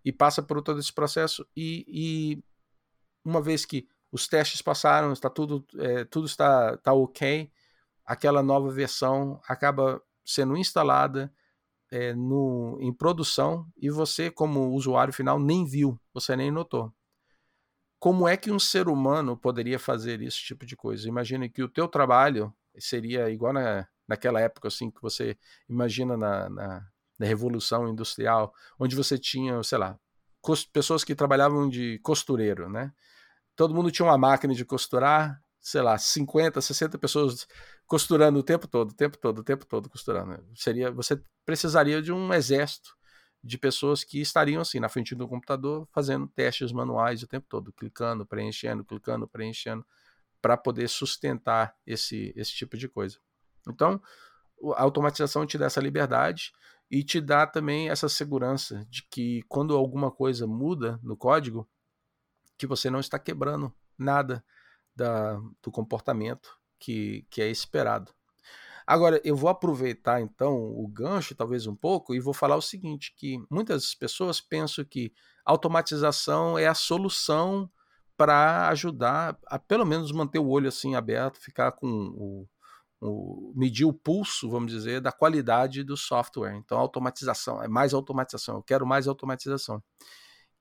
e 0.03 0.11
passa 0.11 0.41
por 0.41 0.61
todo 0.61 0.79
esse 0.79 0.91
processo 0.91 1.47
e, 1.55 1.85
e 1.87 2.43
uma 3.23 3.41
vez 3.41 3.65
que 3.65 3.87
os 4.11 4.27
testes 4.27 4.61
passaram, 4.61 5.11
está 5.13 5.29
tudo, 5.29 5.65
é, 5.77 6.03
tudo 6.05 6.25
está, 6.25 6.73
está 6.75 6.93
ok, 6.93 7.51
aquela 8.05 8.43
nova 8.43 8.69
versão 8.69 9.41
acaba 9.47 10.01
sendo 10.23 10.55
instalada 10.55 11.33
é, 11.91 12.13
no, 12.13 12.77
em 12.81 12.93
produção 12.93 13.67
e 13.77 13.89
você, 13.89 14.29
como 14.29 14.71
usuário 14.73 15.13
final, 15.13 15.39
nem 15.39 15.65
viu, 15.65 15.99
você 16.13 16.35
nem 16.35 16.51
notou. 16.51 16.93
Como 17.99 18.27
é 18.27 18.37
que 18.37 18.51
um 18.51 18.59
ser 18.59 18.87
humano 18.87 19.37
poderia 19.37 19.79
fazer 19.79 20.21
esse 20.21 20.37
tipo 20.37 20.65
de 20.65 20.75
coisa? 20.75 21.07
Imagine 21.07 21.49
que 21.49 21.63
o 21.63 21.69
teu 21.69 21.87
trabalho 21.87 22.53
seria 22.77 23.29
igual 23.29 23.53
na, 23.53 23.87
naquela 24.07 24.39
época 24.39 24.67
assim 24.67 24.91
que 24.91 25.01
você 25.01 25.37
imagina 25.67 26.15
na, 26.17 26.49
na, 26.49 26.87
na 27.17 27.25
Revolução 27.25 27.87
Industrial, 27.87 28.53
onde 28.77 28.95
você 28.95 29.17
tinha, 29.17 29.61
sei 29.63 29.77
lá, 29.77 29.97
pessoas 30.71 31.03
que 31.03 31.15
trabalhavam 31.15 31.67
de 31.67 31.99
costureiro, 31.99 32.69
né? 32.69 32.93
Todo 33.55 33.73
mundo 33.73 33.89
tinha 33.89 34.05
uma 34.05 34.17
máquina 34.17 34.53
de 34.53 34.65
costurar, 34.65 35.41
sei 35.61 35.81
lá, 35.81 35.97
50, 35.97 36.61
60 36.61 36.97
pessoas 36.99 37.47
costurando 37.87 38.39
o 38.39 38.43
tempo 38.43 38.67
todo, 38.67 38.91
o 38.91 38.93
tempo 38.93 39.17
todo, 39.17 39.39
o 39.39 39.43
tempo 39.43 39.65
todo 39.65 39.89
costurando. 39.89 40.43
Seria, 40.55 40.91
você 40.91 41.21
precisaria 41.45 42.01
de 42.01 42.11
um 42.11 42.33
exército 42.33 42.95
de 43.43 43.57
pessoas 43.59 44.03
que 44.03 44.19
estariam 44.19 44.61
assim 44.61 44.79
na 44.79 44.89
frente 44.89 45.13
do 45.13 45.27
computador 45.27 45.87
fazendo 45.91 46.27
testes 46.27 46.71
manuais 46.71 47.21
o 47.21 47.27
tempo 47.27 47.45
todo, 47.47 47.71
clicando, 47.71 48.25
preenchendo, 48.25 48.83
clicando, 48.83 49.27
preenchendo, 49.27 49.85
para 50.41 50.57
poder 50.57 50.87
sustentar 50.89 51.75
esse, 51.85 52.33
esse 52.35 52.51
tipo 52.53 52.75
de 52.75 52.87
coisa. 52.89 53.19
Então, 53.69 54.01
a 54.75 54.81
automatização 54.81 55.45
te 55.45 55.57
dá 55.57 55.67
essa 55.67 55.79
liberdade 55.79 56.51
e 56.89 57.03
te 57.03 57.21
dá 57.21 57.45
também 57.45 57.89
essa 57.89 58.09
segurança 58.09 58.85
de 58.89 59.03
que 59.03 59.43
quando 59.47 59.75
alguma 59.75 60.11
coisa 60.11 60.47
muda 60.47 60.99
no 61.03 61.15
código, 61.15 61.67
que 62.57 62.65
você 62.65 62.89
não 62.89 62.99
está 62.99 63.19
quebrando 63.19 63.73
nada 63.97 64.43
da, 64.95 65.39
do 65.61 65.71
comportamento 65.71 66.57
que, 66.79 67.25
que 67.29 67.41
é 67.41 67.49
esperado. 67.49 68.11
Agora, 68.87 69.19
eu 69.23 69.35
vou 69.35 69.49
aproveitar 69.49 70.21
então 70.21 70.53
o 70.55 70.87
gancho, 70.87 71.33
talvez 71.33 71.65
um 71.65 71.75
pouco, 71.75 72.13
e 72.13 72.19
vou 72.19 72.33
falar 72.33 72.55
o 72.55 72.61
seguinte: 72.61 73.13
que 73.17 73.37
muitas 73.49 73.95
pessoas 73.95 74.39
pensam 74.39 74.85
que 74.85 75.11
automatização 75.43 76.57
é 76.57 76.67
a 76.67 76.75
solução 76.75 77.69
para 78.17 78.69
ajudar 78.69 79.37
a 79.47 79.59
pelo 79.59 79.85
menos 79.85 80.11
manter 80.11 80.39
o 80.39 80.47
olho 80.47 80.69
assim 80.69 80.95
aberto, 80.95 81.41
ficar 81.41 81.71
com 81.73 81.87
o, 81.87 82.47
o, 83.01 83.53
medir 83.55 83.85
o 83.85 83.93
pulso, 83.93 84.49
vamos 84.49 84.71
dizer, 84.71 85.01
da 85.01 85.11
qualidade 85.11 85.83
do 85.83 85.97
software. 85.97 86.55
Então, 86.55 86.77
automatização, 86.77 87.61
é 87.61 87.67
mais 87.67 87.93
automatização, 87.93 88.57
eu 88.57 88.63
quero 88.63 88.85
mais 88.85 89.07
automatização. 89.07 89.83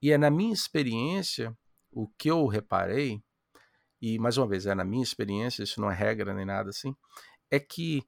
E 0.02 0.10
é 0.12 0.18
na 0.18 0.30
minha 0.30 0.52
experiência, 0.52 1.56
o 1.92 2.08
que 2.18 2.30
eu 2.30 2.46
reparei, 2.46 3.22
e 4.00 4.18
mais 4.18 4.36
uma 4.36 4.46
vez, 4.46 4.66
é 4.66 4.74
na 4.74 4.84
minha 4.84 5.02
experiência, 5.02 5.62
isso 5.62 5.80
não 5.80 5.90
é 5.90 5.94
regra 5.94 6.34
nem 6.34 6.44
nada 6.44 6.70
assim, 6.70 6.94
é 7.50 7.58
que 7.58 8.02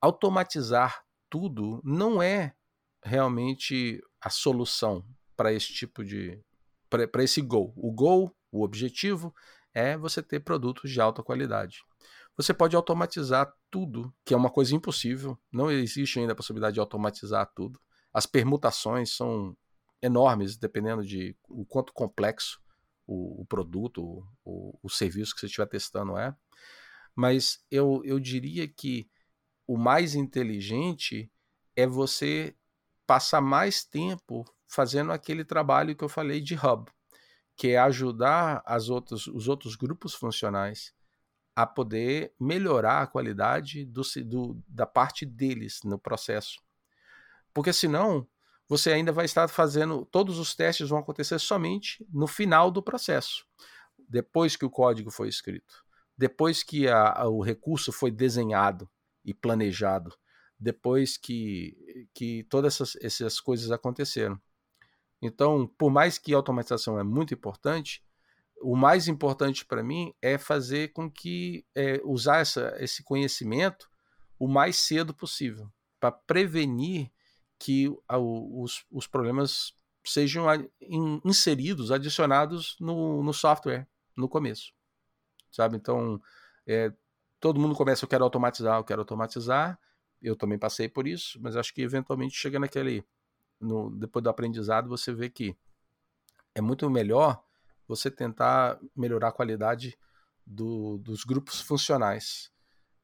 automatizar 0.00 1.04
tudo 1.28 1.80
não 1.84 2.22
é 2.22 2.54
realmente 3.04 4.00
a 4.20 4.30
solução 4.30 5.04
para 5.36 5.52
esse 5.52 5.72
tipo 5.72 6.04
de. 6.04 6.40
para 6.88 7.24
esse 7.24 7.40
goal. 7.40 7.72
O 7.76 7.90
goal, 7.90 8.34
o 8.50 8.62
objetivo, 8.62 9.34
é 9.74 9.96
você 9.96 10.22
ter 10.22 10.40
produtos 10.40 10.90
de 10.90 11.00
alta 11.00 11.22
qualidade. 11.22 11.82
Você 12.36 12.54
pode 12.54 12.74
automatizar 12.76 13.52
tudo, 13.70 14.14
que 14.24 14.32
é 14.32 14.36
uma 14.36 14.50
coisa 14.50 14.74
impossível. 14.74 15.38
Não 15.50 15.70
existe 15.70 16.18
ainda 16.18 16.32
a 16.32 16.36
possibilidade 16.36 16.74
de 16.74 16.80
automatizar 16.80 17.50
tudo. 17.54 17.80
As 18.12 18.26
permutações 18.26 19.14
são 19.14 19.56
enormes, 20.00 20.56
dependendo 20.56 21.04
de 21.04 21.36
o 21.48 21.64
quanto 21.64 21.92
complexo 21.92 22.61
o, 23.06 23.42
o 23.42 23.44
produto, 23.46 24.26
o, 24.44 24.78
o, 24.82 24.88
serviço 24.88 25.34
que 25.34 25.40
você 25.40 25.46
estiver 25.46 25.66
testando 25.66 26.16
é. 26.16 26.34
Mas 27.14 27.64
eu, 27.70 28.02
eu 28.04 28.18
diria 28.18 28.66
que 28.66 29.10
o 29.66 29.76
mais 29.76 30.14
inteligente 30.14 31.30
é 31.76 31.86
você 31.86 32.56
passar 33.06 33.40
mais 33.40 33.84
tempo 33.84 34.44
fazendo 34.66 35.12
aquele 35.12 35.44
trabalho 35.44 35.94
que 35.94 36.04
eu 36.04 36.08
falei 36.08 36.40
de 36.40 36.54
hub, 36.54 36.90
que 37.56 37.68
é 37.68 37.78
ajudar 37.78 38.62
as 38.64 38.88
outras, 38.88 39.26
os 39.26 39.48
outros 39.48 39.76
grupos 39.76 40.14
funcionais 40.14 40.94
a 41.54 41.66
poder 41.66 42.34
melhorar 42.40 43.02
a 43.02 43.06
qualidade 43.06 43.84
do, 43.84 44.02
do, 44.24 44.62
da 44.66 44.86
parte 44.86 45.26
deles 45.26 45.80
no 45.84 45.98
processo. 45.98 46.62
Porque 47.52 47.72
senão 47.72 48.26
você 48.72 48.90
ainda 48.90 49.12
vai 49.12 49.26
estar 49.26 49.48
fazendo, 49.48 50.06
todos 50.06 50.38
os 50.38 50.54
testes 50.54 50.88
vão 50.88 50.98
acontecer 50.98 51.38
somente 51.38 52.02
no 52.10 52.26
final 52.26 52.70
do 52.70 52.82
processo, 52.82 53.44
depois 54.08 54.56
que 54.56 54.64
o 54.64 54.70
código 54.70 55.10
foi 55.10 55.28
escrito, 55.28 55.84
depois 56.16 56.62
que 56.62 56.88
a, 56.88 57.12
a, 57.12 57.28
o 57.28 57.42
recurso 57.42 57.92
foi 57.92 58.10
desenhado 58.10 58.88
e 59.22 59.34
planejado, 59.34 60.16
depois 60.58 61.18
que, 61.18 62.08
que 62.14 62.44
todas 62.44 62.80
essas, 62.80 62.96
essas 63.02 63.40
coisas 63.40 63.70
aconteceram. 63.70 64.40
Então, 65.20 65.66
por 65.76 65.90
mais 65.90 66.16
que 66.16 66.32
a 66.32 66.38
automatização 66.38 66.98
é 66.98 67.02
muito 67.02 67.34
importante, 67.34 68.02
o 68.62 68.74
mais 68.74 69.06
importante 69.06 69.66
para 69.66 69.82
mim 69.82 70.14
é 70.22 70.38
fazer 70.38 70.94
com 70.94 71.10
que 71.10 71.66
é, 71.74 72.00
usar 72.04 72.38
essa, 72.38 72.74
esse 72.78 73.02
conhecimento 73.02 73.86
o 74.38 74.48
mais 74.48 74.76
cedo 74.76 75.12
possível 75.12 75.70
para 76.00 76.10
prevenir 76.10 77.12
que 77.62 77.88
os, 78.08 78.84
os 78.90 79.06
problemas 79.06 79.72
sejam 80.04 80.46
inseridos, 81.24 81.92
adicionados 81.92 82.76
no, 82.80 83.22
no 83.22 83.32
software 83.32 83.86
no 84.16 84.28
começo, 84.28 84.72
sabe? 85.48 85.76
Então, 85.76 86.20
é, 86.66 86.92
todo 87.38 87.60
mundo 87.60 87.76
começa, 87.76 88.04
eu 88.04 88.08
quero 88.08 88.24
automatizar, 88.24 88.80
eu 88.80 88.84
quero 88.84 89.02
automatizar. 89.02 89.78
Eu 90.20 90.34
também 90.34 90.58
passei 90.58 90.88
por 90.88 91.06
isso, 91.06 91.38
mas 91.40 91.54
acho 91.54 91.72
que 91.72 91.82
eventualmente 91.82 92.34
chega 92.34 92.58
naquele, 92.58 93.04
no, 93.60 93.90
depois 93.90 94.24
do 94.24 94.30
aprendizado, 94.30 94.88
você 94.88 95.14
vê 95.14 95.30
que 95.30 95.56
é 96.56 96.60
muito 96.60 96.90
melhor 96.90 97.40
você 97.86 98.10
tentar 98.10 98.80
melhorar 98.96 99.28
a 99.28 99.32
qualidade 99.32 99.96
do, 100.44 100.98
dos 100.98 101.22
grupos 101.22 101.60
funcionais. 101.60 102.50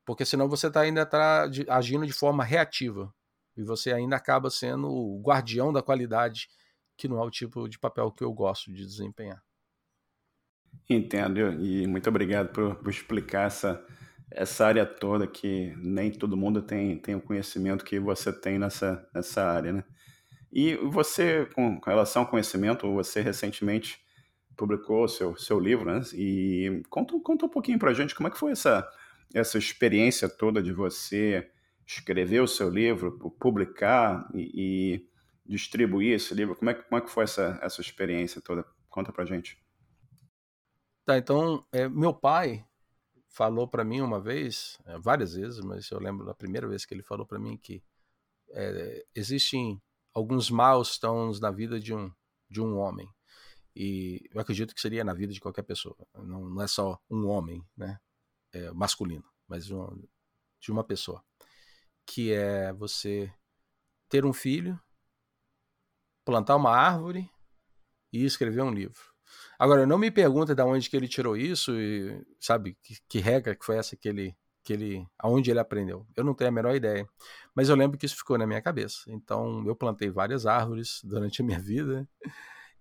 Porque 0.04 0.24
senão 0.24 0.48
você 0.48 0.68
tá, 0.68 0.80
ainda 0.80 1.02
está 1.02 1.48
agindo 1.68 2.04
de 2.04 2.12
forma 2.12 2.42
reativa. 2.42 3.14
E 3.60 3.64
você 3.64 3.92
ainda 3.92 4.16
acaba 4.16 4.50
sendo 4.50 4.88
o 4.88 5.20
guardião 5.20 5.72
da 5.72 5.82
qualidade, 5.82 6.48
que 6.96 7.08
não 7.08 7.18
é 7.18 7.24
o 7.24 7.30
tipo 7.30 7.68
de 7.68 7.78
papel 7.78 8.10
que 8.12 8.22
eu 8.22 8.32
gosto 8.32 8.72
de 8.72 8.84
desempenhar. 8.84 9.42
Entendo, 10.88 11.40
e 11.60 11.86
muito 11.86 12.08
obrigado 12.08 12.52
por, 12.52 12.76
por 12.76 12.90
explicar 12.90 13.46
essa, 13.46 13.84
essa 14.30 14.66
área 14.66 14.86
toda, 14.86 15.26
que 15.26 15.74
nem 15.76 16.10
todo 16.10 16.36
mundo 16.36 16.62
tem, 16.62 16.98
tem 16.98 17.14
o 17.14 17.20
conhecimento 17.20 17.84
que 17.84 17.98
você 17.98 18.32
tem 18.32 18.58
nessa, 18.58 19.06
nessa 19.14 19.44
área, 19.44 19.72
né? 19.72 19.84
E 20.50 20.76
você, 20.76 21.46
com 21.54 21.78
relação 21.84 22.22
ao 22.22 22.28
conhecimento, 22.28 22.90
você 22.92 23.20
recentemente 23.20 24.00
publicou 24.56 25.06
seu, 25.06 25.36
seu 25.36 25.60
livro, 25.60 25.92
né? 25.92 26.00
E 26.14 26.82
conta, 26.88 27.18
conta 27.20 27.46
um 27.46 27.50
pouquinho 27.50 27.78
para 27.78 27.92
gente 27.92 28.14
como 28.14 28.28
é 28.28 28.30
que 28.30 28.38
foi 28.38 28.52
essa, 28.52 28.88
essa 29.34 29.58
experiência 29.58 30.28
toda 30.28 30.62
de 30.62 30.72
você 30.72 31.50
escrever 31.88 32.40
o 32.42 32.46
seu 32.46 32.68
livro, 32.68 33.18
publicar 33.40 34.28
e, 34.34 34.52
e 34.54 35.08
distribuir 35.46 36.14
esse 36.14 36.34
livro. 36.34 36.54
Como 36.54 36.70
é, 36.70 36.74
como 36.74 36.98
é 36.98 37.00
que 37.00 37.10
foi 37.10 37.24
essa, 37.24 37.58
essa 37.62 37.80
experiência 37.80 38.42
toda? 38.42 38.62
Conta 38.90 39.10
para 39.10 39.24
a 39.24 39.26
gente. 39.26 39.58
Tá, 41.04 41.16
então, 41.16 41.66
é, 41.72 41.88
meu 41.88 42.12
pai 42.12 42.62
falou 43.28 43.66
para 43.66 43.84
mim 43.84 44.02
uma 44.02 44.20
vez, 44.20 44.76
é, 44.84 44.98
várias 44.98 45.32
vezes, 45.32 45.60
mas 45.60 45.90
eu 45.90 45.98
lembro 45.98 46.26
da 46.26 46.34
primeira 46.34 46.68
vez 46.68 46.84
que 46.84 46.92
ele 46.92 47.02
falou 47.02 47.26
para 47.26 47.38
mim 47.38 47.56
que 47.56 47.82
é, 48.50 49.06
existem 49.14 49.80
alguns 50.12 50.50
milestones 50.50 51.40
na 51.40 51.50
vida 51.50 51.80
de 51.80 51.94
um, 51.94 52.12
de 52.50 52.60
um 52.60 52.76
homem. 52.76 53.08
E 53.74 54.28
eu 54.30 54.40
acredito 54.40 54.74
que 54.74 54.80
seria 54.80 55.04
na 55.04 55.14
vida 55.14 55.32
de 55.32 55.40
qualquer 55.40 55.62
pessoa. 55.62 55.96
Não, 56.14 56.50
não 56.50 56.62
é 56.62 56.66
só 56.66 57.00
um 57.08 57.26
homem, 57.26 57.64
né? 57.76 57.98
É, 58.52 58.70
masculino, 58.72 59.24
mas 59.46 59.70
um, 59.70 60.02
de 60.60 60.72
uma 60.72 60.82
pessoa. 60.82 61.22
Que 62.10 62.32
é 62.32 62.72
você 62.72 63.30
ter 64.08 64.24
um 64.24 64.32
filho, 64.32 64.80
plantar 66.24 66.56
uma 66.56 66.74
árvore 66.74 67.30
e 68.10 68.24
escrever 68.24 68.62
um 68.62 68.72
livro. 68.72 69.00
Agora, 69.58 69.86
não 69.86 69.98
me 69.98 70.10
pergunta 70.10 70.54
de 70.54 70.62
onde 70.62 70.88
que 70.88 70.96
ele 70.96 71.06
tirou 71.06 71.36
isso 71.36 71.78
e, 71.78 72.24
sabe, 72.40 72.78
que, 72.82 72.96
que 73.06 73.18
regra 73.18 73.54
que 73.54 73.64
foi 73.64 73.76
essa 73.76 73.94
que 73.94 74.08
ele, 74.08 74.34
que 74.64 74.72
ele, 74.72 75.06
aonde 75.18 75.50
ele 75.50 75.60
aprendeu. 75.60 76.06
Eu 76.16 76.24
não 76.24 76.32
tenho 76.32 76.48
a 76.48 76.52
menor 76.52 76.74
ideia, 76.74 77.06
mas 77.54 77.68
eu 77.68 77.76
lembro 77.76 77.98
que 77.98 78.06
isso 78.06 78.16
ficou 78.16 78.38
na 78.38 78.46
minha 78.46 78.62
cabeça. 78.62 79.02
Então, 79.08 79.66
eu 79.66 79.76
plantei 79.76 80.08
várias 80.08 80.46
árvores 80.46 81.00
durante 81.04 81.42
a 81.42 81.44
minha 81.44 81.60
vida 81.60 82.08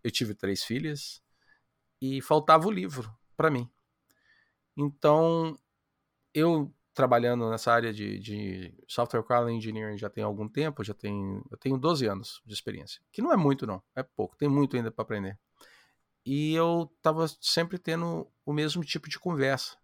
eu 0.04 0.12
tive 0.12 0.34
três 0.34 0.64
filhas 0.64 1.22
e 2.02 2.22
faltava 2.22 2.68
o 2.68 2.72
livro 2.72 3.14
para 3.36 3.52
mim. 3.52 3.70
Então, 4.76 5.58
eu 6.34 6.74
trabalhando 6.98 7.48
nessa 7.52 7.72
área 7.72 7.94
de, 7.94 8.18
de 8.18 8.74
software 8.88 9.22
quality 9.22 9.56
engineering 9.56 10.00
já 10.00 10.10
tem 10.10 10.24
algum 10.24 10.50
tempo, 10.50 10.84
já 10.84 10.96
tem, 10.96 11.44
eu 11.52 11.56
tenho 11.56 11.78
12 11.78 12.08
anos 12.08 12.42
de 12.44 12.56
experiência, 12.56 13.00
que 13.12 13.22
não 13.22 13.32
é 13.32 13.38
muito 13.38 13.68
não, 13.68 13.84
é 13.96 14.02
pouco, 14.02 14.36
tem 14.36 14.50
muito 14.50 14.76
ainda 14.76 14.90
para 14.90 15.04
aprender. 15.04 15.38
E 16.26 16.56
eu 16.56 16.92
estava 16.98 17.28
sempre 17.40 17.78
tendo 17.78 18.28
o 18.44 18.52
mesmo 18.52 18.84
tipo 18.84 19.08
de 19.08 19.20
conversa 19.20 19.78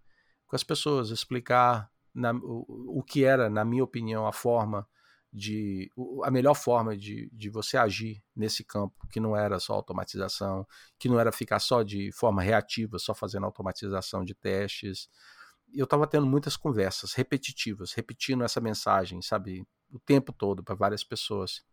com 0.48 0.56
as 0.56 0.64
pessoas, 0.64 1.12
explicar 1.12 1.88
na, 2.12 2.34
o, 2.34 2.98
o 2.98 3.04
que 3.04 3.24
era, 3.24 3.48
na 3.48 3.64
minha 3.64 3.84
opinião, 3.84 4.26
a 4.26 4.34
forma 4.34 4.88
de 5.32 5.92
a 6.24 6.32
melhor 6.32 6.56
forma 6.56 6.98
de, 6.98 7.30
de 7.32 7.50
você 7.50 7.78
agir 7.78 8.24
nesse 8.36 8.64
campo, 8.64 9.08
que 9.12 9.20
não 9.20 9.38
era 9.38 9.60
só 9.60 9.74
automatização, 9.74 10.66
que 10.98 11.08
não 11.08 11.20
era 11.20 11.32
ficar 11.32 11.60
só 11.60 11.84
de 11.84 12.12
forma 12.12 12.42
reativa, 12.42 12.98
só 12.98 13.14
fazendo 13.14 13.46
automatização 13.46 14.26
de 14.26 14.34
testes. 14.34 15.08
Eu 15.74 15.86
estava 15.86 16.06
tendo 16.08 16.26
muitas 16.28 16.56
conversas 16.56 17.14
repetitivas, 17.14 17.94
repetindo 17.94 18.44
essa 18.44 18.62
mensagem, 18.62 19.22
sabe, 19.22 19.66
o 19.92 20.00
tempo 20.00 20.32
todo 20.32 20.64
para 20.64 20.76
várias 20.76 21.04
pessoas. 21.04 21.64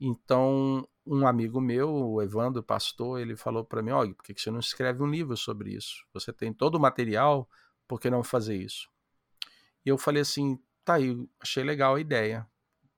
Então, 0.00 0.88
um 1.06 1.26
amigo 1.26 1.60
meu, 1.60 1.92
o 1.92 2.22
Evandro 2.22 2.62
Pastor, 2.62 3.20
ele 3.20 3.36
falou 3.36 3.64
para 3.64 3.82
mim: 3.82 3.90
Olha, 3.90 4.14
por 4.14 4.24
que 4.24 4.40
você 4.40 4.50
não 4.50 4.60
escreve 4.60 5.02
um 5.02 5.10
livro 5.10 5.36
sobre 5.36 5.74
isso? 5.74 6.06
Você 6.12 6.32
tem 6.32 6.52
todo 6.52 6.76
o 6.76 6.80
material, 6.80 7.48
por 7.88 8.00
que 8.00 8.10
não 8.10 8.22
fazer 8.22 8.56
isso? 8.56 8.88
E 9.84 9.88
eu 9.88 9.98
falei 9.98 10.22
assim: 10.22 10.58
tá 10.84 10.94
aí, 10.94 11.16
achei 11.40 11.64
legal 11.64 11.96
a 11.96 12.00
ideia 12.00 12.48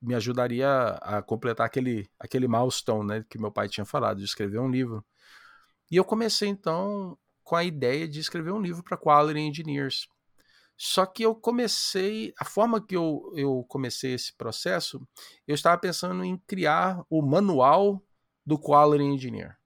me 0.05 0.15
ajudaria 0.15 0.69
a 1.01 1.23
completar 1.23 1.67
aquele, 1.67 2.09
aquele 2.21 2.47
milestone 2.47 3.07
né, 3.07 3.25
que 3.29 3.39
meu 3.39 3.51
pai 3.51 3.69
tinha 3.69 3.87
falado, 3.87 4.19
de 4.19 4.25
escrever 4.25 4.61
um 4.61 4.71
livro. 4.71 5.05
E 5.91 5.97
eu 5.97 6.05
comecei 6.05 6.49
então 6.49 7.19
com 7.43 7.57
a 7.57 7.65
ideia 7.65 8.07
de 8.07 8.21
escrever 8.21 8.53
um 8.53 8.61
livro 8.61 8.83
para 8.83 8.99
Quality 8.99 9.41
Engineers. 9.41 10.07
Só 10.77 11.07
que 11.07 11.23
eu 11.23 11.35
comecei, 11.35 12.35
a 12.39 12.45
forma 12.45 12.85
que 12.85 12.97
eu, 12.97 13.33
eu 13.37 13.65
comecei 13.69 14.13
esse 14.13 14.37
processo, 14.37 15.07
eu 15.47 15.55
estava 15.55 15.81
pensando 15.81 16.25
em 16.25 16.37
criar 16.47 17.05
o 17.09 17.23
manual 17.23 18.05
do 18.45 18.59
Quality 18.59 19.05
Engineer. 19.05 19.57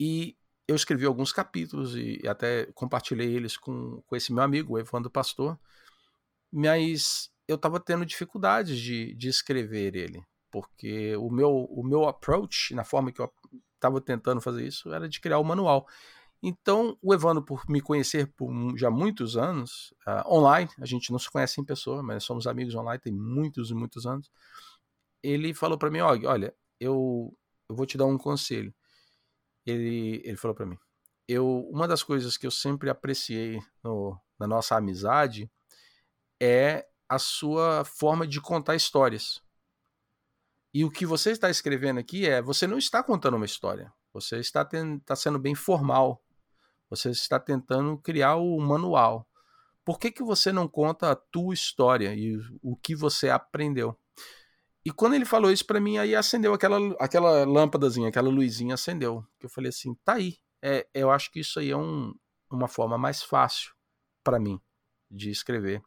E 0.00 0.36
eu 0.66 0.74
escrevi 0.74 1.04
alguns 1.04 1.32
capítulos 1.32 1.94
e 1.94 2.26
até 2.26 2.66
compartilhei 2.72 3.34
eles 3.34 3.56
com, 3.56 4.02
com 4.06 4.16
esse 4.16 4.32
meu 4.32 4.42
amigo, 4.42 4.74
o 4.74 4.78
Evandro 4.78 5.10
Pastor, 5.10 5.58
mas 6.50 7.30
eu 7.46 7.56
estava 7.56 7.78
tendo 7.78 8.06
dificuldades 8.06 8.78
de, 8.78 9.14
de 9.14 9.28
escrever 9.28 9.94
ele, 9.94 10.24
porque 10.50 11.14
o 11.16 11.30
meu, 11.30 11.50
o 11.50 11.84
meu 11.84 12.08
approach, 12.08 12.74
na 12.74 12.84
forma 12.84 13.12
que 13.12 13.20
eu 13.20 13.30
estava 13.74 14.00
tentando 14.00 14.40
fazer 14.40 14.66
isso, 14.66 14.92
era 14.92 15.08
de 15.08 15.20
criar 15.20 15.38
o 15.38 15.44
manual. 15.44 15.86
Então, 16.46 16.98
o 17.00 17.14
Evandro, 17.14 17.42
por 17.42 17.64
me 17.66 17.80
conhecer 17.80 18.30
por 18.36 18.52
já 18.76 18.90
muitos 18.90 19.34
anos, 19.34 19.94
uh, 20.06 20.30
online, 20.30 20.70
a 20.78 20.84
gente 20.84 21.10
não 21.10 21.18
se 21.18 21.30
conhece 21.30 21.58
em 21.58 21.64
pessoa, 21.64 22.02
mas 22.02 22.22
somos 22.22 22.46
amigos 22.46 22.74
online 22.74 23.00
tem 23.00 23.14
muitos 23.14 23.70
e 23.70 23.74
muitos 23.74 24.04
anos, 24.04 24.30
ele 25.22 25.54
falou 25.54 25.78
para 25.78 25.90
mim, 25.90 26.00
olha, 26.00 26.54
eu, 26.78 27.34
eu 27.66 27.74
vou 27.74 27.86
te 27.86 27.96
dar 27.96 28.04
um 28.04 28.18
conselho. 28.18 28.74
Ele, 29.64 30.20
ele 30.22 30.36
falou 30.36 30.54
para 30.54 30.66
mim, 30.66 30.76
eu, 31.26 31.66
uma 31.70 31.88
das 31.88 32.02
coisas 32.02 32.36
que 32.36 32.46
eu 32.46 32.50
sempre 32.50 32.90
apreciei 32.90 33.58
no, 33.82 34.20
na 34.38 34.46
nossa 34.46 34.76
amizade 34.76 35.50
é 36.38 36.86
a 37.08 37.18
sua 37.18 37.86
forma 37.86 38.26
de 38.26 38.38
contar 38.38 38.76
histórias. 38.76 39.42
E 40.74 40.84
o 40.84 40.90
que 40.90 41.06
você 41.06 41.30
está 41.30 41.48
escrevendo 41.48 42.00
aqui 42.00 42.26
é: 42.26 42.42
você 42.42 42.66
não 42.66 42.76
está 42.76 43.02
contando 43.02 43.36
uma 43.36 43.46
história, 43.46 43.90
você 44.12 44.38
está, 44.40 44.62
tendo, 44.64 44.98
está 44.98 45.16
sendo 45.16 45.38
bem 45.38 45.54
formal. 45.54 46.23
Você 46.90 47.10
está 47.10 47.38
tentando 47.38 47.96
criar 47.98 48.36
o 48.36 48.58
manual. 48.60 49.28
Por 49.84 49.98
que, 49.98 50.10
que 50.10 50.22
você 50.22 50.52
não 50.52 50.66
conta 50.66 51.10
a 51.10 51.16
tua 51.16 51.52
história 51.52 52.14
e 52.14 52.38
o 52.62 52.76
que 52.76 52.94
você 52.94 53.28
aprendeu? 53.28 53.98
E 54.84 54.90
quando 54.90 55.14
ele 55.14 55.24
falou 55.24 55.50
isso 55.50 55.66
para 55.66 55.80
mim, 55.80 55.98
aí 55.98 56.14
acendeu 56.14 56.52
aquela, 56.52 56.78
aquela 57.00 57.44
lâmpadazinha, 57.44 58.08
aquela 58.08 58.28
luzinha 58.28 58.74
acendeu. 58.74 59.26
Que 59.38 59.46
eu 59.46 59.50
falei 59.50 59.70
assim, 59.70 59.94
tá 60.04 60.14
aí. 60.14 60.36
É, 60.62 60.86
eu 60.94 61.10
acho 61.10 61.30
que 61.30 61.40
isso 61.40 61.58
aí 61.58 61.70
é 61.70 61.76
um, 61.76 62.14
uma 62.50 62.68
forma 62.68 62.98
mais 62.98 63.22
fácil 63.22 63.72
para 64.22 64.38
mim 64.38 64.60
de 65.10 65.30
escrever. 65.30 65.82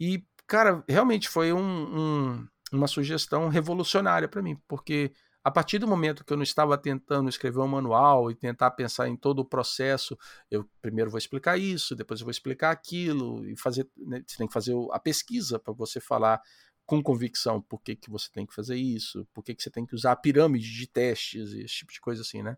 E, 0.00 0.24
cara, 0.46 0.84
realmente 0.88 1.28
foi 1.28 1.52
um, 1.52 1.60
um, 1.60 2.48
uma 2.72 2.86
sugestão 2.86 3.48
revolucionária 3.48 4.28
para 4.28 4.42
mim, 4.42 4.56
porque 4.68 5.12
a 5.46 5.50
partir 5.52 5.78
do 5.78 5.86
momento 5.86 6.24
que 6.24 6.32
eu 6.32 6.36
não 6.36 6.42
estava 6.42 6.76
tentando 6.76 7.28
escrever 7.28 7.60
um 7.60 7.68
manual 7.68 8.32
e 8.32 8.34
tentar 8.34 8.72
pensar 8.72 9.06
em 9.06 9.16
todo 9.16 9.38
o 9.38 9.44
processo, 9.44 10.18
eu 10.50 10.68
primeiro 10.82 11.08
vou 11.08 11.18
explicar 11.18 11.56
isso, 11.56 11.94
depois 11.94 12.18
eu 12.18 12.24
vou 12.24 12.32
explicar 12.32 12.72
aquilo, 12.72 13.46
e 13.46 13.56
fazer. 13.56 13.88
Né, 13.96 14.24
você 14.26 14.38
tem 14.38 14.48
que 14.48 14.52
fazer 14.52 14.74
a 14.90 14.98
pesquisa 14.98 15.56
para 15.56 15.72
você 15.72 16.00
falar 16.00 16.42
com 16.84 17.00
convicção 17.00 17.62
por 17.62 17.80
que, 17.80 17.94
que 17.94 18.10
você 18.10 18.28
tem 18.32 18.44
que 18.44 18.52
fazer 18.52 18.74
isso, 18.74 19.24
por 19.32 19.44
que, 19.44 19.54
que 19.54 19.62
você 19.62 19.70
tem 19.70 19.86
que 19.86 19.94
usar 19.94 20.10
a 20.10 20.16
pirâmide 20.16 20.68
de 20.68 20.88
testes, 20.88 21.52
esse 21.52 21.76
tipo 21.76 21.92
de 21.92 22.00
coisa 22.00 22.22
assim, 22.22 22.42
né? 22.42 22.56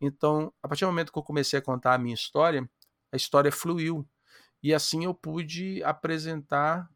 Então, 0.00 0.52
a 0.60 0.66
partir 0.66 0.84
do 0.84 0.88
momento 0.88 1.12
que 1.12 1.18
eu 1.20 1.22
comecei 1.22 1.60
a 1.60 1.62
contar 1.62 1.94
a 1.94 1.98
minha 1.98 2.14
história, 2.14 2.68
a 3.12 3.16
história 3.16 3.52
fluiu. 3.52 4.04
E 4.60 4.74
assim 4.74 5.04
eu 5.04 5.14
pude 5.14 5.80
apresentar 5.84 6.90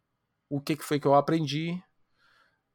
o 0.51 0.61
que, 0.61 0.75
que 0.75 0.83
foi 0.83 0.99
que 0.99 1.07
eu 1.07 1.15
aprendi, 1.15 1.81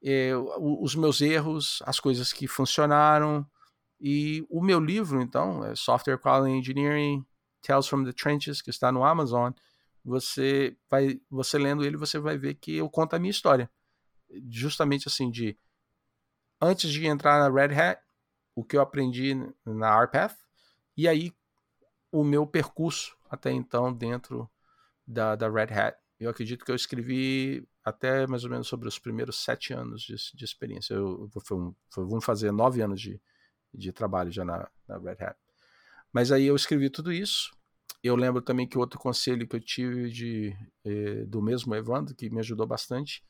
é, 0.04 0.36
os 0.36 0.95
meus 0.95 1.22
erros, 1.22 1.82
as 1.86 1.99
coisas 1.99 2.34
que 2.34 2.47
funcionaram. 2.47 3.45
E 3.99 4.45
o 4.49 4.62
meu 4.62 4.80
livro, 4.80 5.22
então, 5.22 5.64
é 5.64 5.76
Software 5.76 6.20
Quality 6.20 6.58
Engineering, 6.58 7.26
Tales 7.62 7.88
from 7.88 8.04
the 8.04 8.12
Trenches, 8.12 8.62
que 8.62 8.70
está 8.70 8.91
no 8.91 9.06
Amazon. 9.06 9.54
Você 10.04 10.76
vai, 10.89 11.22
você 11.30 11.58
lendo 11.58 11.86
ele, 11.86 11.95
você 11.95 12.20
vai 12.20 12.38
ver 12.38 12.56
que 12.56 12.76
eu 12.76 12.89
conto 12.89 13.16
a 13.16 13.20
minha 13.20 13.32
história. 13.32 13.72
Justamente 14.49 15.08
assim, 15.08 15.32
de 15.32 15.58
antes 16.62 16.91
de 16.91 17.06
entrar 17.06 17.39
na 17.39 17.54
Red 17.54 17.74
Hat, 17.74 18.01
o 18.54 18.64
que 18.64 18.76
eu 18.76 18.82
aprendi 18.82 19.36
na 19.66 20.04
RPath, 20.04 20.36
e 20.97 21.08
aí 21.08 21.34
o 22.12 22.24
meu 22.24 22.45
percurso 22.45 23.18
até 23.30 23.51
então 23.51 23.93
dentro 23.93 24.49
da, 25.08 25.36
da 25.36 25.49
Red 25.49 25.74
Hat. 25.74 25.97
Eu 26.20 26.30
acredito 26.30 26.66
que 26.66 26.72
eu 26.72 26.76
escrevi 26.76 27.68
até 27.84 28.25
mais 28.27 28.43
ou 28.43 28.49
menos 28.49 28.67
sobre 28.67 28.88
os 28.88 28.97
primeiros 28.97 29.43
sete 29.43 29.73
anos 29.73 30.01
de, 30.03 30.15
de 30.34 30.45
experiência. 30.45 30.93
Eu, 30.93 31.29
eu, 31.36 32.05
vamos 32.07 32.23
fazer 32.23 32.51
nove 32.51 32.81
anos 32.81 33.01
de, 33.01 33.21
de 33.73 33.91
trabalho 33.91 34.31
já 34.31 34.45
na, 34.45 34.69
na 34.88 34.97
Red 34.97 35.23
Hat. 35.23 35.38
Mas 36.11 36.31
aí 36.31 36.45
eu 36.45 36.55
escrevi 36.55 36.89
tudo 36.89 37.11
isso. 37.11 37.51
Eu 38.03 38.15
lembro 38.15 38.41
também 38.41 38.67
que 38.67 38.77
outro 38.77 38.99
conselho 38.99 39.47
que 39.47 39.55
eu 39.55 39.59
tive 39.59 40.09
de, 40.09 40.55
eh, 40.86 41.25
do 41.25 41.41
mesmo 41.41 41.73
Evandro, 41.73 42.13
que 42.13 42.29
me 42.29 42.39
ajudou 42.39 42.67
bastante, 42.67 43.23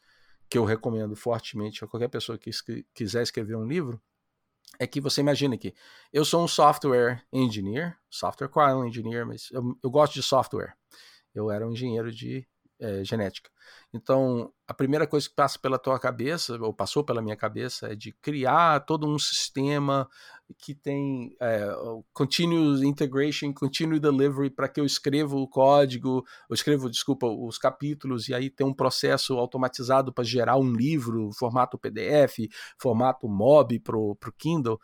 que 0.50 0.58
eu 0.58 0.66
recomendo 0.66 1.16
fortemente 1.16 1.84
a 1.84 1.88
qualquer 1.88 2.10
pessoa 2.10 2.38
que 2.38 2.50
escre 2.50 2.86
quiser 2.94 3.24
escrever 3.24 3.56
um 3.56 3.66
livro, 3.66 4.02
é 4.80 4.88
que 4.88 5.00
você 5.00 5.22
imagina 5.22 5.58
que 5.58 5.74
eu 6.12 6.26
sou 6.26 6.44
um 6.44 6.48
software 6.48 7.24
engineer, 7.32 7.98
software 8.10 8.50
quality 8.50 8.88
engineer, 8.88 9.26
mas 9.26 9.50
eu, 9.52 9.78
eu 9.82 9.90
gosto 9.90 10.14
de 10.14 10.24
software. 10.24 10.76
Eu 11.34 11.52
era 11.52 11.68
um 11.68 11.72
engenheiro 11.72 12.12
de 12.12 12.48
é, 12.84 13.04
genética. 13.04 13.50
Então, 13.94 14.52
a 14.68 14.74
primeira 14.74 15.08
coisa 15.08 15.30
que 15.30 15.36
passa 15.36 15.58
pela 15.58 15.80
tua 15.80 15.98
cabeça, 15.98 16.58
ou 16.60 16.74
passou 16.74 17.04
pela 17.04 17.22
minha 17.22 17.36
cabeça, 17.36 17.94
é 17.94 17.96
de 17.96 18.12
criar 18.12 18.82
todo 18.82 19.08
um 19.08 19.18
sistema 19.18 20.10
que 20.58 20.76
tem 20.76 21.34
é, 21.40 21.70
continuous 22.12 22.82
integration, 22.82 23.54
continuous 23.54 24.02
delivery, 24.02 24.50
para 24.50 24.68
que 24.68 24.82
eu 24.82 24.86
escreva 24.86 25.36
o 25.36 25.48
código, 25.48 26.26
eu 26.50 26.54
escrevo, 26.54 26.90
desculpa, 26.90 27.26
os 27.26 27.58
capítulos, 27.58 28.28
e 28.28 28.34
aí 28.34 28.50
tem 28.50 28.68
um 28.68 28.74
processo 28.74 29.36
automatizado 29.36 30.14
para 30.14 30.24
gerar 30.24 30.58
um 30.58 30.74
livro, 30.74 31.32
formato 31.32 31.78
PDF, 31.78 32.50
formato 32.78 33.30
MOB 33.30 33.80
para 33.80 33.98
o 33.98 34.18
Kindle. 34.38 34.80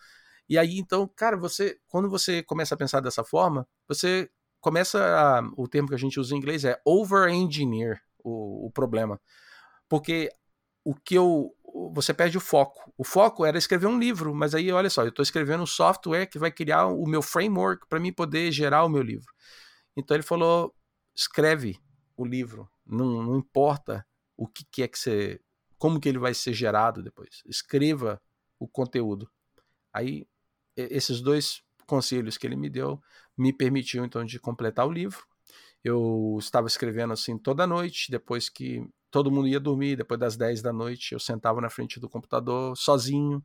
E 0.48 0.58
aí, 0.58 0.80
então, 0.80 1.08
cara, 1.16 1.38
você, 1.38 1.78
quando 1.90 2.10
você 2.10 2.42
começa 2.42 2.74
a 2.74 2.78
pensar 2.78 3.02
dessa 3.02 3.24
forma, 3.24 3.68
você 3.88 4.30
começa 4.60 5.00
a, 5.00 5.42
o 5.58 5.68
termo 5.68 5.88
que 5.88 5.96
a 5.96 6.00
gente 6.00 6.20
usa 6.20 6.36
em 6.36 6.38
inglês 6.38 6.66
é 6.66 6.80
over-engineer 6.86 8.02
o, 8.24 8.68
o 8.68 8.72
problema. 8.72 9.20
Porque 9.88 10.30
o 10.84 10.96
que 10.96 11.16
eu. 11.16 11.56
Você 11.94 12.14
perde 12.14 12.38
o 12.38 12.42
foco. 12.42 12.92
O 12.98 13.04
foco 13.04 13.46
era 13.46 13.58
escrever 13.58 13.86
um 13.86 14.00
livro, 14.00 14.34
mas 14.34 14.56
aí, 14.56 14.72
olha 14.72 14.90
só, 14.90 15.04
eu 15.04 15.10
estou 15.10 15.22
escrevendo 15.22 15.64
um 15.64 15.68
software 15.68 16.26
que 16.26 16.40
vai 16.40 16.52
criar 16.52 16.88
o 16.88 17.06
meu 17.06 17.22
framework 17.22 17.88
para 17.88 18.00
mim 18.00 18.12
poder 18.12 18.52
gerar 18.52 18.84
o 18.84 18.90
meu 18.90 19.04
livro. 19.04 19.32
Então 19.96 20.16
ele 20.16 20.24
falou: 20.24 20.74
escreve 21.16 21.80
o 22.18 22.26
livro, 22.26 22.70
não, 22.86 23.22
não 23.24 23.38
importa 23.38 24.06
o 24.36 24.48
que, 24.48 24.66
que 24.66 24.84
é 24.84 24.88
que 24.88 24.98
você. 24.98 25.40
como 25.78 26.00
que 26.00 26.10
ele 26.10 26.18
vai 26.18 26.34
ser 26.34 26.54
gerado 26.54 27.04
depois. 27.04 27.44
Escreva 27.46 28.22
o 28.58 28.68
conteúdo. 28.68 29.30
Aí, 29.94 30.28
esses 30.76 31.22
dois 31.22 31.62
conselhos 31.90 32.38
que 32.38 32.48
ele 32.48 32.56
me 32.56 32.70
deu 32.70 33.02
me 33.38 33.54
permitiu 33.54 34.06
então 34.06 34.26
de 34.26 34.40
completar 34.40 34.86
o 34.88 34.92
livro. 34.92 35.26
Eu 35.84 36.38
estava 36.40 36.68
escrevendo 36.68 37.14
assim 37.14 37.38
toda 37.38 37.66
noite, 37.66 38.12
depois 38.12 38.50
que 38.50 38.86
todo 39.10 39.32
mundo 39.32 39.48
ia 39.48 39.60
dormir, 39.60 39.96
depois 39.96 40.20
das 40.20 40.38
10 40.38 40.62
da 40.62 40.74
noite, 40.74 41.14
eu 41.14 41.20
sentava 41.20 41.62
na 41.62 41.70
frente 41.70 42.00
do 42.00 42.10
computador 42.10 42.76
sozinho 42.78 43.44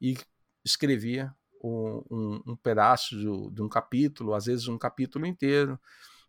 e 0.00 0.16
escrevia 0.64 1.34
um, 1.62 2.02
um, 2.10 2.42
um 2.48 2.56
pedaço 2.56 3.16
de, 3.16 3.54
de 3.54 3.62
um 3.62 3.68
capítulo, 3.68 4.34
às 4.34 4.46
vezes 4.46 4.66
um 4.66 4.78
capítulo 4.78 5.26
inteiro. 5.26 5.78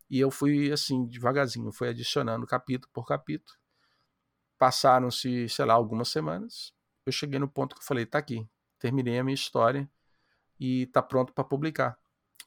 E 0.09 0.20
eu 0.20 0.30
fui 0.30 0.72
assim, 0.72 1.07
devagarzinho, 1.07 1.72
fui 1.72 1.89
adicionando 1.89 2.45
capítulo 2.45 2.91
por 2.93 3.05
capítulo. 3.07 3.57
Passaram-se, 4.57 5.49
sei 5.49 5.66
lá, 5.66 5.74
algumas 5.74 6.09
semanas. 6.09 6.74
Eu 7.05 7.11
cheguei 7.13 7.39
no 7.39 7.47
ponto 7.47 7.76
que 7.76 7.82
eu 7.82 7.86
falei: 7.86 8.05
tá 8.05 8.20
aqui, 8.20 8.47
terminei 8.80 9.20
a 9.20 9.24
minha 9.24 9.36
história 9.36 9.89
e 10.60 10.84
está 10.84 11.01
pronto 11.01 11.34
para 11.34 11.43
publicar. 11.43 11.97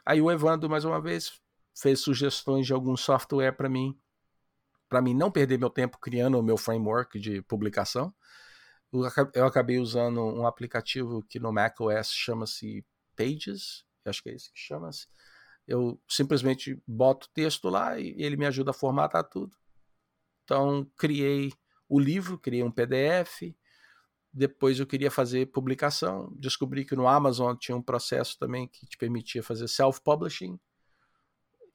Aí 0.05 0.21
o 0.21 0.31
Evandro, 0.31 0.69
mais 0.69 0.85
uma 0.85 1.01
vez, 1.01 1.41
fez 1.75 2.01
sugestões 2.01 2.67
de 2.67 2.73
algum 2.73 2.97
software 2.97 3.53
para 3.53 3.69
mim, 3.69 3.99
para 4.89 5.03
mim 5.03 5.15
não 5.15 5.31
perder 5.31 5.59
meu 5.59 5.71
tempo 5.71 5.99
criando 5.99 6.39
o 6.39 6.43
meu 6.43 6.57
framework 6.57 7.19
de 7.21 7.43
publicação. 7.43 8.15
Eu 9.35 9.45
acabei 9.45 9.79
usando 9.79 10.23
um 10.23 10.47
aplicativo 10.47 11.23
que 11.29 11.39
no 11.39 11.53
macOS 11.53 12.11
chama-se 12.11 12.85
Pages, 13.15 13.85
acho 14.05 14.23
que 14.23 14.31
é 14.31 14.35
esse 14.35 14.51
que 14.51 14.59
chama-se. 14.59 15.07
Eu 15.67 16.01
simplesmente 16.09 16.83
boto 16.87 17.27
o 17.27 17.31
texto 17.35 17.69
lá 17.69 18.01
e 18.01 18.15
ele 18.17 18.39
me 18.39 18.47
ajuda 18.47 18.71
a 18.71 18.75
formatar 18.75 19.23
tudo. 19.25 19.55
Então, 20.45 20.91
criei 20.97 21.53
o 21.87 22.01
livro, 22.01 22.39
criei 22.39 22.63
um 22.63 22.71
PDF, 22.71 23.55
depois 24.39 24.79
eu 24.79 24.87
queria 24.87 25.11
fazer 25.11 25.47
publicação, 25.47 26.33
descobri 26.37 26.85
que 26.85 26.95
no 26.95 27.09
Amazon 27.09 27.57
tinha 27.57 27.77
um 27.77 27.83
processo 27.83 28.39
também 28.39 28.69
que 28.69 28.87
te 28.87 28.97
permitia 28.97 29.43
fazer 29.43 29.67
self-publishing. 29.67 30.59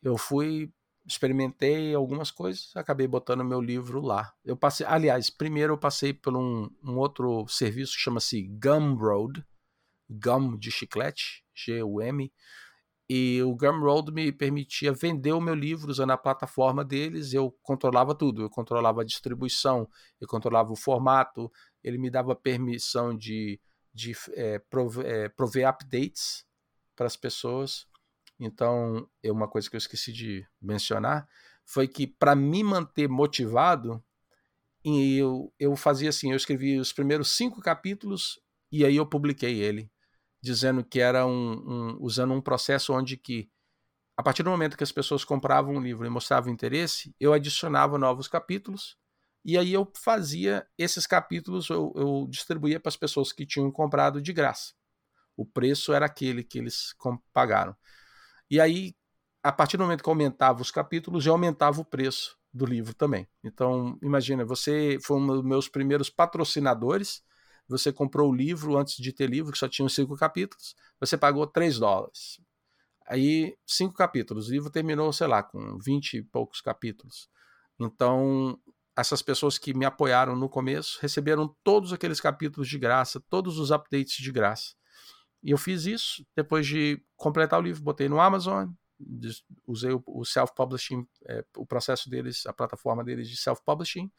Eu 0.01 0.17
fui, 0.17 0.71
experimentei 1.05 1.93
algumas 1.93 2.31
coisas, 2.31 2.71
acabei 2.73 3.05
botando 3.05 3.43
meu 3.43 3.59
livro 3.59 3.99
lá. 3.99 4.33
Eu 4.45 4.55
passei, 4.55 4.85
aliás, 4.87 5.29
primeiro 5.29 5.73
eu 5.73 5.77
passei 5.77 6.13
por 6.13 6.37
um, 6.37 6.69
um 6.81 6.97
outro 6.97 7.45
serviço 7.49 7.95
que 7.95 8.01
chama-se 8.01 8.43
Gumroad, 8.43 9.45
Gum 10.09 10.57
de 10.57 10.71
chiclete, 10.71 11.43
G-U-M, 11.53 12.31
e 13.09 13.41
o 13.43 13.55
Gumroad 13.55 14.11
me 14.11 14.31
permitia 14.31 14.93
vender 14.93 15.33
o 15.33 15.41
meu 15.41 15.53
livro 15.53 15.91
usando 15.91 16.11
a 16.11 16.17
plataforma 16.17 16.83
deles. 16.85 17.33
Eu 17.33 17.51
controlava 17.61 18.15
tudo. 18.15 18.43
Eu 18.43 18.49
controlava 18.49 19.01
a 19.01 19.05
distribuição, 19.05 19.87
eu 20.19 20.27
controlava 20.27 20.71
o 20.71 20.75
formato, 20.75 21.51
ele 21.83 21.97
me 21.97 22.09
dava 22.09 22.35
permissão 22.35 23.15
de, 23.15 23.59
de 23.93 24.13
é, 24.33 24.59
prover, 24.59 25.05
é, 25.05 25.29
prover 25.29 25.67
updates 25.67 26.45
para 26.95 27.05
as 27.05 27.17
pessoas. 27.17 27.85
Então, 28.39 29.07
é 29.21 29.31
uma 29.31 29.47
coisa 29.47 29.69
que 29.69 29.75
eu 29.75 29.79
esqueci 29.79 30.11
de 30.11 30.45
mencionar 30.61 31.27
foi 31.65 31.87
que 31.87 32.05
para 32.05 32.35
me 32.35 32.63
manter 32.63 33.07
motivado, 33.07 34.03
eu, 34.83 35.53
eu 35.57 35.75
fazia 35.75 36.09
assim, 36.09 36.31
eu 36.31 36.37
escrevi 36.37 36.77
os 36.77 36.91
primeiros 36.91 37.35
cinco 37.35 37.61
capítulos 37.61 38.39
e 38.71 38.85
aí 38.85 38.95
eu 38.95 39.05
publiquei 39.05 39.61
ele, 39.61 39.89
dizendo 40.43 40.83
que 40.83 40.99
era 40.99 41.25
um, 41.25 41.53
um 41.53 41.97
usando 42.01 42.33
um 42.33 42.41
processo 42.41 42.91
onde 42.93 43.15
que 43.15 43.49
a 44.17 44.21
partir 44.21 44.43
do 44.43 44.49
momento 44.49 44.77
que 44.77 44.83
as 44.83 44.91
pessoas 44.91 45.23
compravam 45.23 45.75
um 45.75 45.81
livro 45.81 46.05
e 46.05 46.09
mostravam 46.09 46.51
interesse, 46.51 47.15
eu 47.19 47.31
adicionava 47.33 47.97
novos 47.97 48.27
capítulos 48.27 48.97
e 49.45 49.57
aí 49.57 49.73
eu 49.73 49.89
fazia 49.95 50.67
esses 50.77 51.07
capítulos, 51.07 51.69
eu, 51.69 51.93
eu 51.95 52.27
distribuía 52.29 52.79
para 52.79 52.89
as 52.89 52.97
pessoas 52.97 53.31
que 53.31 53.45
tinham 53.45 53.71
comprado 53.71 54.21
de 54.21 54.33
graça. 54.33 54.73
O 55.35 55.45
preço 55.45 55.93
era 55.93 56.05
aquele 56.05 56.43
que 56.43 56.59
eles 56.59 56.93
pagaram. 57.31 57.75
E 58.49 58.59
aí, 58.59 58.93
a 59.41 59.51
partir 59.51 59.77
do 59.77 59.83
momento 59.83 60.03
que 60.03 60.09
aumentava 60.09 60.61
os 60.61 60.71
capítulos, 60.71 61.23
já 61.23 61.31
aumentava 61.31 61.81
o 61.81 61.85
preço 61.85 62.37
do 62.53 62.65
livro 62.65 62.93
também. 62.93 63.27
Então, 63.43 63.97
imagina, 64.01 64.45
você 64.45 64.99
foi 65.01 65.17
um 65.17 65.25
dos 65.25 65.43
meus 65.43 65.67
primeiros 65.67 66.09
patrocinadores. 66.09 67.23
Você 67.67 67.91
comprou 67.91 68.29
o 68.29 68.35
livro 68.35 68.77
antes 68.77 68.97
de 68.97 69.13
ter 69.13 69.29
livro, 69.29 69.51
que 69.51 69.57
só 69.57 69.67
tinha 69.67 69.87
cinco 69.89 70.15
capítulos. 70.15 70.75
Você 70.99 71.17
pagou 71.17 71.47
3 71.47 71.79
dólares. 71.79 72.39
Aí, 73.07 73.55
cinco 73.65 73.93
capítulos. 73.93 74.47
O 74.47 74.51
livro 74.51 74.69
terminou, 74.69 75.11
sei 75.11 75.27
lá, 75.27 75.43
com 75.43 75.77
vinte 75.77 76.15
e 76.15 76.23
poucos 76.23 76.61
capítulos. 76.61 77.29
Então, 77.79 78.59
essas 78.95 79.21
pessoas 79.21 79.57
que 79.57 79.73
me 79.73 79.85
apoiaram 79.85 80.35
no 80.35 80.47
começo 80.47 80.99
receberam 81.01 81.55
todos 81.63 81.91
aqueles 81.91 82.21
capítulos 82.21 82.67
de 82.67 82.77
graça, 82.77 83.19
todos 83.29 83.57
os 83.57 83.71
updates 83.71 84.17
de 84.17 84.31
graça. 84.31 84.75
E 85.41 85.51
eu 85.51 85.57
fiz 85.57 85.85
isso 85.85 86.25
depois 86.35 86.65
de 86.65 87.03
completar 87.17 87.59
o 87.59 87.63
livro, 87.63 87.83
botei 87.83 88.07
no 88.07 88.21
Amazon, 88.21 88.69
usei 89.67 89.91
o 90.05 90.23
self-publishing, 90.23 91.05
é, 91.25 91.43
o 91.57 91.65
processo 91.65 92.09
deles, 92.09 92.45
a 92.45 92.53
plataforma 92.53 93.03
deles 93.03 93.27
de 93.27 93.35
self-publishing, 93.35 94.09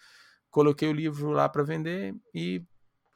coloquei 0.51 0.88
o 0.88 0.92
livro 0.92 1.30
lá 1.30 1.49
para 1.49 1.62
vender 1.62 2.14
e, 2.34 2.62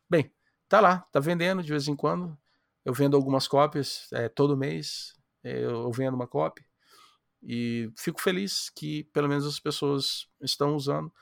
bem, 0.09 0.33
tá 0.69 0.81
lá, 0.81 0.99
tá 1.13 1.21
vendendo 1.21 1.63
de 1.63 1.71
vez 1.71 1.89
em 1.89 1.97
quando. 1.97 2.37
Eu 2.85 2.93
vendo 2.95 3.17
algumas 3.17 3.47
cópias 3.49 4.09
é, 4.13 4.29
todo 4.29 4.57
mês, 4.57 5.15
é, 5.45 5.65
eu 5.65 5.91
vendo 5.93 6.15
uma 6.15 6.27
cópia 6.27 6.65
e 7.43 7.91
fico 7.97 8.21
feliz 8.21 8.71
que 8.71 9.05
pelo 9.05 9.29
menos 9.29 9.47
as 9.47 9.61
pessoas 9.61 10.29
estão 10.41 10.75
usando. 10.75 11.13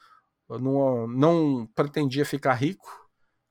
Eu 0.49 0.59
não, 0.59 1.07
não 1.07 1.67
pretendia 1.75 2.25
ficar 2.25 2.55
rico. 2.55 2.87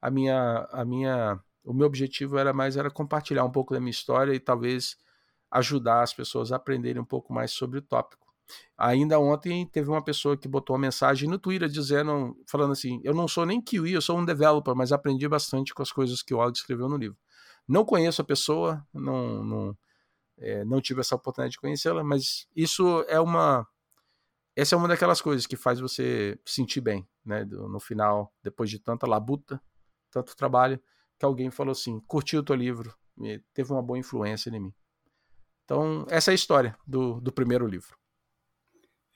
A 0.02 0.10
minha, 0.10 0.68
a 0.72 0.86
minha, 0.86 1.40
o 1.64 1.74
meu 1.74 1.88
objetivo 1.88 2.38
era 2.38 2.54
mais 2.54 2.78
era 2.78 2.90
compartilhar 2.90 3.44
um 3.44 3.52
pouco 3.52 3.74
da 3.74 3.80
minha 3.80 3.92
história 3.92 4.34
e 4.34 4.40
talvez 4.40 4.98
ajudar 5.52 6.04
as 6.04 6.14
pessoas 6.14 6.52
a 6.52 6.58
aprenderem 6.58 7.02
um 7.02 7.06
pouco 7.06 7.34
mais 7.34 7.52
sobre 7.52 7.80
o 7.80 7.82
tópico. 7.82 8.25
Ainda 8.78 9.20
ontem 9.20 9.66
teve 9.68 9.90
uma 9.90 10.04
pessoa 10.04 10.38
que 10.38 10.48
botou 10.48 10.76
uma 10.76 10.82
mensagem 10.82 11.30
no 11.30 11.40
Twitter 11.40 11.70
dizendo, 11.70 12.38
falando 12.48 12.72
assim: 12.72 13.00
eu 13.04 13.14
não 13.14 13.28
sou 13.28 13.46
nem 13.46 13.62
Kiwi, 13.62 13.94
eu 13.94 14.02
sou 14.02 14.18
um 14.18 14.26
developer, 14.26 14.76
mas 14.76 14.92
aprendi 14.92 15.28
bastante 15.28 15.74
com 15.74 15.82
as 15.82 15.92
coisas 15.92 16.22
que 16.22 16.34
o 16.34 16.40
Og 16.40 16.52
escreveu 16.56 16.90
no 16.90 16.98
livro. 16.98 17.18
Não 17.68 17.86
conheço 17.86 18.22
a 18.22 18.26
pessoa, 18.26 18.86
não, 18.94 19.44
não, 19.44 19.78
é, 20.38 20.66
não 20.66 20.82
tive 20.82 21.02
essa 21.02 21.16
oportunidade 21.16 21.54
de 21.54 21.60
conhecê-la, 21.60 22.04
mas 22.04 22.48
isso 22.56 23.04
é 23.08 23.20
uma 23.20 23.68
essa 24.56 24.76
é 24.76 24.78
uma 24.78 24.88
daquelas 24.88 25.22
coisas 25.22 25.46
que 25.46 25.58
faz 25.58 25.80
você 25.80 26.40
sentir 26.46 26.80
bem, 26.80 27.06
né? 27.26 27.44
No 27.46 27.80
final, 27.80 28.34
depois 28.42 28.70
de 28.70 28.80
tanta 28.80 29.06
labuta, 29.06 29.62
tanto 30.10 30.36
trabalho, 30.36 30.82
que 31.20 31.26
alguém 31.26 31.52
falou 31.52 31.72
assim: 31.72 32.00
curtiu 32.02 32.40
o 32.40 32.44
teu 32.44 32.56
livro, 32.56 32.96
teve 33.54 33.72
uma 33.72 33.82
boa 33.82 34.00
influência 34.00 34.50
em 34.50 34.60
mim. 34.60 34.74
Então, 35.66 36.06
essa 36.10 36.32
é 36.32 36.34
a 36.34 36.36
história 36.36 36.78
do, 36.86 37.20
do 37.20 37.32
primeiro 37.32 37.68
livro. 37.68 37.98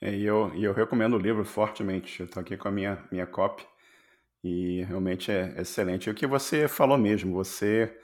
É, 0.00 0.14
e 0.14 0.24
eu, 0.24 0.52
eu 0.54 0.72
recomendo 0.72 1.14
o 1.14 1.18
livro 1.18 1.44
fortemente. 1.44 2.20
Eu 2.20 2.26
estou 2.26 2.40
aqui 2.40 2.56
com 2.56 2.68
a 2.68 2.70
minha, 2.70 3.06
minha 3.12 3.26
cópia 3.26 3.66
e 4.44 4.82
realmente 4.84 5.30
é 5.30 5.60
excelente. 5.60 6.08
E 6.08 6.10
o 6.10 6.14
que 6.14 6.26
você 6.26 6.68
falou 6.68 6.98
mesmo, 6.98 7.34
você, 7.34 7.98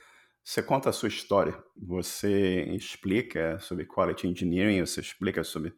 você 0.44 0.62
conta 0.62 0.90
a 0.90 0.92
sua 0.92 1.09
história, 1.09 1.57
você 1.76 2.64
explica 2.74 3.59
sobre 3.61 3.86
quality 3.86 4.28
engineering, 4.28 4.84
você 4.84 5.01
explica 5.01 5.42
sobre 5.44 5.74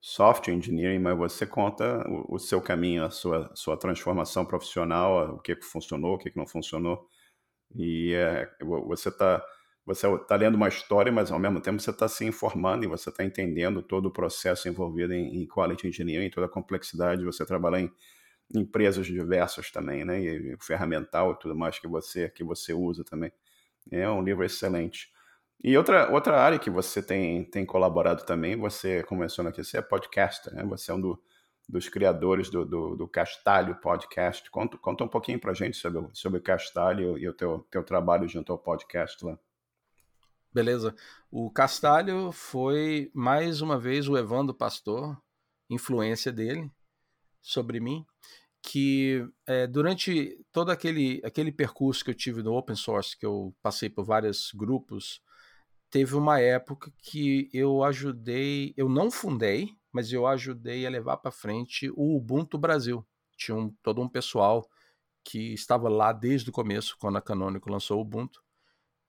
software 0.00 0.54
engineering, 0.54 1.00
mas 1.00 1.18
você 1.18 1.46
conta 1.46 2.04
o, 2.08 2.36
o 2.36 2.38
seu 2.38 2.60
caminho, 2.62 3.04
a 3.04 3.10
sua, 3.10 3.50
sua 3.54 3.76
transformação 3.76 4.46
profissional, 4.46 5.36
o 5.36 5.40
que, 5.40 5.56
que 5.56 5.64
funcionou, 5.64 6.14
o 6.14 6.18
que, 6.18 6.30
que 6.30 6.38
não 6.38 6.46
funcionou. 6.46 7.08
E 7.76 8.14
é, 8.14 8.48
você 8.86 9.10
está 9.10 9.44
você 9.88 10.06
está 10.06 10.36
lendo 10.36 10.54
uma 10.54 10.68
história, 10.68 11.10
mas 11.10 11.32
ao 11.32 11.38
mesmo 11.38 11.62
tempo 11.62 11.80
você 11.80 11.88
está 11.88 12.06
se 12.06 12.22
informando 12.22 12.84
e 12.84 12.86
você 12.86 13.08
está 13.08 13.24
entendendo 13.24 13.82
todo 13.82 14.06
o 14.06 14.10
processo 14.10 14.68
envolvido 14.68 15.14
em, 15.14 15.42
em 15.42 15.46
quality 15.46 15.88
engineering, 15.88 16.28
toda 16.28 16.46
a 16.46 16.50
complexidade. 16.50 17.24
Você 17.24 17.44
trabalha 17.46 17.78
em 17.80 17.90
empresas 18.54 19.06
diversas 19.06 19.70
também, 19.70 20.04
né? 20.04 20.20
E, 20.20 20.52
e 20.52 20.56
ferramental 20.60 21.32
e 21.32 21.38
tudo 21.38 21.56
mais 21.56 21.78
que 21.78 21.88
você 21.88 22.28
que 22.28 22.44
você 22.44 22.74
usa 22.74 23.02
também. 23.02 23.32
É 23.90 24.06
um 24.10 24.22
livro 24.22 24.44
excelente. 24.44 25.10
E 25.64 25.74
outra, 25.76 26.12
outra 26.12 26.38
área 26.38 26.58
que 26.58 26.68
você 26.68 27.02
tem, 27.02 27.44
tem 27.44 27.64
colaborado 27.64 28.26
também, 28.26 28.56
você 28.56 29.02
começou 29.04 29.46
aqui, 29.48 29.64
você 29.64 29.78
é 29.78 29.82
podcaster, 29.82 30.54
né? 30.54 30.64
Você 30.64 30.90
é 30.90 30.94
um 30.94 31.00
do, 31.00 31.22
dos 31.66 31.88
criadores 31.88 32.50
do, 32.50 32.66
do, 32.66 32.94
do, 32.94 33.08
Castalho 33.08 33.74
Podcast. 33.80 34.50
Conta, 34.50 34.76
conta 34.76 35.04
um 35.04 35.08
pouquinho 35.08 35.40
para 35.40 35.54
gente 35.54 35.78
sobre, 35.78 36.06
sobre 36.12 36.40
o 36.40 36.42
Castalho 36.42 37.16
e 37.16 37.26
o 37.26 37.32
teu, 37.32 37.66
teu 37.70 37.82
trabalho 37.82 38.28
junto 38.28 38.52
ao 38.52 38.58
podcast 38.58 39.24
lá. 39.24 39.38
Beleza. 40.58 40.92
O 41.30 41.52
Castalho 41.52 42.32
foi, 42.32 43.12
mais 43.14 43.60
uma 43.60 43.78
vez, 43.78 44.08
o 44.08 44.18
Evandro 44.18 44.52
Pastor, 44.52 45.16
influência 45.70 46.32
dele 46.32 46.68
sobre 47.40 47.78
mim, 47.78 48.04
que 48.60 49.24
é, 49.46 49.68
durante 49.68 50.44
todo 50.50 50.72
aquele, 50.72 51.22
aquele 51.24 51.52
percurso 51.52 52.04
que 52.04 52.10
eu 52.10 52.14
tive 52.14 52.42
no 52.42 52.54
open 52.54 52.74
source, 52.74 53.16
que 53.16 53.24
eu 53.24 53.54
passei 53.62 53.88
por 53.88 54.04
vários 54.04 54.50
grupos, 54.52 55.22
teve 55.90 56.16
uma 56.16 56.40
época 56.40 56.92
que 57.04 57.48
eu 57.52 57.84
ajudei, 57.84 58.74
eu 58.76 58.88
não 58.88 59.12
fundei, 59.12 59.70
mas 59.92 60.12
eu 60.12 60.26
ajudei 60.26 60.84
a 60.84 60.90
levar 60.90 61.18
para 61.18 61.30
frente 61.30 61.88
o 61.94 62.16
Ubuntu 62.16 62.58
Brasil. 62.58 63.06
Tinha 63.36 63.56
um, 63.56 63.70
todo 63.80 64.02
um 64.02 64.08
pessoal 64.08 64.68
que 65.22 65.54
estava 65.54 65.88
lá 65.88 66.12
desde 66.12 66.50
o 66.50 66.52
começo, 66.52 66.96
quando 66.98 67.16
a 67.16 67.22
Canonical 67.22 67.74
lançou 67.74 67.98
o 67.98 68.02
Ubuntu. 68.02 68.42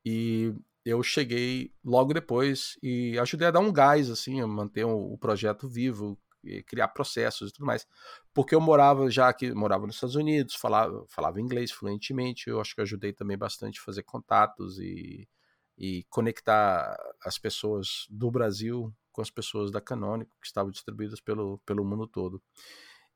E 0.05 0.53
eu 0.86 1.03
cheguei 1.03 1.73
logo 1.84 2.13
depois 2.13 2.77
e 2.82 3.17
ajudei 3.19 3.47
a 3.47 3.51
dar 3.51 3.59
um 3.59 3.71
gás, 3.71 4.09
assim, 4.09 4.41
a 4.41 4.47
manter 4.47 4.86
o, 4.86 5.17
projeto 5.17 5.67
vivo, 5.67 6.17
criar 6.65 6.88
processos 6.89 7.49
e 7.49 7.53
tudo 7.53 7.65
mais. 7.65 7.86
Porque 8.34 8.55
eu 8.55 8.61
morava 8.61 9.09
já 9.09 9.30
aqui, 9.30 9.51
morava 9.53 9.86
nos 9.86 9.95
Estados 9.95 10.15
Unidos, 10.15 10.55
falava, 10.55 11.05
falava 11.09 11.41
inglês 11.41 11.71
fluentemente, 11.71 12.49
eu 12.49 12.61
acho 12.61 12.73
que 12.75 12.82
ajudei 12.82 13.13
também 13.13 13.38
bastante 13.38 13.80
a 13.80 13.84
fazer 13.84 14.03
contatos 14.03 14.80
e, 14.80 15.27
e 15.77 16.05
conectar 16.09 16.97
as 17.23 17.38
pessoas 17.38 18.05
do 18.09 18.32
Brasil 18.32 18.93
com 19.11 19.21
as 19.21 19.30
pessoas 19.30 19.71
da 19.71 19.82
Canônico, 19.82 20.32
que 20.39 20.47
estavam 20.47 20.71
distribuídas 20.71 21.19
pelo, 21.19 21.59
pelo 21.65 21.84
mundo 21.84 22.07
todo. 22.07 22.41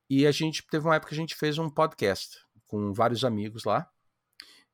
E 0.09 0.27
a 0.27 0.31
gente 0.31 0.65
teve 0.69 0.85
uma 0.85 0.95
época 0.95 1.09
que 1.09 1.15
a 1.15 1.17
gente 1.17 1.35
fez 1.35 1.57
um 1.57 1.69
podcast 1.69 2.37
com 2.67 2.91
vários 2.91 3.23
amigos 3.23 3.63
lá, 3.63 3.89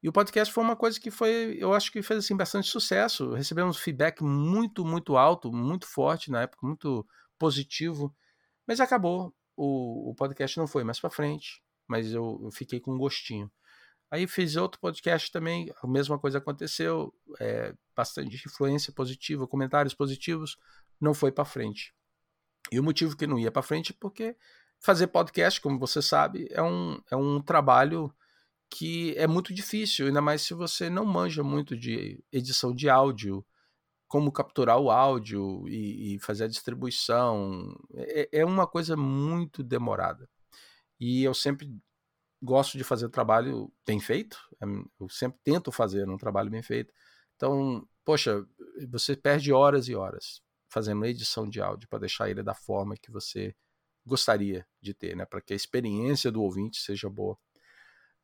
e 0.02 0.08
o 0.08 0.14
podcast 0.14 0.54
foi 0.54 0.64
uma 0.64 0.78
coisa 0.78 1.00
que 1.00 1.12
foi, 1.12 1.58
eu 1.60 1.74
acho 1.74 1.92
que 1.92 2.02
fez 2.02 2.24
assim 2.24 2.36
bastante 2.36 2.70
sucesso. 2.70 3.34
Recebemos 3.34 3.78
feedback 3.78 4.24
muito, 4.24 4.86
muito 4.86 5.18
alto, 5.18 5.52
muito 5.52 5.86
forte 5.86 6.32
na 6.32 6.44
época, 6.44 6.66
muito 6.66 7.06
positivo. 7.38 8.16
Mas 8.66 8.80
acabou. 8.80 9.34
O, 9.58 10.12
o 10.12 10.16
podcast 10.16 10.58
não 10.58 10.68
foi 10.68 10.86
mais 10.86 11.02
para 11.02 11.10
frente, 11.10 11.62
mas 11.86 12.14
eu, 12.14 12.40
eu, 12.44 12.52
fiquei 12.52 12.80
com 12.80 12.94
um 12.94 12.98
gostinho. 12.98 13.52
Aí 14.10 14.26
fiz 14.26 14.56
outro 14.56 14.80
podcast 14.80 15.30
também, 15.32 15.72
a 15.84 15.88
mesma 15.88 16.18
coisa 16.18 16.38
aconteceu, 16.38 17.14
é, 17.40 17.74
bastante 17.94 18.42
influência 18.48 18.94
positiva, 18.94 19.46
comentários 19.46 19.94
positivos, 19.94 20.58
não 21.00 21.14
foi 21.14 21.30
para 21.30 21.44
frente. 21.44 21.94
E 22.72 22.80
o 22.80 22.84
motivo 22.84 23.18
que 23.18 23.28
não 23.28 23.38
ia 23.38 23.52
para 23.52 23.62
frente 23.62 23.92
é 23.92 23.96
porque 24.00 24.38
fazer 24.80 25.08
podcast, 25.08 25.60
como 25.60 25.78
você 25.78 26.02
sabe, 26.02 26.48
é 26.52 26.64
um, 26.64 27.02
é 27.12 27.16
um 27.18 27.42
trabalho 27.42 28.14
que 28.70 29.14
é 29.18 29.28
muito 29.28 29.54
difícil, 29.54 30.08
ainda 30.08 30.22
mais 30.22 30.42
se 30.44 30.54
você 30.54 30.90
não 30.90 31.06
manja 31.06 31.44
muito 31.44 31.76
de 31.78 32.24
edição 32.32 32.74
de 32.74 32.90
áudio, 32.90 33.46
como 34.08 34.32
capturar 34.32 34.80
o 34.80 34.90
áudio 34.92 35.68
e, 35.68 36.16
e 36.16 36.20
fazer 36.20 36.46
a 36.46 36.48
distribuição. 36.48 37.76
É, 37.96 38.40
é, 38.40 38.46
uma 38.46 38.68
coisa 38.68 38.98
muito 38.98 39.64
demorada. 39.64 40.30
E 41.00 41.24
eu 41.24 41.34
sempre 41.34 41.72
gosto 42.42 42.78
de 42.78 42.84
fazer 42.84 43.10
trabalho 43.10 43.72
bem 43.86 44.00
feito, 44.00 44.40
é, 44.62 44.66
eu 45.00 45.10
sempre 45.10 45.40
tento 45.44 45.72
fazer 45.72 46.10
um 46.10 46.18
trabalho 46.18 46.50
bem 46.50 46.64
feito. 46.64 46.94
Então, 47.36 47.88
poxa, 48.06 48.46
você 48.90 49.16
perde 49.16 49.54
horas 49.54 49.88
e 49.88 49.96
horas 49.96 50.42
fazendo 50.72 51.06
edição 51.06 51.50
de 51.50 51.62
áudio 51.62 51.88
para 51.90 52.00
deixar 52.00 52.30
ele 52.30 52.44
da 52.44 52.54
forma 52.54 52.96
que 52.98 53.12
você 53.12 53.56
gostaria 54.06 54.66
de 54.82 54.94
ter, 54.94 55.16
né? 55.16 55.26
Para 55.26 55.42
que 55.42 55.54
a 55.54 55.56
experiência 55.56 56.32
do 56.32 56.42
ouvinte 56.42 56.80
seja 56.80 57.10
boa. 57.10 57.38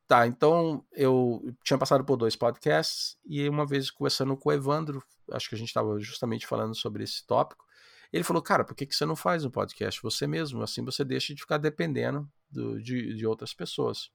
Tá, 0.08 0.28
então 0.28 0.86
eu 0.92 1.42
tinha 1.64 1.80
passado 1.80 2.06
por 2.06 2.16
dois 2.16 2.36
podcasts 2.36 3.18
e 3.26 3.50
uma 3.50 3.66
vez 3.66 3.90
conversando 3.90 4.38
com 4.38 4.50
o 4.50 4.52
Evandro, 4.52 5.04
acho 5.32 5.50
que 5.50 5.56
a 5.56 5.58
gente 5.58 5.70
estava 5.70 6.00
justamente 6.00 6.46
falando 6.46 6.76
sobre 6.76 7.04
esse 7.04 7.26
tópico, 7.26 7.66
ele 8.14 8.24
falou, 8.24 8.40
cara, 8.42 8.64
por 8.64 8.76
que, 8.76 8.86
que 8.86 8.96
você 8.96 9.04
não 9.04 9.16
faz 9.16 9.44
um 9.44 9.50
podcast 9.50 10.00
você 10.04 10.28
mesmo? 10.28 10.62
Assim 10.62 10.86
você 10.86 11.04
deixa 11.04 11.34
de 11.34 11.42
ficar 11.42 11.58
dependendo 11.58 12.32
do, 12.50 12.80
de, 12.82 13.16
de 13.16 13.26
outras 13.26 13.52
pessoas. 13.52 14.12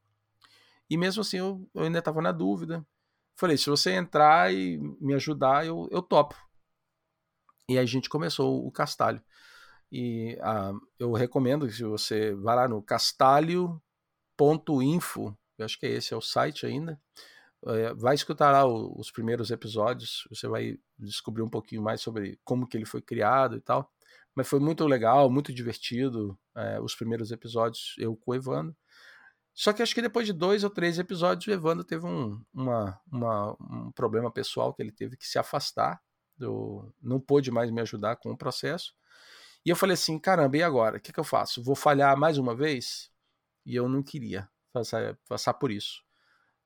E 0.89 0.97
mesmo 0.97 1.23
assim 1.23 1.39
eu, 1.39 1.69
eu 1.75 1.83
ainda 1.83 1.99
estava 1.99 2.23
na 2.23 2.31
dúvida. 2.31 2.87
Falei, 3.37 3.57
se 3.57 3.69
você 3.69 3.91
entrar 3.93 4.55
e 4.55 4.79
me 5.01 5.15
ajudar, 5.15 5.67
eu, 5.67 5.89
eu 5.91 6.03
topo. 6.03 6.37
E 7.69 7.79
a 7.79 7.85
gente 7.85 8.09
começou 8.09 8.65
o 8.65 8.71
Castalho. 8.71 9.21
E 9.91 10.39
ah, 10.41 10.73
eu 10.99 11.13
recomendo 11.13 11.67
que 11.67 11.83
você 11.83 12.33
vá 12.35 12.55
lá 12.55 12.69
no 12.69 12.81
castalho.info 12.81 13.81
eu 15.63 15.67
acho 15.67 15.79
que 15.79 15.87
é 15.87 15.91
esse 15.91 16.15
é 16.15 16.17
o 16.17 16.21
site 16.21 16.67
ainda. 16.67 17.01
É, 17.67 17.95
vai 17.95 18.15
escutar 18.15 18.53
lá 18.53 18.65
o, 18.67 18.99
os 18.99 19.11
primeiros 19.11 19.51
episódios, 19.51 20.27
você 20.31 20.49
vai 20.49 20.79
descobrir 20.99 21.43
um 21.43 21.51
pouquinho 21.51 21.83
mais 21.83 22.01
sobre 22.01 22.39
como 22.45 22.67
que 22.67 22.77
ele 22.77 22.87
foi 22.87 23.03
criado 23.03 23.57
e 23.57 23.61
tal. 23.61 23.91
Mas 24.35 24.49
foi 24.49 24.61
muito 24.61 24.87
legal, 24.87 25.31
muito 25.31 25.53
divertido 25.53 26.39
é, 26.57 26.81
os 26.81 26.95
primeiros 26.95 27.33
episódios, 27.33 27.95
eu 27.99 28.17
com 28.17 28.31
o 28.33 28.35
Evandro. 28.35 28.77
Só 29.53 29.73
que 29.73 29.83
acho 29.83 29.95
que 29.95 30.03
depois 30.03 30.27
de 30.27 30.33
dois 30.33 30.65
ou 30.65 30.71
três 30.71 30.99
episódios, 30.99 31.47
o 31.47 31.51
Evandro 31.53 31.85
teve 31.85 32.07
um, 32.07 32.43
uma, 32.55 32.99
uma, 33.13 33.57
um 33.61 33.93
problema 33.93 34.31
pessoal 34.31 34.73
que 34.73 34.83
ele 34.83 34.93
teve 34.93 35.17
que 35.17 35.27
se 35.27 35.39
afastar 35.39 36.01
eu, 36.41 36.93
não 37.03 37.21
pôde 37.21 37.51
mais 37.51 37.71
me 37.71 37.81
ajudar 37.81 38.17
com 38.17 38.31
o 38.31 38.37
processo. 38.37 38.95
E 39.65 39.71
eu 39.71 39.77
falei 39.77 39.95
assim, 39.95 40.19
caramba, 40.19 40.57
e 40.57 40.63
agora? 40.63 40.97
O 40.97 41.01
que, 41.01 41.13
que 41.13 41.21
eu 41.21 41.25
faço? 41.25 41.63
Vou 41.63 41.77
falhar 41.77 42.17
mais 42.17 42.39
uma 42.39 42.55
vez? 42.55 43.11
E 43.67 43.77
eu 43.77 43.89
não 43.89 44.03
queria 44.03 44.49
passar, 44.73 45.19
passar 45.29 45.55
por 45.55 45.71
isso. 45.71 46.03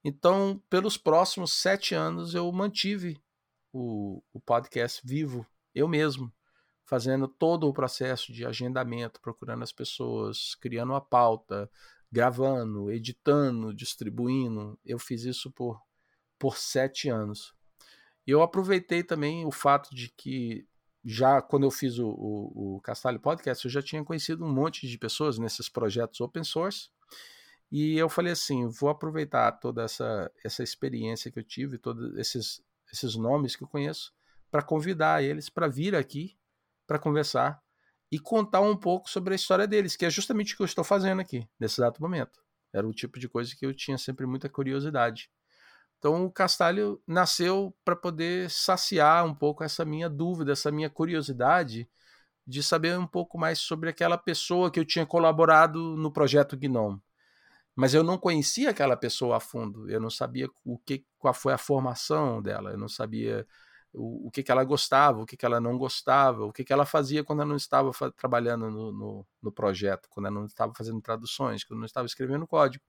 Então, 0.02 0.62
pelos 0.68 0.96
próximos 0.96 1.52
sete 1.52 1.94
anos, 1.94 2.34
eu 2.34 2.50
mantive 2.52 3.20
o, 3.72 4.22
o 4.32 4.40
podcast 4.40 5.00
vivo, 5.04 5.46
eu 5.74 5.88
mesmo, 5.88 6.32
fazendo 6.84 7.26
todo 7.26 7.66
o 7.66 7.72
processo 7.72 8.32
de 8.32 8.44
agendamento, 8.44 9.20
procurando 9.20 9.62
as 9.62 9.72
pessoas, 9.72 10.54
criando 10.56 10.94
a 10.94 11.00
pauta, 11.00 11.70
gravando, 12.12 12.92
editando, 12.92 13.74
distribuindo. 13.74 14.78
Eu 14.84 14.98
fiz 14.98 15.24
isso 15.24 15.50
por, 15.50 15.80
por 16.38 16.56
sete 16.56 17.08
anos. 17.08 17.54
E 18.26 18.30
eu 18.30 18.42
aproveitei 18.42 19.02
também 19.02 19.44
o 19.44 19.50
fato 19.50 19.94
de 19.94 20.08
que 20.10 20.66
já 21.04 21.42
quando 21.42 21.64
eu 21.64 21.70
fiz 21.70 21.98
o, 21.98 22.08
o, 22.08 22.76
o 22.76 22.80
Castalho 22.80 23.20
Podcast, 23.20 23.64
eu 23.64 23.70
já 23.70 23.82
tinha 23.82 24.04
conhecido 24.04 24.44
um 24.44 24.52
monte 24.52 24.86
de 24.88 24.96
pessoas 24.96 25.38
nesses 25.38 25.68
projetos 25.68 26.20
open 26.20 26.44
source. 26.44 26.88
E 27.76 27.98
eu 27.98 28.08
falei 28.08 28.32
assim, 28.32 28.68
vou 28.68 28.88
aproveitar 28.88 29.50
toda 29.50 29.82
essa, 29.82 30.30
essa 30.44 30.62
experiência 30.62 31.28
que 31.28 31.40
eu 31.40 31.42
tive, 31.42 31.76
todos 31.76 32.16
esses, 32.16 32.62
esses 32.92 33.16
nomes 33.16 33.56
que 33.56 33.64
eu 33.64 33.68
conheço, 33.68 34.12
para 34.48 34.62
convidar 34.62 35.24
eles 35.24 35.50
para 35.50 35.66
vir 35.66 35.96
aqui 35.96 36.38
para 36.86 37.00
conversar 37.00 37.60
e 38.12 38.18
contar 38.20 38.60
um 38.60 38.76
pouco 38.76 39.10
sobre 39.10 39.32
a 39.32 39.34
história 39.34 39.66
deles, 39.66 39.96
que 39.96 40.04
é 40.04 40.10
justamente 40.10 40.54
o 40.54 40.56
que 40.56 40.62
eu 40.62 40.66
estou 40.66 40.84
fazendo 40.84 41.20
aqui, 41.20 41.48
nesse 41.58 41.80
exato 41.80 42.00
momento. 42.00 42.40
Era 42.72 42.86
o 42.86 42.92
tipo 42.92 43.18
de 43.18 43.28
coisa 43.28 43.56
que 43.56 43.66
eu 43.66 43.74
tinha 43.74 43.98
sempre 43.98 44.24
muita 44.24 44.48
curiosidade. 44.48 45.28
Então 45.98 46.24
o 46.24 46.30
Castalho 46.30 47.02
nasceu 47.04 47.74
para 47.84 47.96
poder 47.96 48.50
saciar 48.50 49.26
um 49.26 49.34
pouco 49.34 49.64
essa 49.64 49.84
minha 49.84 50.08
dúvida, 50.08 50.52
essa 50.52 50.70
minha 50.70 50.88
curiosidade 50.88 51.90
de 52.46 52.62
saber 52.62 52.96
um 52.96 53.06
pouco 53.06 53.36
mais 53.36 53.58
sobre 53.58 53.90
aquela 53.90 54.16
pessoa 54.16 54.70
que 54.70 54.78
eu 54.78 54.84
tinha 54.84 55.04
colaborado 55.04 55.96
no 55.96 56.12
projeto 56.12 56.56
Gnome. 56.56 57.02
Mas 57.76 57.92
eu 57.94 58.04
não 58.04 58.16
conhecia 58.16 58.70
aquela 58.70 58.96
pessoa 58.96 59.36
a 59.36 59.40
fundo, 59.40 59.90
eu 59.90 60.00
não 60.00 60.10
sabia 60.10 60.48
o 60.64 60.78
que, 60.78 61.04
qual 61.18 61.34
foi 61.34 61.52
a 61.52 61.58
formação 61.58 62.40
dela, 62.40 62.70
eu 62.70 62.78
não 62.78 62.88
sabia 62.88 63.46
o, 63.92 64.28
o 64.28 64.30
que, 64.30 64.42
que 64.42 64.52
ela 64.52 64.64
gostava, 64.64 65.20
o 65.22 65.26
que, 65.26 65.36
que 65.36 65.46
ela 65.46 65.60
não 65.60 65.76
gostava, 65.78 66.44
o 66.44 66.52
que, 66.52 66.64
que 66.64 66.72
ela 66.72 66.86
fazia 66.86 67.24
quando 67.24 67.40
ela 67.40 67.48
não 67.48 67.56
estava 67.56 67.90
trabalhando 68.16 68.70
no, 68.70 68.92
no, 68.92 69.26
no, 69.42 69.52
projeto, 69.52 70.08
quando 70.10 70.26
ela 70.26 70.34
não 70.34 70.46
estava 70.46 70.72
fazendo 70.74 71.00
traduções, 71.00 71.64
quando 71.64 71.78
não 71.80 71.86
estava 71.86 72.06
escrevendo 72.06 72.46
código. 72.46 72.84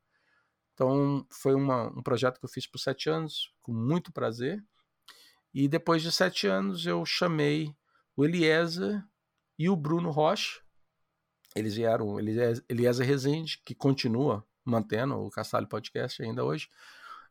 Então, 0.74 1.26
foi 1.32 1.56
uma, 1.56 1.88
um 1.98 2.04
projeto 2.04 2.40
que 2.40 2.46
eu 2.46 2.50
fiz 2.50 2.68
por 2.68 2.80
sete 2.80 3.10
anos, 3.10 3.54
com 3.62 3.74
muito 3.74 4.12
prazer. 4.12 4.64
E 5.54 5.68
depois 5.70 6.02
de 6.02 6.12
sete 6.12 6.48
anos, 6.48 6.86
eu 6.86 7.06
chamei 7.06 7.74
o 8.16 8.26
Eliezer 8.26 9.02
e 9.58 9.70
o 9.70 9.76
Bruno 9.76 10.12
Rocha. 10.12 10.62
Eles 11.56 11.76
vieram, 11.76 12.20
Eliezer 12.20 13.08
Rezende, 13.08 13.62
que 13.64 13.74
continua 13.74 14.46
mantendo 14.66 15.16
o 15.16 15.30
Castalho 15.30 15.68
Podcast 15.68 16.22
ainda 16.24 16.44
hoje. 16.44 16.68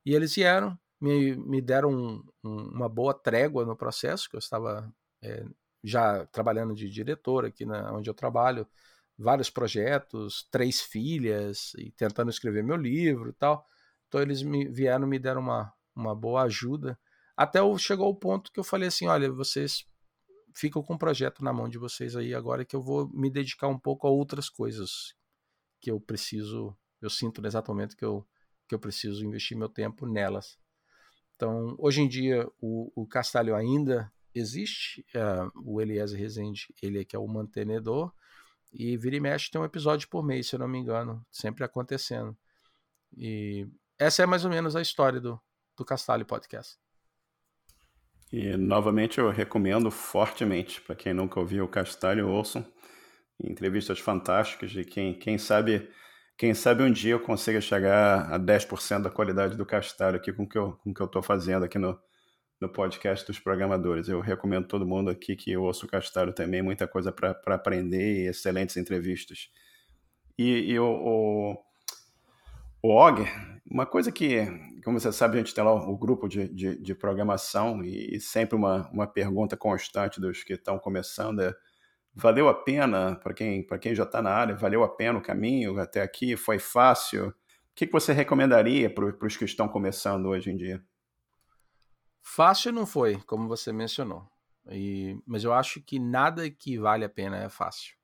E 0.06 0.14
eles 0.14 0.34
vieram, 0.34 0.78
me, 1.00 1.36
me 1.36 1.60
deram 1.60 1.90
um, 1.90 2.24
um, 2.44 2.56
uma 2.68 2.88
boa 2.88 3.12
trégua 3.12 3.64
no 3.64 3.76
processo, 3.76 4.28
que 4.28 4.36
eu 4.36 4.38
estava 4.38 4.92
é, 5.22 5.44
já 5.82 6.26
trabalhando 6.26 6.74
de 6.74 6.88
diretor 6.88 7.44
aqui 7.44 7.64
na, 7.64 7.92
onde 7.92 8.08
eu 8.08 8.14
trabalho, 8.14 8.66
vários 9.18 9.50
projetos, 9.50 10.46
três 10.50 10.80
filhas, 10.80 11.72
e 11.78 11.90
tentando 11.92 12.30
escrever 12.30 12.62
meu 12.62 12.76
livro 12.76 13.30
e 13.30 13.32
tal. 13.32 13.66
Então 14.08 14.20
eles 14.20 14.42
me 14.42 14.68
vieram 14.68 15.06
me 15.06 15.18
deram 15.18 15.40
uma, 15.40 15.72
uma 15.94 16.14
boa 16.14 16.42
ajuda. 16.42 16.98
Até 17.36 17.60
chegou 17.78 18.08
o 18.08 18.14
ponto 18.14 18.52
que 18.52 18.60
eu 18.60 18.64
falei 18.64 18.88
assim: 18.88 19.06
olha, 19.06 19.30
vocês 19.32 19.84
ficam 20.54 20.82
com 20.82 20.94
o 20.94 20.98
projeto 20.98 21.42
na 21.42 21.52
mão 21.52 21.68
de 21.68 21.78
vocês 21.78 22.14
aí 22.16 22.34
agora 22.34 22.64
que 22.64 22.76
eu 22.76 22.82
vou 22.82 23.08
me 23.08 23.28
dedicar 23.30 23.68
um 23.68 23.78
pouco 23.78 24.06
a 24.06 24.10
outras 24.10 24.48
coisas 24.48 25.14
que 25.80 25.90
eu 25.90 26.00
preciso, 26.00 26.76
eu 27.04 27.10
sinto 27.10 27.40
no 27.40 27.46
exato 27.46 27.70
momento 27.70 27.96
que 27.96 28.04
eu, 28.04 28.26
que 28.68 28.74
eu 28.74 28.78
preciso 28.78 29.24
investir 29.24 29.56
meu 29.56 29.68
tempo 29.68 30.06
nelas. 30.06 30.58
Então, 31.36 31.74
hoje 31.78 32.00
em 32.00 32.08
dia, 32.08 32.46
o, 32.60 32.90
o 32.94 33.06
Castalho 33.06 33.54
ainda 33.54 34.12
existe, 34.34 35.04
uh, 35.14 35.50
o 35.64 35.80
Eliezer 35.80 36.18
Rezende, 36.18 36.72
ele 36.82 37.00
é 37.00 37.04
que 37.04 37.14
é 37.14 37.18
o 37.18 37.26
mantenedor, 37.26 38.12
e 38.72 38.96
vira 38.96 39.16
e 39.16 39.20
mexe 39.20 39.50
tem 39.50 39.60
um 39.60 39.64
episódio 39.64 40.08
por 40.08 40.24
mês, 40.24 40.48
se 40.48 40.56
eu 40.56 40.58
não 40.58 40.68
me 40.68 40.78
engano, 40.78 41.24
sempre 41.30 41.64
acontecendo. 41.64 42.36
E 43.16 43.68
essa 43.98 44.22
é 44.22 44.26
mais 44.26 44.44
ou 44.44 44.50
menos 44.50 44.74
a 44.74 44.82
história 44.82 45.20
do, 45.20 45.40
do 45.76 45.84
Castalho 45.84 46.26
Podcast. 46.26 46.76
E 48.32 48.56
novamente 48.56 49.18
eu 49.18 49.30
recomendo 49.30 49.90
fortemente, 49.90 50.80
para 50.80 50.96
quem 50.96 51.14
nunca 51.14 51.38
ouviu 51.38 51.64
o 51.64 51.68
Castalho, 51.68 52.28
ouçam 52.28 52.66
entrevistas 53.42 54.00
fantásticas 54.00 54.70
de 54.70 54.84
quem, 54.84 55.14
quem 55.14 55.38
sabe 55.38 55.88
quem 56.36 56.52
sabe 56.54 56.82
um 56.82 56.90
dia 56.92 57.12
eu 57.12 57.20
consiga 57.20 57.60
chegar 57.60 58.32
a 58.32 58.38
10% 58.38 59.02
da 59.02 59.10
qualidade 59.10 59.56
do 59.56 59.64
Castalho 59.64 60.16
aqui 60.16 60.32
com 60.32 60.42
o 60.42 60.48
que 60.48 60.58
eu 60.58 60.72
com 60.82 60.92
que 60.92 61.00
eu 61.00 61.06
estou 61.06 61.22
fazendo 61.22 61.64
aqui 61.64 61.78
no, 61.78 61.98
no 62.60 62.68
podcast 62.68 63.26
dos 63.26 63.38
programadores. 63.38 64.08
Eu 64.08 64.20
recomendo 64.20 64.66
todo 64.66 64.86
mundo 64.86 65.10
aqui 65.10 65.36
que 65.36 65.56
ouça 65.56 65.86
o 65.86 65.88
Castalho 65.88 66.32
também, 66.32 66.62
muita 66.62 66.88
coisa 66.88 67.12
para 67.12 67.54
aprender 67.54 68.24
e 68.24 68.28
excelentes 68.28 68.76
entrevistas. 68.76 69.50
E, 70.36 70.72
e 70.72 70.78
o, 70.78 70.86
o, 70.86 71.56
o 72.82 72.88
Og, 72.88 73.24
uma 73.70 73.86
coisa 73.86 74.10
que, 74.10 74.44
como 74.84 74.98
você 74.98 75.12
sabe, 75.12 75.36
a 75.36 75.38
gente 75.38 75.54
tem 75.54 75.62
lá 75.62 75.72
o 75.72 75.96
grupo 75.96 76.28
de, 76.28 76.48
de, 76.48 76.76
de 76.76 76.94
programação 76.94 77.82
e 77.84 78.18
sempre 78.20 78.56
uma, 78.56 78.90
uma 78.90 79.06
pergunta 79.06 79.56
constante 79.56 80.20
dos 80.20 80.42
que 80.42 80.54
estão 80.54 80.78
começando 80.78 81.40
é 81.40 81.54
valeu 82.14 82.48
a 82.48 82.54
pena 82.54 83.16
para 83.16 83.34
quem, 83.34 83.66
quem 83.80 83.94
já 83.94 84.04
está 84.04 84.22
na 84.22 84.30
área? 84.30 84.54
Valeu 84.54 84.84
a 84.84 84.88
pena 84.88 85.18
o 85.18 85.22
caminho 85.22 85.78
até 85.80 86.00
aqui? 86.00 86.36
Foi 86.36 86.58
fácil? 86.58 87.28
O 87.28 87.34
que, 87.74 87.86
que 87.86 87.92
você 87.92 88.12
recomendaria 88.12 88.88
para 88.88 89.26
os 89.26 89.36
que 89.36 89.44
estão 89.44 89.68
começando 89.68 90.26
hoje 90.26 90.50
em 90.50 90.56
dia? 90.56 90.84
Fácil 92.22 92.72
não 92.72 92.86
foi, 92.86 93.20
como 93.22 93.48
você 93.48 93.72
mencionou. 93.72 94.26
E, 94.70 95.20
mas 95.26 95.44
eu 95.44 95.52
acho 95.52 95.82
que 95.82 95.98
nada 95.98 96.48
que 96.48 96.78
vale 96.78 97.04
a 97.04 97.08
pena 97.08 97.36
é 97.36 97.48
fácil. 97.48 97.96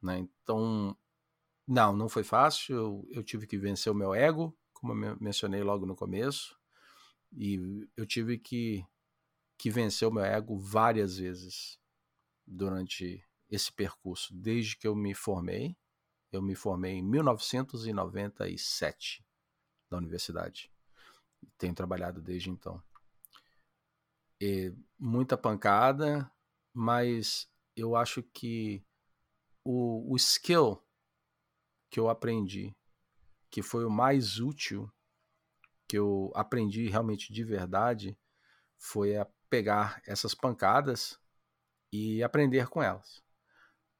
Né? 0.00 0.18
Então, 0.20 0.96
não, 1.66 1.94
não 1.94 2.08
foi 2.08 2.22
fácil. 2.22 2.76
Eu, 2.76 3.08
eu 3.10 3.22
tive 3.24 3.46
que 3.46 3.58
vencer 3.58 3.92
o 3.92 3.96
meu 3.96 4.14
ego, 4.14 4.56
como 4.72 5.04
eu 5.04 5.18
mencionei 5.20 5.62
logo 5.62 5.84
no 5.84 5.96
começo. 5.96 6.56
E 7.36 7.86
eu 7.96 8.06
tive 8.06 8.38
que, 8.38 8.86
que 9.58 9.68
vencer 9.68 10.08
o 10.08 10.12
meu 10.12 10.24
ego 10.24 10.56
várias 10.56 11.18
vezes 11.18 11.78
durante 12.48 13.24
esse 13.48 13.72
percurso, 13.72 14.34
desde 14.34 14.76
que 14.76 14.86
eu 14.86 14.94
me 14.94 15.14
formei. 15.14 15.74
Eu 16.30 16.42
me 16.42 16.54
formei 16.54 16.92
em 16.94 17.02
1997 17.02 19.24
da 19.88 19.96
universidade. 19.96 20.70
Tenho 21.56 21.74
trabalhado 21.74 22.20
desde 22.20 22.50
então. 22.50 22.82
E 24.40 24.72
muita 24.98 25.36
pancada, 25.36 26.30
mas 26.72 27.50
eu 27.74 27.96
acho 27.96 28.22
que 28.22 28.84
o, 29.64 30.12
o 30.12 30.16
skill 30.16 30.80
que 31.90 31.98
eu 31.98 32.08
aprendi, 32.08 32.72
que 33.50 33.62
foi 33.62 33.84
o 33.84 33.90
mais 33.90 34.38
útil, 34.38 34.88
que 35.88 35.98
eu 35.98 36.30
aprendi 36.34 36.88
realmente 36.88 37.32
de 37.32 37.42
verdade, 37.42 38.16
foi 38.76 39.16
a 39.16 39.26
pegar 39.48 40.00
essas 40.06 40.34
pancadas 40.34 41.18
e 41.92 42.22
aprender 42.22 42.68
com 42.68 42.82
elas. 42.82 43.22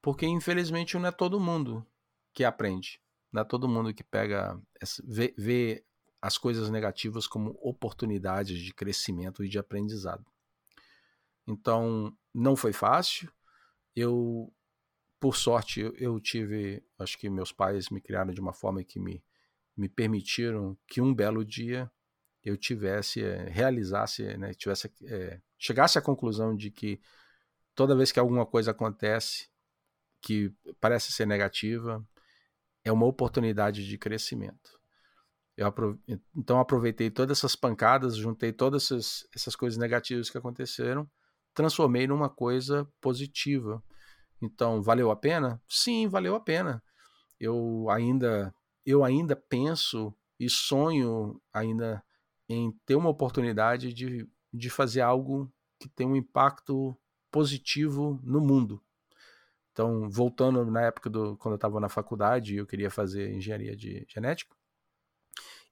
Porque 0.01 0.27
infelizmente 0.27 0.97
não 0.97 1.09
é 1.09 1.13
todo 1.13 1.41
mundo 1.41 1.87
que 2.33 2.45
aprende, 2.45 3.01
não 3.33 3.43
é 3.43 3.45
todo 3.45 3.69
mundo 3.69 3.93
que 3.93 4.05
pega 4.05 4.61
vê, 5.05 5.35
vê 5.37 5.85
as 6.21 6.37
coisas 6.37 6.69
negativas 6.71 7.27
como 7.27 7.59
oportunidades 7.63 8.59
de 8.59 8.75
crescimento 8.75 9.45
e 9.45 9.49
de 9.49 9.59
aprendizado. 9.59 10.25
Então, 11.47 12.15
não 12.35 12.57
foi 12.57 12.73
fácil. 12.73 13.33
Eu, 13.95 14.53
por 15.19 15.37
sorte, 15.37 15.81
eu, 15.97 16.21
tive, 16.21 16.85
acho 16.99 17.17
que 17.17 17.31
meus 17.31 17.53
pais 17.53 17.89
me 17.89 18.01
criaram 18.01 18.35
de 18.35 18.41
uma 18.41 18.53
forma 18.53 18.83
que 18.85 19.01
me, 19.01 19.23
me 19.77 19.89
permitiram 19.89 20.77
que 20.87 21.01
um 21.01 21.15
belo 21.15 21.45
dia 21.45 21.91
eu 22.45 22.57
tivesse, 22.57 23.23
é, 23.23 23.49
realizasse, 23.49 24.37
né, 24.37 24.53
tivesse, 24.55 24.93
é, 25.05 25.41
chegasse 25.59 25.99
à 25.99 26.03
conclusão 26.03 26.55
de 26.55 26.71
que 26.71 27.01
toda 27.79 27.95
vez 27.95 28.11
que 28.11 28.19
alguma 28.19 28.45
coisa 28.45 28.73
acontece 28.73 29.49
que 30.21 30.53
parece 30.81 31.13
ser 31.13 31.29
negativa, 31.29 32.05
é 32.85 32.91
uma 32.91 33.07
oportunidade 33.07 33.87
de 33.87 33.97
crescimento. 33.97 34.81
Eu 35.57 35.73
então 36.35 36.59
aproveitei 36.59 37.09
todas 37.09 37.39
essas 37.39 37.55
pancadas, 37.55 38.17
juntei 38.17 38.53
todas 38.53 38.83
essas, 38.83 39.29
essas 39.33 39.55
coisas 39.55 39.79
negativas 39.79 40.29
que 40.29 40.37
aconteceram, 40.37 41.09
transformei 41.55 42.09
numa 42.09 42.29
coisa 42.29 42.85
positiva. 43.01 43.81
Então, 44.43 44.83
valeu 44.83 45.13
a 45.13 45.17
pena? 45.17 45.63
Sim, 45.69 46.09
valeu 46.09 46.35
a 46.35 46.41
pena. 46.41 46.83
Eu 47.39 47.89
ainda 47.91 48.53
eu 48.85 49.05
ainda 49.05 49.37
penso 49.37 50.13
e 50.41 50.51
sonho 50.51 51.41
ainda 51.53 52.03
em 52.49 52.73
ter 52.85 52.97
uma 52.97 53.11
oportunidade 53.11 53.93
de, 53.93 54.29
de 54.53 54.69
fazer 54.69 55.03
algo 55.03 55.53
que 55.79 55.89
tem 55.89 56.09
um 56.09 56.17
impacto 56.17 56.99
positivo 57.31 58.21
no 58.23 58.41
mundo. 58.41 58.83
Então, 59.73 60.11
voltando 60.11 60.65
na 60.71 60.83
época 60.83 61.09
do 61.09 61.37
quando 61.37 61.53
eu 61.53 61.57
estava 61.57 61.79
na 61.79 61.89
faculdade 61.89 62.55
e 62.55 62.57
eu 62.59 62.67
queria 62.67 62.91
fazer 62.91 63.33
engenharia 63.33 63.77
de 63.77 64.05
genética, 64.09 64.57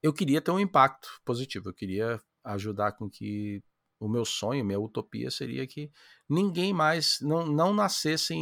eu 0.02 0.12
queria 0.12 0.40
ter 0.40 0.50
um 0.52 0.60
impacto 0.60 1.20
positivo. 1.24 1.70
Eu 1.70 1.74
queria 1.74 2.20
ajudar 2.44 2.92
com 2.92 3.10
que 3.10 3.62
o 3.98 4.08
meu 4.08 4.24
sonho, 4.24 4.64
minha 4.64 4.78
utopia 4.78 5.30
seria 5.30 5.66
que 5.66 5.90
ninguém 6.28 6.72
mais, 6.72 7.18
não, 7.20 7.46
não 7.46 7.74
nascesse 7.74 8.34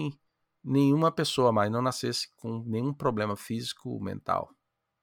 nenhuma 0.63 1.13
pessoa 1.13 1.53
mais, 1.53 1.71
não 1.71 1.81
nascesse 1.81 2.29
com 2.37 2.63
nenhum 2.67 2.93
problema 2.93 3.37
físico, 3.37 3.99
mental. 4.03 4.51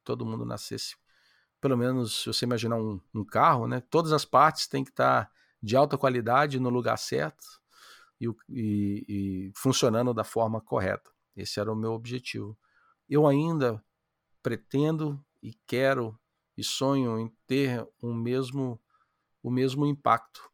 Todo 0.03 0.25
mundo 0.25 0.45
nascesse, 0.45 0.95
pelo 1.59 1.77
menos, 1.77 2.23
se 2.23 2.27
você 2.27 2.45
imaginar 2.45 2.75
um, 2.75 2.99
um 3.13 3.23
carro, 3.23 3.67
né? 3.67 3.81
Todas 3.89 4.11
as 4.11 4.25
partes 4.25 4.67
têm 4.67 4.83
que 4.83 4.91
estar 4.91 5.31
de 5.61 5.75
alta 5.75 5.97
qualidade 5.97 6.59
no 6.59 6.69
lugar 6.69 6.97
certo 6.97 7.60
e, 8.21 8.27
e, 8.49 9.05
e 9.07 9.51
funcionando 9.55 10.13
da 10.13 10.23
forma 10.23 10.61
correta. 10.61 11.09
Esse 11.35 11.59
era 11.59 11.71
o 11.71 11.75
meu 11.75 11.93
objetivo. 11.93 12.57
Eu 13.09 13.25
ainda 13.25 13.83
pretendo 14.43 15.23
e 15.41 15.53
quero 15.65 16.17
e 16.55 16.63
sonho 16.63 17.19
em 17.19 17.33
ter 17.47 17.85
um 18.01 18.13
mesmo 18.13 18.79
o 19.41 19.49
mesmo 19.49 19.87
impacto. 19.87 20.51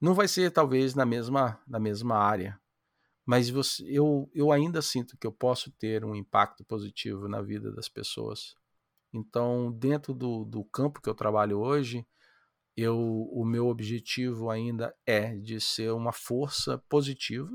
Não 0.00 0.12
vai 0.12 0.26
ser 0.26 0.50
talvez 0.50 0.94
na 0.94 1.06
mesma, 1.06 1.60
na 1.68 1.78
mesma 1.78 2.16
área, 2.16 2.60
mas 3.24 3.48
você, 3.48 3.84
eu, 3.88 4.28
eu 4.34 4.50
ainda 4.50 4.82
sinto 4.82 5.16
que 5.16 5.26
eu 5.26 5.32
posso 5.32 5.70
ter 5.70 6.04
um 6.04 6.16
impacto 6.16 6.64
positivo 6.64 7.28
na 7.28 7.40
vida 7.40 7.72
das 7.72 7.88
pessoas. 7.88 8.56
Então, 9.12 9.70
dentro 9.72 10.12
do, 10.12 10.44
do 10.44 10.64
campo 10.64 11.00
que 11.00 11.08
eu 11.08 11.14
trabalho 11.14 11.60
hoje, 11.60 12.04
eu, 12.76 12.98
o 13.32 13.44
meu 13.44 13.68
objetivo 13.68 14.50
ainda 14.50 14.94
é 15.06 15.36
de 15.36 15.60
ser 15.60 15.92
uma 15.92 16.12
força 16.12 16.78
positiva 16.88 17.50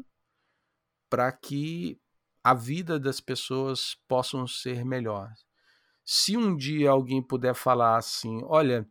para 1.09 1.31
que 1.31 1.99
a 2.43 2.53
vida 2.53 2.99
das 2.99 3.19
pessoas 3.19 3.97
possam 4.07 4.47
ser 4.47 4.85
melhor. 4.85 5.31
Se 6.05 6.37
um 6.37 6.55
dia 6.55 6.91
alguém 6.91 7.21
puder 7.21 7.53
falar 7.53 7.97
assim, 7.97 8.41
olha, 8.45 8.87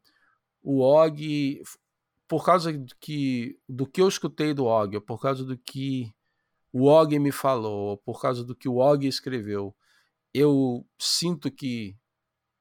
o 0.62 0.80
Og, 0.80 1.62
por 2.28 2.44
causa 2.44 2.72
do 2.72 2.94
que, 3.00 3.58
do 3.68 3.86
que 3.86 4.02
eu 4.02 4.08
escutei 4.08 4.52
do 4.52 4.66
Og, 4.66 5.00
por 5.00 5.20
causa 5.20 5.44
do 5.44 5.56
que 5.56 6.12
o 6.72 6.84
Og 6.84 7.18
me 7.18 7.32
falou, 7.32 7.96
por 7.98 8.20
causa 8.20 8.44
do 8.44 8.54
que 8.54 8.68
o 8.68 8.76
Og 8.76 9.06
escreveu, 9.06 9.74
eu 10.34 10.86
sinto 10.98 11.50
que 11.50 11.96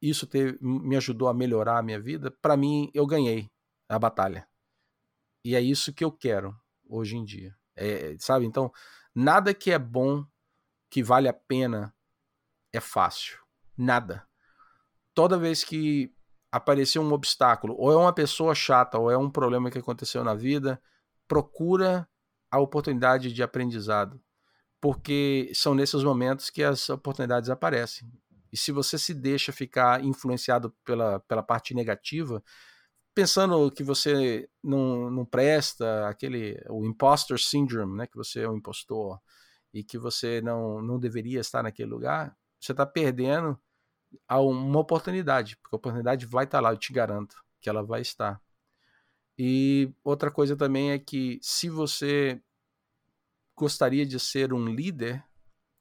isso 0.01 0.25
teve, 0.25 0.57
me 0.61 0.95
ajudou 0.95 1.27
a 1.27 1.33
melhorar 1.33 1.79
a 1.79 1.83
minha 1.83 1.99
vida, 1.99 2.31
para 2.41 2.55
mim 2.55 2.89
eu 2.93 3.05
ganhei 3.05 3.49
a 3.87 3.97
batalha. 3.97 4.47
E 5.43 5.55
é 5.55 5.61
isso 5.61 5.93
que 5.93 6.03
eu 6.03 6.11
quero 6.11 6.55
hoje 6.87 7.15
em 7.15 7.23
dia. 7.23 7.55
É, 7.75 8.15
sabe? 8.19 8.45
Então, 8.45 8.71
nada 9.13 9.53
que 9.53 9.71
é 9.71 9.79
bom, 9.79 10.25
que 10.89 11.03
vale 11.03 11.27
a 11.27 11.33
pena, 11.33 11.93
é 12.73 12.79
fácil. 12.79 13.39
Nada. 13.77 14.27
Toda 15.13 15.37
vez 15.37 15.63
que 15.63 16.13
aparecer 16.51 16.99
um 16.99 17.11
obstáculo, 17.11 17.75
ou 17.77 17.91
é 17.91 17.95
uma 17.95 18.13
pessoa 18.13 18.55
chata, 18.55 18.97
ou 18.97 19.11
é 19.11 19.17
um 19.17 19.29
problema 19.29 19.69
que 19.69 19.77
aconteceu 19.77 20.23
na 20.23 20.33
vida, 20.33 20.81
procura 21.27 22.07
a 22.49 22.59
oportunidade 22.59 23.33
de 23.33 23.43
aprendizado, 23.43 24.21
porque 24.79 25.51
são 25.53 25.75
nesses 25.75 26.03
momentos 26.03 26.49
que 26.49 26.63
as 26.63 26.89
oportunidades 26.89 27.49
aparecem. 27.49 28.09
E 28.51 28.57
se 28.57 28.71
você 28.71 28.97
se 28.97 29.13
deixa 29.13 29.51
ficar 29.51 30.03
influenciado 30.03 30.71
pela, 30.85 31.19
pela 31.21 31.43
parte 31.43 31.73
negativa, 31.73 32.43
pensando 33.17 33.71
que 33.71 33.81
você 33.81 34.47
não, 34.63 35.09
não 35.09 35.25
presta, 35.25 36.07
aquele 36.07 36.63
o 36.69 36.85
imposter 36.85 37.39
syndrome, 37.39 37.97
né, 37.97 38.05
que 38.05 38.15
você 38.15 38.41
é 38.41 38.47
um 38.47 38.57
impostor 38.57 39.19
e 39.73 39.83
que 39.83 39.97
você 39.97 40.39
não, 40.39 40.83
não 40.83 40.99
deveria 40.99 41.39
estar 41.39 41.63
naquele 41.63 41.89
lugar, 41.89 42.37
você 42.59 42.73
está 42.73 42.85
perdendo 42.85 43.59
a 44.27 44.39
uma 44.39 44.77
oportunidade, 44.77 45.57
porque 45.57 45.75
a 45.75 45.77
oportunidade 45.77 46.27
vai 46.27 46.45
estar 46.45 46.59
lá, 46.59 46.71
eu 46.71 46.77
te 46.77 46.93
garanto 46.93 47.43
que 47.59 47.67
ela 47.67 47.81
vai 47.81 48.01
estar. 48.01 48.39
E 49.35 49.91
outra 50.03 50.29
coisa 50.29 50.55
também 50.55 50.91
é 50.91 50.99
que 50.99 51.39
se 51.41 51.71
você 51.71 52.39
gostaria 53.55 54.05
de 54.05 54.19
ser 54.19 54.53
um 54.53 54.67
líder, 54.67 55.25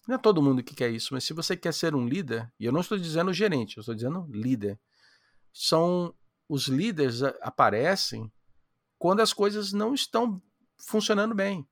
não 0.09 0.15
é 0.15 0.19
todo 0.19 0.43
mundo 0.43 0.63
que 0.63 0.75
quer 0.75 0.89
isso, 0.89 1.13
mas 1.13 1.25
se 1.25 1.35
você 1.35 1.55
quer 1.55 1.75
ser 1.75 1.95
um 1.95 2.09
líder, 2.09 2.51
e 2.59 2.65
eu 2.65 2.73
não 2.73 2.81
estou 2.81 2.97
dizendo 2.97 3.31
gerente, 3.31 3.77
eu 3.77 3.83
estou 3.83 3.95
dizendo 3.95 4.27
líder, 4.31 4.81
são 5.53 6.15
os 6.49 6.69
líderes 6.69 7.23
aparecem 7.41 8.31
quando 8.99 9.21
as 9.21 9.33
coisas 9.33 9.73
não 9.73 9.95
estão 9.95 10.41
funcionando 10.79 11.35
bem, 11.35 11.67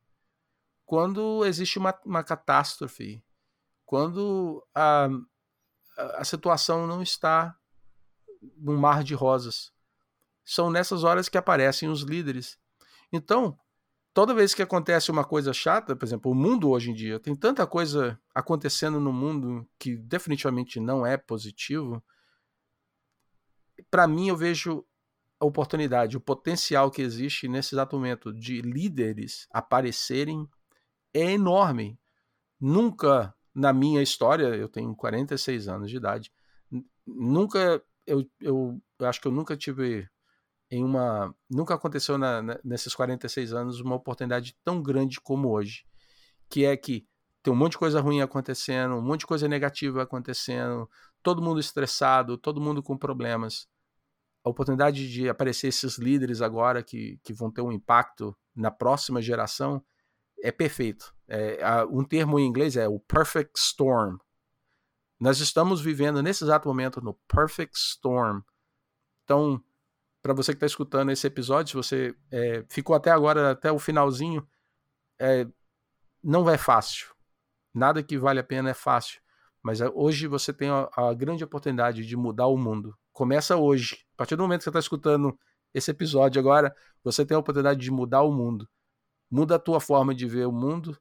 quando 0.85 1.45
existe 1.45 1.79
uma, 1.79 1.99
uma 2.05 2.23
catástrofe, 2.23 3.23
quando 3.85 4.67
a, 4.75 5.09
a 6.17 6.25
situação 6.25 6.87
não 6.87 7.03
está 7.03 7.57
num 8.57 8.77
mar 8.77 9.03
de 9.03 9.15
rosas. 9.15 9.73
São 10.45 10.71
nessas 10.71 11.05
horas 11.05 11.29
que 11.29 11.39
aparecem 11.39 11.89
os 11.89 12.03
líderes. 12.03 12.59
Então, 13.13 13.59
toda 14.13 14.35
vez 14.35 14.53
que 14.53 14.63
acontece 14.63 15.11
uma 15.11 15.25
coisa 15.25 15.53
chata, 15.53 15.97
por 15.97 16.05
exemplo, 16.05 16.31
o 16.31 16.35
mundo 16.35 16.69
hoje 16.71 16.91
em 16.91 16.95
dia 16.95 17.19
tem 17.19 17.35
tanta 17.35 17.67
coisa 17.67 18.21
acontecendo 18.35 19.01
no 19.01 19.13
mundo 19.13 19.67
que 19.79 19.97
definitivamente 19.97 20.79
não 20.81 21.07
é 21.07 21.17
positivo. 21.17 22.03
Para 23.95 24.09
mim, 24.09 24.27
eu 24.27 24.37
vejo 24.37 24.85
a 25.39 25.47
oportunidade, 25.47 26.17
o 26.17 26.21
potencial 26.21 26.91
que 26.91 27.01
existe 27.01 27.47
nesse 27.47 27.77
exato 27.77 27.95
momento 27.95 28.33
de 28.33 28.61
líderes 28.61 29.47
aparecerem 29.53 30.49
é 31.15 31.31
enorme. 31.31 31.97
Nunca 32.61 33.33
na 33.55 33.73
minha 33.73 34.03
história, 34.03 34.47
eu 34.47 34.69
tenho 34.69 34.97
46 34.97 35.69
anos 35.69 35.91
de 35.93 35.97
idade, 35.97 36.33
nunca, 37.07 37.81
eu, 38.05 38.29
eu, 38.41 38.83
eu 38.99 39.07
acho 39.07 39.21
que 39.21 39.29
eu 39.29 39.33
nunca 39.33 39.57
tive 39.57 40.09
em 40.69 40.83
uma, 40.83 41.33
nunca 41.49 41.75
aconteceu 41.75 42.19
na, 42.19 42.43
nesses 42.65 42.97
46 42.97 43.53
anos 43.53 43.79
uma 43.79 43.95
oportunidade 43.95 44.57
tão 44.65 44.83
grande 44.83 45.21
como 45.21 45.51
hoje, 45.51 45.85
que 46.51 46.65
é 46.65 46.77
que 46.77 47.07
tem 47.45 47.53
um 47.53 47.57
monte 47.57 47.73
de 47.73 47.79
coisa 47.79 48.01
ruim 48.01 48.21
acontecendo, 48.21 48.97
um 48.97 49.03
monte 49.03 49.21
de 49.21 49.27
coisa 49.29 49.47
negativa 49.47 50.03
acontecendo, 50.03 50.91
todo 51.23 51.41
mundo 51.41 51.61
estressado, 51.61 52.37
todo 52.37 52.61
mundo 52.61 52.83
com 52.83 52.99
problemas. 52.99 53.73
A 54.45 54.51
oportunidade 54.51 55.11
de 55.11 55.29
aparecer 55.29 55.69
esses 55.69 55.97
líderes 55.97 56.43
agora 56.43 56.83
que, 56.83 57.19
que 57.25 57.33
vão 57.33 57.51
ter 57.51 57.63
um 57.63 57.73
impacto 57.73 58.37
na 58.55 58.71
próxima 58.71 59.23
geração 59.23 59.83
é 60.43 60.53
perfeito. 60.53 61.15
É, 61.27 61.59
um 61.91 62.05
termo 62.05 62.39
em 62.39 62.47
inglês 62.47 62.77
é 62.77 62.87
o 62.87 63.01
perfect 63.01 63.59
storm. 63.59 64.19
Nós 65.19 65.41
estamos 65.41 65.81
vivendo 65.81 66.23
nesse 66.23 66.45
exato 66.45 66.69
momento 66.69 67.01
no 67.01 67.15
perfect 67.27 67.75
storm. 67.75 68.43
Então, 69.25 69.63
para 70.23 70.35
você 70.35 70.53
que 70.53 70.57
está 70.57 70.67
escutando 70.67 71.11
esse 71.11 71.27
episódio, 71.27 71.71
se 71.71 71.77
você 71.77 72.17
é, 72.31 72.65
ficou 72.69 72.95
até 72.95 73.11
agora, 73.11 73.53
até 73.53 73.73
o 73.73 73.79
finalzinho, 73.79 74.47
é, 75.19 75.47
não 76.23 76.49
é 76.51 76.59
fácil. 76.59 77.15
Nada 77.73 78.03
que 78.03 78.19
vale 78.19 78.41
a 78.41 78.45
pena 78.45 78.71
é 78.71 78.75
fácil. 78.75 79.21
Mas 79.63 79.81
é, 79.81 79.89
hoje 79.89 80.27
você 80.27 80.53
tem 80.53 80.69
a, 80.69 80.89
a 80.95 81.15
grande 81.15 81.43
oportunidade 81.43 82.05
de 82.05 82.17
mudar 82.17 82.47
o 82.47 82.59
mundo. 82.59 82.95
Começa 83.15 83.57
hoje. 83.57 84.05
A 84.13 84.19
partir 84.19 84.37
do 84.37 84.43
momento 84.43 84.59
que 84.59 84.65
você 84.65 84.71
está 84.71 84.81
escutando 84.81 85.39
esse 85.73 85.91
episódio 85.91 86.39
agora, 86.39 86.77
você 87.03 87.25
tem 87.25 87.35
a 87.35 87.41
oportunidade 87.41 87.81
de 87.81 87.91
mudar 87.91 88.21
o 88.21 88.31
mundo 88.31 88.69
muda 89.35 89.57
a 89.57 89.59
tua 89.59 89.81
forma 89.81 90.15
de 90.15 90.29
ver 90.29 90.47
o 90.47 90.53
mundo, 90.53 90.97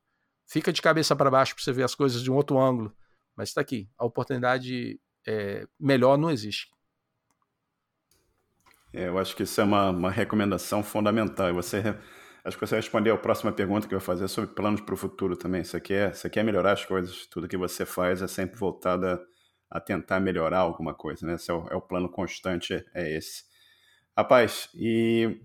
fica 0.48 0.74
de 0.74 0.82
cabeça 0.82 1.16
para 1.16 1.30
baixo 1.30 1.54
para 1.54 1.64
você 1.64 1.72
ver 1.72 1.84
as 1.84 1.94
coisas 1.94 2.24
de 2.24 2.32
um 2.32 2.36
outro 2.36 2.58
ângulo. 2.58 2.92
Mas 3.36 3.50
está 3.50 3.62
aqui, 3.62 3.88
a 3.96 4.06
oportunidade 4.06 5.00
é, 5.28 5.68
melhor 5.80 6.18
não 6.18 6.32
existe. 6.32 6.72
É, 8.92 9.08
eu 9.08 9.20
acho 9.20 9.36
que 9.36 9.44
isso 9.44 9.62
é 9.62 9.64
uma, 9.64 9.92
uma 9.92 10.10
recomendação 10.10 10.84
fundamental. 10.84 11.54
Você, 11.54 11.78
acho 12.44 12.58
que 12.58 12.66
você 12.66 12.76
respondeu 12.76 13.14
a 13.14 13.20
próxima 13.20 13.52
pergunta 13.52 13.88
que 13.88 13.94
eu 13.94 14.00
vou 14.00 14.06
fazer 14.06 14.28
sobre 14.28 14.56
planos 14.56 14.82
para 14.82 14.96
o 14.96 14.98
futuro 14.98 15.36
também. 15.36 15.64
Você 15.64 15.80
quer, 15.80 16.16
você 16.16 16.28
quer 16.28 16.44
melhorar 16.44 16.74
as 16.74 16.84
coisas, 16.84 17.28
tudo 17.28 17.48
que 17.48 17.58
você 17.58 17.86
faz 17.86 18.22
é 18.22 18.28
sempre 18.28 18.58
voltado 18.58 19.20
a, 19.74 19.80
tentar 19.80 20.20
melhorar 20.20 20.60
alguma 20.60 20.94
coisa, 20.94 21.26
né? 21.26 21.34
Esse 21.34 21.50
é 21.50 21.54
o, 21.54 21.68
é 21.70 21.76
o 21.76 21.82
plano 21.82 22.08
constante, 22.08 22.86
é 22.94 23.18
esse. 23.18 23.44
Rapaz, 24.16 24.70
e 24.76 25.42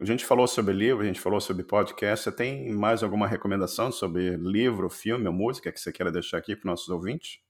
a 0.00 0.04
gente 0.04 0.24
falou 0.24 0.46
sobre 0.46 0.72
livro, 0.72 1.02
a 1.02 1.06
gente 1.06 1.20
falou 1.20 1.40
sobre 1.40 1.64
podcast. 1.64 2.24
Você 2.24 2.32
tem 2.32 2.72
mais 2.72 3.02
alguma 3.02 3.26
recomendação 3.26 3.90
sobre 3.90 4.36
livro, 4.36 4.88
filme 4.88 5.26
ou 5.26 5.32
música 5.32 5.72
que 5.72 5.80
você 5.80 5.92
queira 5.92 6.12
deixar 6.12 6.38
aqui 6.38 6.54
para 6.54 6.70
nossos 6.70 6.88
ouvintes? 6.88 7.40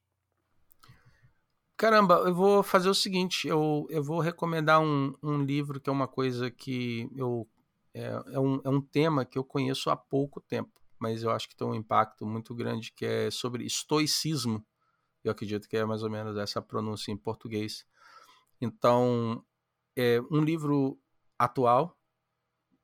Caramba, 1.76 2.14
eu 2.26 2.34
vou 2.34 2.62
fazer 2.62 2.88
o 2.88 2.94
seguinte: 2.94 3.46
eu, 3.46 3.86
eu 3.90 4.02
vou 4.02 4.20
recomendar 4.20 4.80
um, 4.80 5.12
um 5.22 5.42
livro 5.42 5.80
que 5.80 5.90
é 5.90 5.92
uma 5.92 6.08
coisa 6.08 6.50
que 6.50 7.08
eu. 7.14 7.46
É, 7.94 8.06
é, 8.32 8.40
um, 8.40 8.60
é 8.64 8.68
um 8.70 8.80
tema 8.80 9.24
que 9.24 9.36
eu 9.36 9.44
conheço 9.44 9.90
há 9.90 9.96
pouco 9.96 10.40
tempo, 10.40 10.70
mas 10.98 11.22
eu 11.22 11.30
acho 11.30 11.46
que 11.46 11.54
tem 11.54 11.66
um 11.66 11.74
impacto 11.74 12.24
muito 12.24 12.54
grande 12.54 12.90
que 12.90 13.04
é 13.04 13.30
sobre 13.30 13.66
estoicismo. 13.66 14.64
Eu 15.24 15.32
acredito 15.32 15.68
que 15.68 15.76
é 15.76 15.84
mais 15.84 16.02
ou 16.02 16.10
menos 16.10 16.36
essa 16.36 16.60
pronúncia 16.60 17.12
em 17.12 17.16
português. 17.16 17.86
Então, 18.60 19.44
é 19.96 20.20
um 20.30 20.40
livro 20.42 20.98
atual 21.38 21.96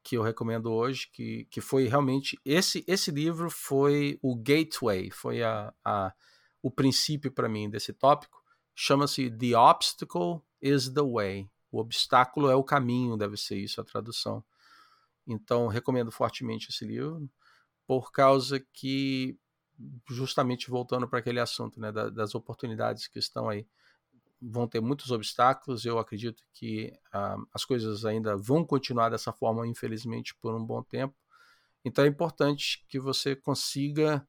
que 0.02 0.16
eu 0.16 0.22
recomendo 0.22 0.72
hoje, 0.72 1.08
que, 1.12 1.46
que 1.50 1.60
foi 1.60 1.86
realmente 1.86 2.38
esse 2.44 2.84
esse 2.86 3.10
livro 3.10 3.50
foi 3.50 4.18
o 4.22 4.34
gateway, 4.34 5.10
foi 5.10 5.42
a, 5.42 5.72
a 5.84 6.14
o 6.62 6.70
princípio 6.70 7.30
para 7.30 7.48
mim 7.48 7.68
desse 7.68 7.92
tópico. 7.92 8.42
Chama-se 8.74 9.30
The 9.30 9.56
Obstacle 9.56 10.40
is 10.60 10.88
the 10.88 11.02
Way. 11.02 11.50
O 11.70 11.78
obstáculo 11.78 12.48
é 12.48 12.54
o 12.54 12.64
caminho, 12.64 13.16
deve 13.16 13.36
ser 13.36 13.58
isso 13.58 13.80
a 13.80 13.84
tradução. 13.84 14.42
Então, 15.26 15.66
recomendo 15.66 16.10
fortemente 16.10 16.70
esse 16.70 16.84
livro, 16.86 17.28
por 17.86 18.10
causa 18.10 18.58
que, 18.72 19.38
justamente 20.08 20.70
voltando 20.70 21.08
para 21.08 21.18
aquele 21.18 21.40
assunto, 21.40 21.80
né, 21.80 21.92
das 21.92 22.34
oportunidades 22.34 23.06
que 23.06 23.18
estão 23.18 23.48
aí, 23.48 23.66
vão 24.40 24.66
ter 24.66 24.80
muitos 24.80 25.10
obstáculos. 25.10 25.84
Eu 25.84 25.98
acredito 25.98 26.42
que 26.52 26.92
ah, 27.12 27.36
as 27.52 27.64
coisas 27.64 28.04
ainda 28.04 28.36
vão 28.36 28.64
continuar 28.64 29.10
dessa 29.10 29.32
forma, 29.32 29.66
infelizmente, 29.66 30.34
por 30.36 30.54
um 30.54 30.64
bom 30.64 30.82
tempo. 30.82 31.14
Então, 31.84 32.04
é 32.04 32.08
importante 32.08 32.84
que 32.88 32.98
você 32.98 33.36
consiga 33.36 34.26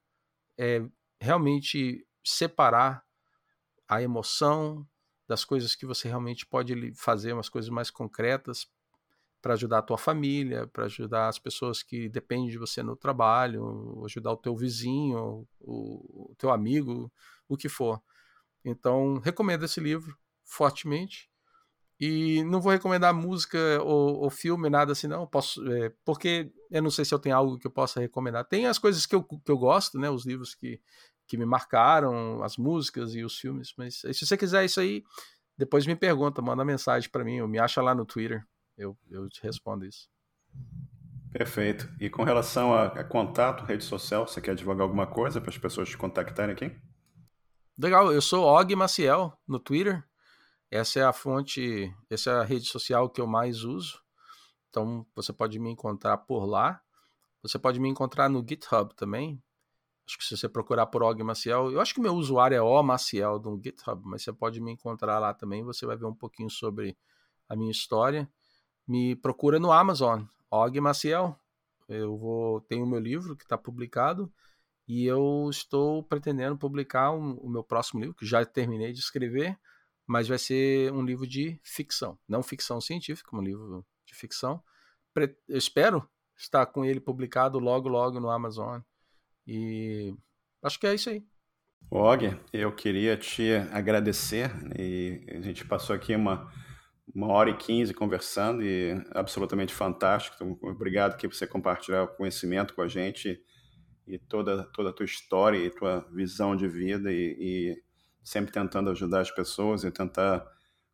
é, 0.57 0.85
realmente 1.19 2.05
separar 2.23 3.03
a 3.87 4.01
emoção 4.01 4.87
das 5.27 5.43
coisas 5.43 5.75
que 5.75 5.85
você 5.85 6.07
realmente 6.07 6.45
pode 6.45 6.93
fazer, 6.95 7.33
umas 7.33 7.49
coisas 7.49 7.69
mais 7.69 7.89
concretas 7.89 8.67
para 9.41 9.53
ajudar 9.53 9.79
a 9.79 9.83
tua 9.83 9.97
família, 9.97 10.67
para 10.67 10.85
ajudar 10.85 11.27
as 11.27 11.39
pessoas 11.39 11.81
que 11.81 12.09
dependem 12.09 12.49
de 12.49 12.57
você 12.57 12.83
no 12.83 12.95
trabalho, 12.95 14.03
ajudar 14.05 14.31
o 14.31 14.37
teu 14.37 14.55
vizinho, 14.55 15.47
o, 15.59 16.31
o 16.31 16.35
teu 16.37 16.51
amigo, 16.51 17.11
o 17.47 17.55
que 17.55 17.69
for. 17.69 18.01
Então, 18.63 19.19
recomendo 19.19 19.65
esse 19.65 19.79
livro 19.79 20.17
fortemente. 20.43 21.29
E 21.99 22.43
não 22.45 22.61
vou 22.61 22.71
recomendar 22.71 23.13
música 23.13 23.57
ou, 23.83 24.21
ou 24.21 24.29
filme, 24.29 24.69
nada 24.69 24.93
assim, 24.93 25.07
não. 25.07 25.27
Posso, 25.27 25.65
é, 25.69 25.91
porque 26.05 26.51
eu 26.71 26.81
não 26.81 26.89
sei 26.89 27.03
se 27.03 27.13
eu 27.13 27.19
tenho 27.19 27.35
algo 27.35 27.57
que 27.59 27.67
eu 27.67 27.71
possa 27.71 27.99
recomendar. 27.99 28.45
Tem 28.45 28.67
as 28.67 28.79
coisas 28.79 29.05
que 29.05 29.13
eu, 29.13 29.23
que 29.23 29.51
eu 29.51 29.57
gosto, 29.57 29.99
né? 29.99 30.09
Os 30.09 30.25
livros 30.25 30.55
que, 30.55 30.81
que 31.27 31.37
me 31.37 31.45
marcaram, 31.45 32.41
as 32.41 32.55
músicas 32.57 33.13
e 33.15 33.23
os 33.23 33.37
filmes. 33.37 33.73
Mas 33.77 33.95
se 33.95 34.25
você 34.25 34.37
quiser 34.37 34.63
isso 34.63 34.79
aí, 34.79 35.03
depois 35.57 35.85
me 35.85 35.95
pergunta, 35.95 36.41
manda 36.41 36.63
mensagem 36.63 37.09
para 37.09 37.23
mim, 37.23 37.41
ou 37.41 37.47
me 37.47 37.59
acha 37.59 37.81
lá 37.81 37.93
no 37.93 38.05
Twitter. 38.05 38.45
Eu, 38.79 38.97
eu 39.09 39.27
te 39.27 39.43
respondo 39.43 39.85
isso. 39.85 40.09
Perfeito. 41.33 41.89
E 41.99 42.09
com 42.09 42.23
relação 42.23 42.73
a, 42.73 42.85
a 42.85 43.03
contato, 43.03 43.65
rede 43.65 43.83
social, 43.83 44.25
você 44.25 44.39
quer 44.39 44.55
divulgar 44.55 44.83
alguma 44.83 45.05
coisa 45.05 45.41
para 45.41 45.49
as 45.49 45.57
pessoas 45.57 45.89
te 45.89 45.97
contactarem 45.97 46.53
aqui? 46.53 46.71
Legal, 47.77 48.13
eu 48.13 48.21
sou 48.21 48.45
Og 48.45 48.73
Maciel 48.75 49.37
no 49.45 49.59
Twitter. 49.59 50.01
Essa 50.71 51.01
é 51.01 51.03
a 51.03 51.11
fonte, 51.11 51.93
essa 52.09 52.31
é 52.31 52.33
a 52.35 52.43
rede 52.43 52.67
social 52.67 53.09
que 53.09 53.19
eu 53.19 53.27
mais 53.27 53.65
uso. 53.65 54.01
Então 54.69 55.05
você 55.13 55.33
pode 55.33 55.59
me 55.59 55.69
encontrar 55.69 56.17
por 56.19 56.45
lá. 56.45 56.81
Você 57.43 57.59
pode 57.59 57.81
me 57.81 57.89
encontrar 57.89 58.29
no 58.29 58.45
GitHub 58.47 58.95
também. 58.95 59.43
Acho 60.07 60.17
que 60.17 60.23
se 60.23 60.37
você 60.37 60.47
procurar 60.47 60.85
por 60.85 61.03
Og 61.03 61.21
Maciel, 61.21 61.69
eu 61.69 61.81
acho 61.81 61.93
que 61.93 61.99
meu 61.99 62.13
usuário 62.13 62.55
é 62.55 62.61
O 62.61 62.81
Maciel 62.81 63.39
no 63.39 63.61
GitHub, 63.61 64.01
mas 64.05 64.23
você 64.23 64.31
pode 64.31 64.61
me 64.61 64.71
encontrar 64.71 65.19
lá 65.19 65.33
também. 65.33 65.65
Você 65.65 65.85
vai 65.85 65.97
ver 65.97 66.05
um 66.05 66.15
pouquinho 66.15 66.49
sobre 66.49 66.97
a 67.49 67.57
minha 67.57 67.71
história. 67.71 68.29
Me 68.89 69.15
procura 69.15 69.59
no 69.59 69.71
Amazon, 69.71 70.23
Og 70.49 70.81
Maciel. 70.81 71.39
Eu 71.87 72.17
vou 72.17 72.59
tenho 72.61 72.83
o 72.83 72.87
meu 72.87 72.99
livro 72.99 73.35
que 73.35 73.43
está 73.43 73.55
publicado 73.55 74.33
e 74.87 75.05
eu 75.05 75.47
estou 75.47 76.01
pretendendo 76.01 76.57
publicar 76.57 77.11
um, 77.11 77.33
o 77.33 77.47
meu 77.47 77.63
próximo 77.63 77.99
livro, 77.99 78.15
que 78.15 78.25
já 78.25 78.43
terminei 78.43 78.91
de 78.91 78.97
escrever, 78.97 79.55
mas 80.07 80.27
vai 80.27 80.39
ser 80.39 80.91
um 80.91 81.03
livro 81.03 81.27
de 81.27 81.59
ficção, 81.63 82.17
não 82.27 82.41
ficção 82.41 82.81
científica, 82.81 83.37
um 83.37 83.43
livro 83.43 83.85
de 84.07 84.15
ficção. 84.15 84.59
Eu 85.15 85.35
espero 85.49 86.09
estar 86.35 86.65
com 86.65 86.83
ele 86.83 86.99
publicado 86.99 87.59
logo, 87.59 87.87
logo 87.87 88.19
no 88.19 88.31
Amazon 88.31 88.81
e 89.45 90.15
acho 90.63 90.79
que 90.79 90.87
é 90.87 90.95
isso 90.95 91.11
aí. 91.11 91.23
Og, 91.91 92.35
eu 92.51 92.75
queria 92.75 93.15
te 93.15 93.53
agradecer 93.71 94.49
e 94.75 95.23
a 95.29 95.41
gente 95.41 95.63
passou 95.63 95.95
aqui 95.95 96.15
uma, 96.15 96.51
uma 97.13 97.27
hora 97.27 97.49
e 97.49 97.57
quinze 97.57 97.93
conversando 97.93 98.63
e 98.63 99.01
absolutamente 99.11 99.73
fantástico. 99.73 100.35
Então, 100.35 100.57
obrigado 100.69 101.17
que 101.17 101.27
você 101.27 101.47
compartilhar 101.47 102.03
o 102.03 102.15
conhecimento 102.15 102.73
com 102.73 102.81
a 102.81 102.87
gente 102.87 103.41
e 104.07 104.17
toda, 104.17 104.63
toda 104.73 104.89
a 104.89 104.93
tua 104.93 105.05
história 105.05 105.57
e 105.57 105.69
tua 105.69 106.07
visão 106.11 106.55
de 106.55 106.67
vida 106.67 107.11
e, 107.11 107.37
e 107.39 107.83
sempre 108.23 108.51
tentando 108.51 108.89
ajudar 108.89 109.21
as 109.21 109.31
pessoas 109.31 109.83
e 109.83 109.91
tentar 109.91 110.45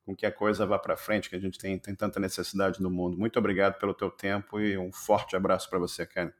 com 0.05 0.15
que 0.15 0.25
a 0.25 0.31
coisa 0.31 0.65
vá 0.65 0.77
para 0.77 0.95
frente, 0.95 1.29
que 1.29 1.35
a 1.35 1.39
gente 1.39 1.57
tem, 1.57 1.79
tem 1.79 1.95
tanta 1.95 2.19
necessidade 2.19 2.81
no 2.81 2.91
mundo. 2.91 3.17
Muito 3.17 3.39
obrigado 3.39 3.79
pelo 3.79 3.93
teu 3.93 4.11
tempo 4.11 4.59
e 4.59 4.77
um 4.77 4.91
forte 4.91 5.35
abraço 5.35 5.67
para 5.69 5.79
você, 5.79 6.05
Karen. 6.05 6.31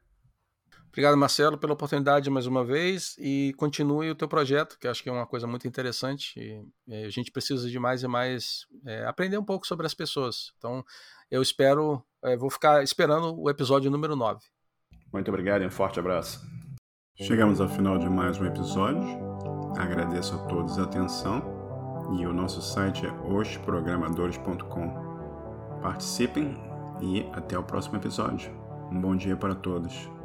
Obrigado, 0.96 1.14
Marcelo, 1.14 1.58
pela 1.58 1.74
oportunidade 1.74 2.30
mais 2.30 2.46
uma 2.46 2.64
vez 2.64 3.14
e 3.18 3.52
continue 3.58 4.08
o 4.08 4.14
teu 4.14 4.26
projeto, 4.26 4.78
que 4.80 4.88
acho 4.88 5.02
que 5.02 5.10
é 5.10 5.12
uma 5.12 5.26
coisa 5.26 5.46
muito 5.46 5.68
interessante. 5.68 6.40
E, 6.88 7.04
a 7.04 7.10
gente 7.10 7.30
precisa 7.30 7.68
de 7.68 7.78
mais 7.78 8.02
e 8.02 8.08
mais 8.08 8.66
é, 8.86 9.04
aprender 9.04 9.36
um 9.36 9.44
pouco 9.44 9.66
sobre 9.66 9.84
as 9.84 9.92
pessoas. 9.92 10.54
Então, 10.56 10.82
eu 11.30 11.42
espero, 11.42 12.02
é, 12.24 12.34
vou 12.34 12.48
ficar 12.48 12.82
esperando 12.82 13.38
o 13.38 13.50
episódio 13.50 13.90
número 13.90 14.16
9. 14.16 14.40
Muito 15.12 15.28
obrigado 15.28 15.60
e 15.60 15.66
um 15.66 15.70
forte 15.70 16.00
abraço. 16.00 16.40
Chegamos 17.14 17.60
ao 17.60 17.68
final 17.68 17.98
de 17.98 18.08
mais 18.08 18.40
um 18.40 18.46
episódio. 18.46 19.06
Agradeço 19.76 20.34
a 20.34 20.38
todos 20.46 20.78
a 20.78 20.84
atenção 20.84 21.42
e 22.18 22.26
o 22.26 22.32
nosso 22.32 22.62
site 22.62 23.04
é 23.04 23.10
hojeprogramadores.com. 23.10 25.78
Participem 25.82 26.56
e 27.02 27.20
até 27.34 27.58
o 27.58 27.62
próximo 27.62 27.98
episódio. 27.98 28.50
Um 28.90 28.98
bom 28.98 29.14
dia 29.14 29.36
para 29.36 29.54
todos. 29.54 30.15